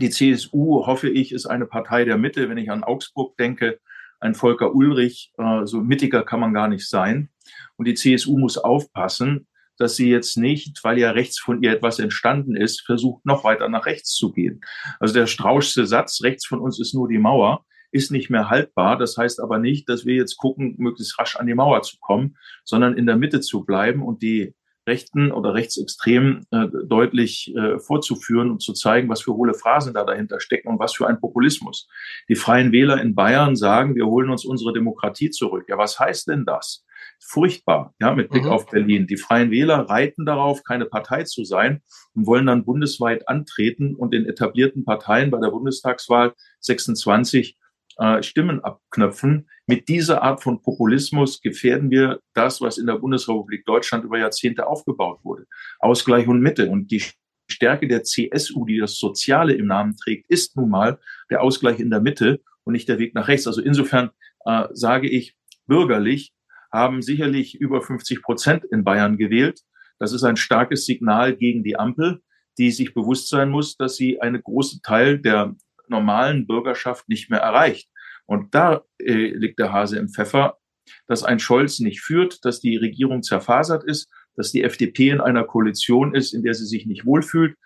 Die 0.00 0.10
CSU, 0.10 0.86
hoffe 0.86 1.08
ich, 1.08 1.32
ist 1.32 1.46
eine 1.46 1.66
Partei 1.66 2.04
der 2.04 2.18
Mitte. 2.18 2.48
Wenn 2.48 2.56
ich 2.56 2.70
an 2.70 2.84
Augsburg 2.84 3.36
denke, 3.36 3.80
ein 4.20 4.36
Volker 4.36 4.76
Ulrich, 4.76 5.32
äh, 5.38 5.66
so 5.66 5.80
mittiger 5.80 6.22
kann 6.22 6.38
man 6.38 6.54
gar 6.54 6.68
nicht 6.68 6.88
sein. 6.88 7.28
Und 7.74 7.88
die 7.88 7.94
CSU 7.94 8.38
muss 8.38 8.58
aufpassen, 8.58 9.48
dass 9.76 9.96
sie 9.96 10.08
jetzt 10.08 10.36
nicht, 10.36 10.78
weil 10.84 11.00
ja 11.00 11.10
rechts 11.10 11.40
von 11.40 11.60
ihr 11.64 11.72
etwas 11.72 11.98
entstanden 11.98 12.54
ist, 12.54 12.82
versucht, 12.82 13.26
noch 13.26 13.42
weiter 13.42 13.68
nach 13.68 13.86
rechts 13.86 14.14
zu 14.14 14.30
gehen. 14.30 14.60
Also 15.00 15.14
der 15.14 15.26
strauschste 15.26 15.84
Satz, 15.84 16.22
rechts 16.22 16.46
von 16.46 16.60
uns 16.60 16.78
ist 16.78 16.94
nur 16.94 17.08
die 17.08 17.18
Mauer, 17.18 17.64
ist 17.92 18.10
nicht 18.10 18.30
mehr 18.30 18.50
haltbar. 18.50 18.98
Das 18.98 19.16
heißt 19.16 19.40
aber 19.40 19.58
nicht, 19.58 19.88
dass 19.88 20.04
wir 20.04 20.14
jetzt 20.14 20.36
gucken, 20.36 20.74
möglichst 20.78 21.18
rasch 21.18 21.36
an 21.36 21.46
die 21.46 21.54
Mauer 21.54 21.82
zu 21.82 21.98
kommen, 22.00 22.36
sondern 22.64 22.96
in 22.96 23.06
der 23.06 23.16
Mitte 23.16 23.40
zu 23.40 23.64
bleiben 23.64 24.02
und 24.02 24.22
die 24.22 24.54
Rechten 24.86 25.30
oder 25.30 25.54
Rechtsextremen 25.54 26.44
äh, 26.50 26.66
deutlich 26.86 27.54
äh, 27.54 27.78
vorzuführen 27.78 28.50
und 28.50 28.62
zu 28.62 28.72
zeigen, 28.72 29.08
was 29.08 29.22
für 29.22 29.34
hohle 29.34 29.54
Phrasen 29.54 29.94
da 29.94 30.04
dahinter 30.04 30.40
stecken 30.40 30.68
und 30.68 30.80
was 30.80 30.94
für 30.94 31.06
ein 31.06 31.20
Populismus. 31.20 31.88
Die 32.28 32.34
Freien 32.34 32.72
Wähler 32.72 33.00
in 33.00 33.14
Bayern 33.14 33.54
sagen, 33.54 33.94
wir 33.94 34.06
holen 34.06 34.30
uns 34.30 34.44
unsere 34.44 34.72
Demokratie 34.72 35.30
zurück. 35.30 35.66
Ja, 35.68 35.78
was 35.78 36.00
heißt 36.00 36.28
denn 36.28 36.44
das? 36.44 36.84
Furchtbar, 37.20 37.94
ja, 38.00 38.12
mit 38.14 38.30
Blick 38.30 38.44
mhm. 38.44 38.50
auf 38.50 38.66
Berlin. 38.66 39.06
Die 39.06 39.16
Freien 39.16 39.52
Wähler 39.52 39.88
reiten 39.88 40.26
darauf, 40.26 40.64
keine 40.64 40.86
Partei 40.86 41.22
zu 41.22 41.44
sein 41.44 41.82
und 42.14 42.26
wollen 42.26 42.46
dann 42.46 42.64
bundesweit 42.64 43.28
antreten 43.28 43.94
und 43.94 44.12
den 44.12 44.26
etablierten 44.26 44.84
Parteien 44.84 45.30
bei 45.30 45.38
der 45.38 45.50
Bundestagswahl 45.50 46.34
26 46.60 47.56
äh, 47.98 48.22
Stimmen 48.22 48.62
abknöpfen. 48.62 49.48
Mit 49.66 49.88
dieser 49.88 50.22
Art 50.22 50.42
von 50.42 50.62
Populismus 50.62 51.40
gefährden 51.40 51.90
wir 51.90 52.20
das, 52.34 52.60
was 52.60 52.78
in 52.78 52.86
der 52.86 52.96
Bundesrepublik 52.96 53.64
Deutschland 53.64 54.04
über 54.04 54.18
Jahrzehnte 54.18 54.66
aufgebaut 54.66 55.20
wurde. 55.22 55.46
Ausgleich 55.78 56.26
und 56.28 56.40
Mitte. 56.40 56.68
Und 56.70 56.90
die 56.90 57.02
Stärke 57.50 57.88
der 57.88 58.02
CSU, 58.02 58.64
die 58.64 58.78
das 58.78 58.96
Soziale 58.96 59.54
im 59.54 59.66
Namen 59.66 59.96
trägt, 59.96 60.28
ist 60.30 60.56
nun 60.56 60.70
mal 60.70 60.98
der 61.30 61.42
Ausgleich 61.42 61.80
in 61.80 61.90
der 61.90 62.00
Mitte 62.00 62.40
und 62.64 62.72
nicht 62.72 62.88
der 62.88 62.98
Weg 62.98 63.14
nach 63.14 63.28
rechts. 63.28 63.46
Also 63.46 63.60
insofern 63.60 64.10
äh, 64.44 64.68
sage 64.72 65.08
ich, 65.08 65.36
bürgerlich 65.66 66.32
haben 66.72 67.02
sicherlich 67.02 67.60
über 67.60 67.82
50 67.82 68.22
Prozent 68.22 68.64
in 68.64 68.84
Bayern 68.84 69.18
gewählt. 69.18 69.60
Das 69.98 70.12
ist 70.12 70.24
ein 70.24 70.36
starkes 70.36 70.86
Signal 70.86 71.36
gegen 71.36 71.62
die 71.62 71.78
Ampel, 71.78 72.22
die 72.58 72.70
sich 72.70 72.94
bewusst 72.94 73.28
sein 73.28 73.50
muss, 73.50 73.76
dass 73.76 73.96
sie 73.96 74.20
einen 74.20 74.42
großen 74.42 74.80
Teil 74.82 75.18
der 75.18 75.54
normalen 75.92 76.46
Bürgerschaft 76.46 77.08
nicht 77.08 77.30
mehr 77.30 77.40
erreicht. 77.40 77.88
Und 78.26 78.54
da 78.54 78.82
äh, 78.98 79.28
liegt 79.34 79.58
der 79.58 79.72
Hase 79.72 79.98
im 79.98 80.08
Pfeffer, 80.08 80.58
dass 81.06 81.22
ein 81.22 81.38
Scholz 81.38 81.78
nicht 81.78 82.00
führt, 82.00 82.44
dass 82.44 82.60
die 82.60 82.76
Regierung 82.76 83.22
zerfasert 83.22 83.84
ist, 83.84 84.10
dass 84.36 84.52
die 84.52 84.64
FDP 84.64 85.10
in 85.10 85.20
einer 85.20 85.44
Koalition 85.44 86.14
ist, 86.14 86.32
in 86.32 86.42
der 86.42 86.54
sie 86.54 86.66
sich 86.66 86.86
nicht 86.86 87.06
wohlfühlt. 87.06 87.56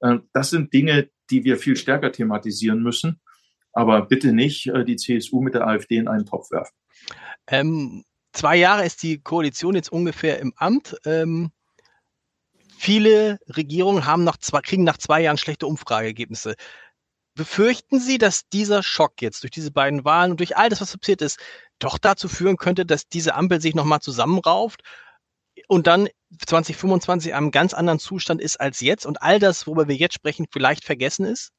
Äh, 0.00 0.18
das 0.32 0.50
sind 0.50 0.72
Dinge, 0.72 1.08
die 1.30 1.44
wir 1.44 1.58
viel 1.58 1.76
stärker 1.76 2.12
thematisieren 2.12 2.82
müssen. 2.82 3.20
Aber 3.72 4.02
bitte 4.06 4.32
nicht 4.32 4.68
äh, 4.68 4.84
die 4.84 4.96
CSU 4.96 5.40
mit 5.40 5.54
der 5.54 5.66
AfD 5.66 5.96
in 5.96 6.08
einen 6.08 6.26
Topf 6.26 6.50
werfen. 6.50 6.74
Ähm, 7.46 8.04
zwei 8.32 8.56
Jahre 8.56 8.86
ist 8.86 9.02
die 9.02 9.20
Koalition 9.20 9.74
jetzt 9.74 9.90
ungefähr 9.90 10.38
im 10.38 10.52
Amt. 10.56 10.96
Ähm, 11.04 11.50
viele 12.76 13.38
Regierungen 13.48 14.06
haben 14.06 14.24
nach 14.24 14.36
zwei, 14.36 14.60
kriegen 14.60 14.84
nach 14.84 14.98
zwei 14.98 15.22
Jahren 15.22 15.38
schlechte 15.38 15.66
Umfrageergebnisse. 15.66 16.54
Befürchten 17.36 17.98
Sie, 17.98 18.18
dass 18.18 18.48
dieser 18.48 18.82
Schock 18.82 19.20
jetzt 19.20 19.42
durch 19.42 19.50
diese 19.50 19.72
beiden 19.72 20.04
Wahlen 20.04 20.30
und 20.30 20.40
durch 20.40 20.56
all 20.56 20.68
das, 20.68 20.80
was 20.80 20.96
passiert 20.96 21.20
ist, 21.20 21.40
doch 21.80 21.98
dazu 21.98 22.28
führen 22.28 22.56
könnte, 22.56 22.86
dass 22.86 23.08
diese 23.08 23.34
Ampel 23.34 23.60
sich 23.60 23.74
nochmal 23.74 24.00
zusammenrauft 24.00 24.82
und 25.66 25.88
dann 25.88 26.08
2025 26.46 27.34
einem 27.34 27.50
ganz 27.50 27.74
anderen 27.74 27.98
Zustand 27.98 28.40
ist 28.40 28.60
als 28.60 28.80
jetzt 28.80 29.04
und 29.04 29.22
all 29.22 29.40
das, 29.40 29.66
worüber 29.66 29.88
wir 29.88 29.96
jetzt 29.96 30.14
sprechen, 30.14 30.46
vielleicht 30.50 30.84
vergessen 30.84 31.24
ist? 31.24 31.50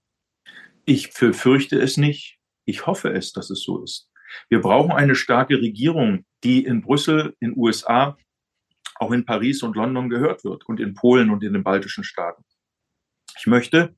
Ich 0.86 1.14
befürchte 1.14 1.80
es 1.80 1.98
nicht. 1.98 2.38
Ich 2.66 2.86
hoffe 2.86 3.12
es, 3.12 3.34
dass 3.34 3.50
es 3.50 3.62
so 3.64 3.84
ist. 3.84 4.10
Wir 4.50 4.62
brauchen 4.62 4.92
eine 4.92 5.16
starke 5.16 5.58
Regierung, 5.58 6.26
die 6.44 6.64
in 6.64 6.82
Brüssel, 6.82 7.36
in 7.40 7.58
USA, 7.58 8.18
auch 8.96 9.12
in 9.12 9.26
Paris 9.26 9.62
und 9.64 9.76
London 9.76 10.10
gehört 10.10 10.44
wird 10.44 10.66
und 10.68 10.80
in 10.80 10.94
Polen 10.94 11.30
und 11.30 11.44
in 11.44 11.54
den 11.54 11.64
baltischen 11.64 12.04
Staaten. 12.04 12.44
Ich 13.38 13.48
möchte, 13.48 13.96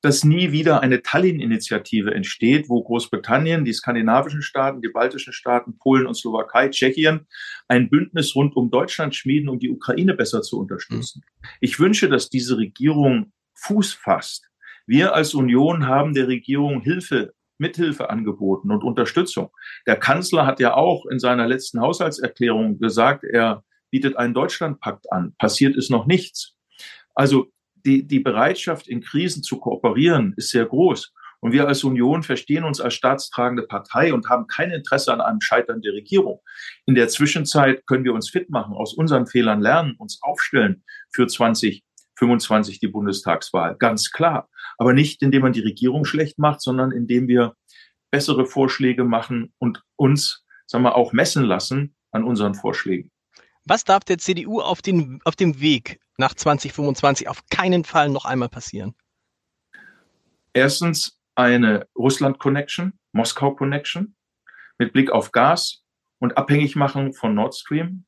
dass 0.00 0.24
nie 0.24 0.52
wieder 0.52 0.80
eine 0.80 1.02
Tallinn-Initiative 1.02 2.14
entsteht, 2.14 2.68
wo 2.68 2.82
Großbritannien, 2.82 3.64
die 3.64 3.72
skandinavischen 3.72 4.42
Staaten, 4.42 4.80
die 4.80 4.88
baltischen 4.88 5.32
Staaten, 5.32 5.76
Polen 5.78 6.06
und 6.06 6.14
Slowakei, 6.14 6.68
Tschechien 6.68 7.26
ein 7.66 7.90
Bündnis 7.90 8.34
rund 8.36 8.54
um 8.56 8.70
Deutschland 8.70 9.14
schmieden, 9.14 9.48
um 9.48 9.58
die 9.58 9.70
Ukraine 9.70 10.14
besser 10.14 10.42
zu 10.42 10.58
unterstützen. 10.58 11.22
Mhm. 11.24 11.48
Ich 11.60 11.80
wünsche, 11.80 12.08
dass 12.08 12.30
diese 12.30 12.58
Regierung 12.58 13.32
Fuß 13.54 13.92
fasst. 13.92 14.48
Wir 14.86 15.14
als 15.14 15.34
Union 15.34 15.86
haben 15.86 16.14
der 16.14 16.28
Regierung 16.28 16.80
Hilfe 16.80 17.34
Mithilfe 17.58 18.08
angeboten 18.08 18.70
und 18.70 18.84
Unterstützung. 18.84 19.50
Der 19.86 19.96
Kanzler 19.96 20.46
hat 20.46 20.60
ja 20.60 20.74
auch 20.74 21.06
in 21.06 21.18
seiner 21.18 21.46
letzten 21.46 21.80
Haushaltserklärung 21.80 22.78
gesagt, 22.78 23.24
er 23.24 23.64
bietet 23.90 24.16
einen 24.16 24.34
Deutschlandpakt 24.34 25.10
an. 25.12 25.34
Passiert 25.38 25.76
ist 25.76 25.90
noch 25.90 26.06
nichts. 26.06 26.54
Also 27.14 27.50
die, 27.84 28.06
die 28.06 28.20
Bereitschaft, 28.20 28.88
in 28.88 29.00
Krisen 29.00 29.42
zu 29.42 29.58
kooperieren, 29.58 30.34
ist 30.36 30.50
sehr 30.50 30.66
groß. 30.66 31.12
Und 31.40 31.52
wir 31.52 31.68
als 31.68 31.84
Union 31.84 32.22
verstehen 32.22 32.64
uns 32.64 32.80
als 32.80 32.94
staatstragende 32.94 33.62
Partei 33.62 34.12
und 34.12 34.28
haben 34.28 34.46
kein 34.48 34.70
Interesse 34.70 35.12
an 35.12 35.20
einem 35.20 35.40
Scheitern 35.40 35.80
der 35.80 35.92
Regierung. 35.92 36.40
In 36.86 36.94
der 36.94 37.08
Zwischenzeit 37.08 37.86
können 37.86 38.04
wir 38.04 38.12
uns 38.12 38.28
fit 38.30 38.50
machen, 38.50 38.74
aus 38.74 38.94
unseren 38.94 39.26
Fehlern 39.26 39.60
lernen, 39.60 39.94
uns 39.98 40.18
aufstellen 40.20 40.82
für 41.12 41.26
2025 41.26 42.80
die 42.80 42.88
Bundestagswahl. 42.88 43.76
Ganz 43.78 44.10
klar. 44.10 44.48
Aber 44.78 44.92
nicht, 44.92 45.22
indem 45.22 45.42
man 45.42 45.52
die 45.52 45.60
Regierung 45.60 46.04
schlecht 46.04 46.38
macht, 46.38 46.60
sondern 46.60 46.90
indem 46.90 47.28
wir 47.28 47.54
bessere 48.10 48.46
Vorschläge 48.46 49.04
machen 49.04 49.52
und 49.58 49.82
uns, 49.96 50.44
sagen 50.66 50.84
wir, 50.84 50.96
auch 50.96 51.12
messen 51.12 51.44
lassen 51.44 51.94
an 52.10 52.24
unseren 52.24 52.54
Vorschlägen. 52.54 53.10
Was 53.64 53.84
darf 53.84 54.02
der 54.04 54.18
CDU 54.18 54.60
auf, 54.60 54.82
den, 54.82 55.20
auf 55.24 55.36
dem 55.36 55.60
Weg 55.60 56.00
nach 56.18 56.34
2025 56.34 57.28
auf 57.28 57.46
keinen 57.48 57.84
Fall 57.84 58.10
noch 58.10 58.24
einmal 58.24 58.48
passieren? 58.48 58.94
Erstens 60.52 61.18
eine 61.34 61.86
Russland-Connection, 61.96 62.92
Moskau-Connection 63.12 64.16
mit 64.78 64.92
Blick 64.92 65.10
auf 65.10 65.32
Gas 65.32 65.84
und 66.18 66.36
Abhängigmachung 66.36 67.14
von 67.14 67.34
Nord 67.34 67.54
Stream. 67.54 68.04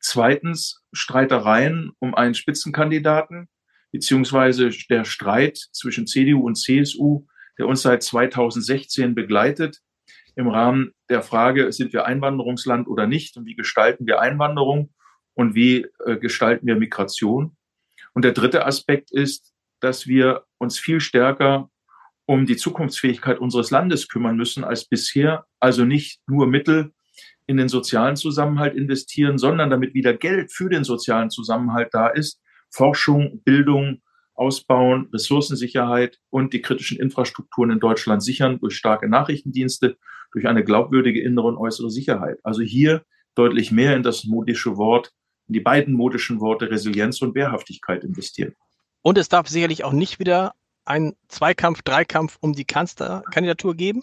Zweitens 0.00 0.82
Streitereien 0.92 1.92
um 2.00 2.14
einen 2.14 2.34
Spitzenkandidaten, 2.34 3.48
beziehungsweise 3.92 4.70
der 4.90 5.04
Streit 5.04 5.56
zwischen 5.72 6.06
CDU 6.06 6.44
und 6.46 6.56
CSU, 6.56 7.26
der 7.58 7.66
uns 7.66 7.82
seit 7.82 8.02
2016 8.02 9.14
begleitet, 9.14 9.80
im 10.34 10.48
Rahmen 10.48 10.92
der 11.08 11.22
Frage, 11.22 11.72
sind 11.72 11.92
wir 11.92 12.06
Einwanderungsland 12.06 12.86
oder 12.86 13.08
nicht 13.08 13.36
und 13.36 13.46
wie 13.46 13.56
gestalten 13.56 14.06
wir 14.06 14.20
Einwanderung 14.20 14.92
und 15.38 15.54
wie 15.54 15.86
äh, 16.04 16.16
gestalten 16.16 16.66
wir 16.66 16.74
Migration. 16.74 17.56
Und 18.12 18.24
der 18.24 18.32
dritte 18.32 18.66
Aspekt 18.66 19.12
ist, 19.12 19.54
dass 19.78 20.08
wir 20.08 20.42
uns 20.58 20.80
viel 20.80 20.98
stärker 20.98 21.70
um 22.26 22.44
die 22.44 22.56
Zukunftsfähigkeit 22.56 23.38
unseres 23.38 23.70
Landes 23.70 24.08
kümmern 24.08 24.36
müssen 24.36 24.64
als 24.64 24.88
bisher. 24.88 25.46
Also 25.60 25.84
nicht 25.84 26.20
nur 26.26 26.48
Mittel 26.48 26.92
in 27.46 27.56
den 27.56 27.68
sozialen 27.68 28.16
Zusammenhalt 28.16 28.74
investieren, 28.74 29.38
sondern 29.38 29.70
damit 29.70 29.94
wieder 29.94 30.12
Geld 30.12 30.52
für 30.52 30.68
den 30.68 30.82
sozialen 30.82 31.30
Zusammenhalt 31.30 31.90
da 31.92 32.08
ist, 32.08 32.40
Forschung, 32.70 33.40
Bildung 33.44 34.02
ausbauen, 34.34 35.08
Ressourcensicherheit 35.12 36.18
und 36.30 36.52
die 36.52 36.62
kritischen 36.62 36.98
Infrastrukturen 36.98 37.70
in 37.70 37.78
Deutschland 37.78 38.24
sichern 38.24 38.58
durch 38.58 38.74
starke 38.74 39.08
Nachrichtendienste, 39.08 39.98
durch 40.32 40.48
eine 40.48 40.64
glaubwürdige 40.64 41.22
innere 41.22 41.46
und 41.46 41.58
äußere 41.58 41.90
Sicherheit. 41.90 42.38
Also 42.42 42.62
hier 42.62 43.04
deutlich 43.36 43.70
mehr 43.70 43.94
in 43.94 44.02
das 44.02 44.24
modische 44.24 44.76
Wort 44.76 45.12
in 45.48 45.54
die 45.54 45.60
beiden 45.60 45.94
modischen 45.94 46.40
Worte 46.40 46.70
Resilienz 46.70 47.20
und 47.22 47.34
Wehrhaftigkeit 47.34 48.04
investieren. 48.04 48.54
Und 49.02 49.18
es 49.18 49.28
darf 49.28 49.48
sicherlich 49.48 49.84
auch 49.84 49.92
nicht 49.92 50.18
wieder 50.18 50.52
einen 50.84 51.14
Zweikampf, 51.28 51.82
Dreikampf 51.82 52.38
um 52.40 52.54
die 52.54 52.64
Kanzlerkandidatur 52.64 53.74
geben? 53.74 54.02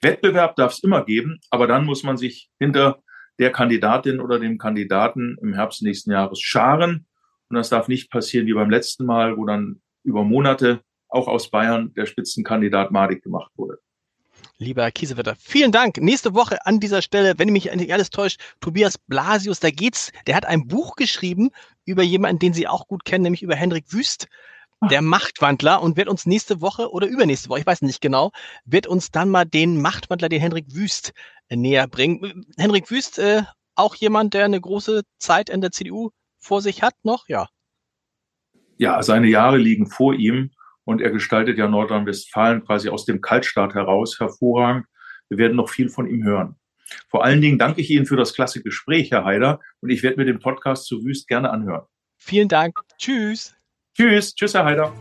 Wettbewerb 0.00 0.56
darf 0.56 0.72
es 0.72 0.82
immer 0.82 1.04
geben, 1.04 1.40
aber 1.50 1.66
dann 1.66 1.84
muss 1.84 2.02
man 2.02 2.16
sich 2.16 2.50
hinter 2.58 3.02
der 3.38 3.52
Kandidatin 3.52 4.20
oder 4.20 4.38
dem 4.38 4.58
Kandidaten 4.58 5.36
im 5.40 5.54
Herbst 5.54 5.82
nächsten 5.82 6.10
Jahres 6.10 6.40
scharen. 6.40 7.06
Und 7.48 7.56
das 7.56 7.70
darf 7.70 7.88
nicht 7.88 8.10
passieren 8.10 8.46
wie 8.46 8.54
beim 8.54 8.70
letzten 8.70 9.04
Mal, 9.04 9.36
wo 9.36 9.44
dann 9.44 9.80
über 10.04 10.24
Monate 10.24 10.80
auch 11.08 11.26
aus 11.26 11.50
Bayern 11.50 11.92
der 11.94 12.06
Spitzenkandidat 12.06 12.90
madig 12.90 13.22
gemacht 13.22 13.50
wurde. 13.56 13.78
Lieber 14.60 14.82
Herr 14.82 14.92
Kiesewetter, 14.92 15.36
vielen 15.36 15.72
Dank. 15.72 15.96
Nächste 15.96 16.34
Woche 16.34 16.66
an 16.66 16.80
dieser 16.80 17.00
Stelle, 17.00 17.38
wenn 17.38 17.48
mich 17.48 17.72
nicht 17.74 17.92
alles 17.94 18.10
täuscht, 18.10 18.38
Tobias 18.60 18.98
Blasius, 18.98 19.58
da 19.58 19.70
geht's, 19.70 20.12
der 20.26 20.36
hat 20.36 20.44
ein 20.44 20.66
Buch 20.66 20.96
geschrieben 20.96 21.48
über 21.86 22.02
jemanden, 22.02 22.40
den 22.40 22.52
Sie 22.52 22.68
auch 22.68 22.86
gut 22.86 23.06
kennen, 23.06 23.22
nämlich 23.22 23.42
über 23.42 23.56
Hendrik 23.56 23.90
Wüst, 23.90 24.28
der 24.90 25.00
Machtwandler 25.00 25.80
und 25.80 25.96
wird 25.96 26.08
uns 26.08 26.26
nächste 26.26 26.60
Woche 26.60 26.90
oder 26.90 27.06
übernächste 27.06 27.48
Woche, 27.48 27.60
ich 27.60 27.66
weiß 27.66 27.80
nicht 27.80 28.02
genau, 28.02 28.32
wird 28.66 28.86
uns 28.86 29.10
dann 29.10 29.30
mal 29.30 29.46
den 29.46 29.80
Machtwandler, 29.80 30.28
den 30.28 30.42
Hendrik 30.42 30.66
Wüst 30.74 31.14
äh, 31.48 31.56
näher 31.56 31.86
bringen. 31.86 32.44
Hendrik 32.58 32.90
Wüst, 32.90 33.18
äh, 33.18 33.44
auch 33.76 33.94
jemand, 33.94 34.34
der 34.34 34.44
eine 34.44 34.60
große 34.60 35.04
Zeit 35.18 35.48
in 35.48 35.62
der 35.62 35.70
CDU 35.70 36.10
vor 36.38 36.60
sich 36.60 36.82
hat 36.82 36.94
noch, 37.02 37.28
ja. 37.28 37.48
Ja, 38.76 39.02
seine 39.02 39.28
Jahre 39.28 39.56
liegen 39.56 39.86
vor 39.86 40.12
ihm 40.12 40.50
und 40.84 41.00
er 41.00 41.10
gestaltet 41.10 41.58
ja 41.58 41.68
Nordrhein-Westfalen 41.68 42.64
quasi 42.64 42.88
aus 42.88 43.04
dem 43.04 43.20
Kaltstart 43.20 43.74
heraus 43.74 44.18
hervorragend. 44.18 44.86
Wir 45.28 45.38
werden 45.38 45.56
noch 45.56 45.70
viel 45.70 45.88
von 45.88 46.08
ihm 46.08 46.24
hören. 46.24 46.56
Vor 47.08 47.24
allen 47.24 47.40
Dingen 47.40 47.58
danke 47.58 47.80
ich 47.80 47.90
Ihnen 47.90 48.06
für 48.06 48.16
das 48.16 48.34
klasse 48.34 48.62
Gespräch, 48.62 49.10
Herr 49.12 49.24
Haider, 49.24 49.60
und 49.80 49.90
ich 49.90 50.02
werde 50.02 50.16
mir 50.16 50.24
den 50.24 50.40
Podcast 50.40 50.86
zu 50.86 51.04
Wüst 51.04 51.28
gerne 51.28 51.50
anhören. 51.50 51.86
Vielen 52.18 52.48
Dank. 52.48 52.76
Tschüss. 52.98 53.54
Tschüss. 53.96 54.34
Tschüss, 54.34 54.54
Herr 54.54 54.64
Haider. 54.64 54.92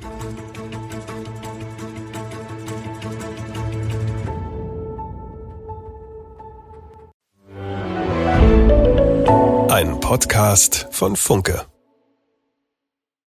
Ein 9.72 10.00
Podcast 10.00 10.88
von 10.92 11.16
Funke. 11.16 11.79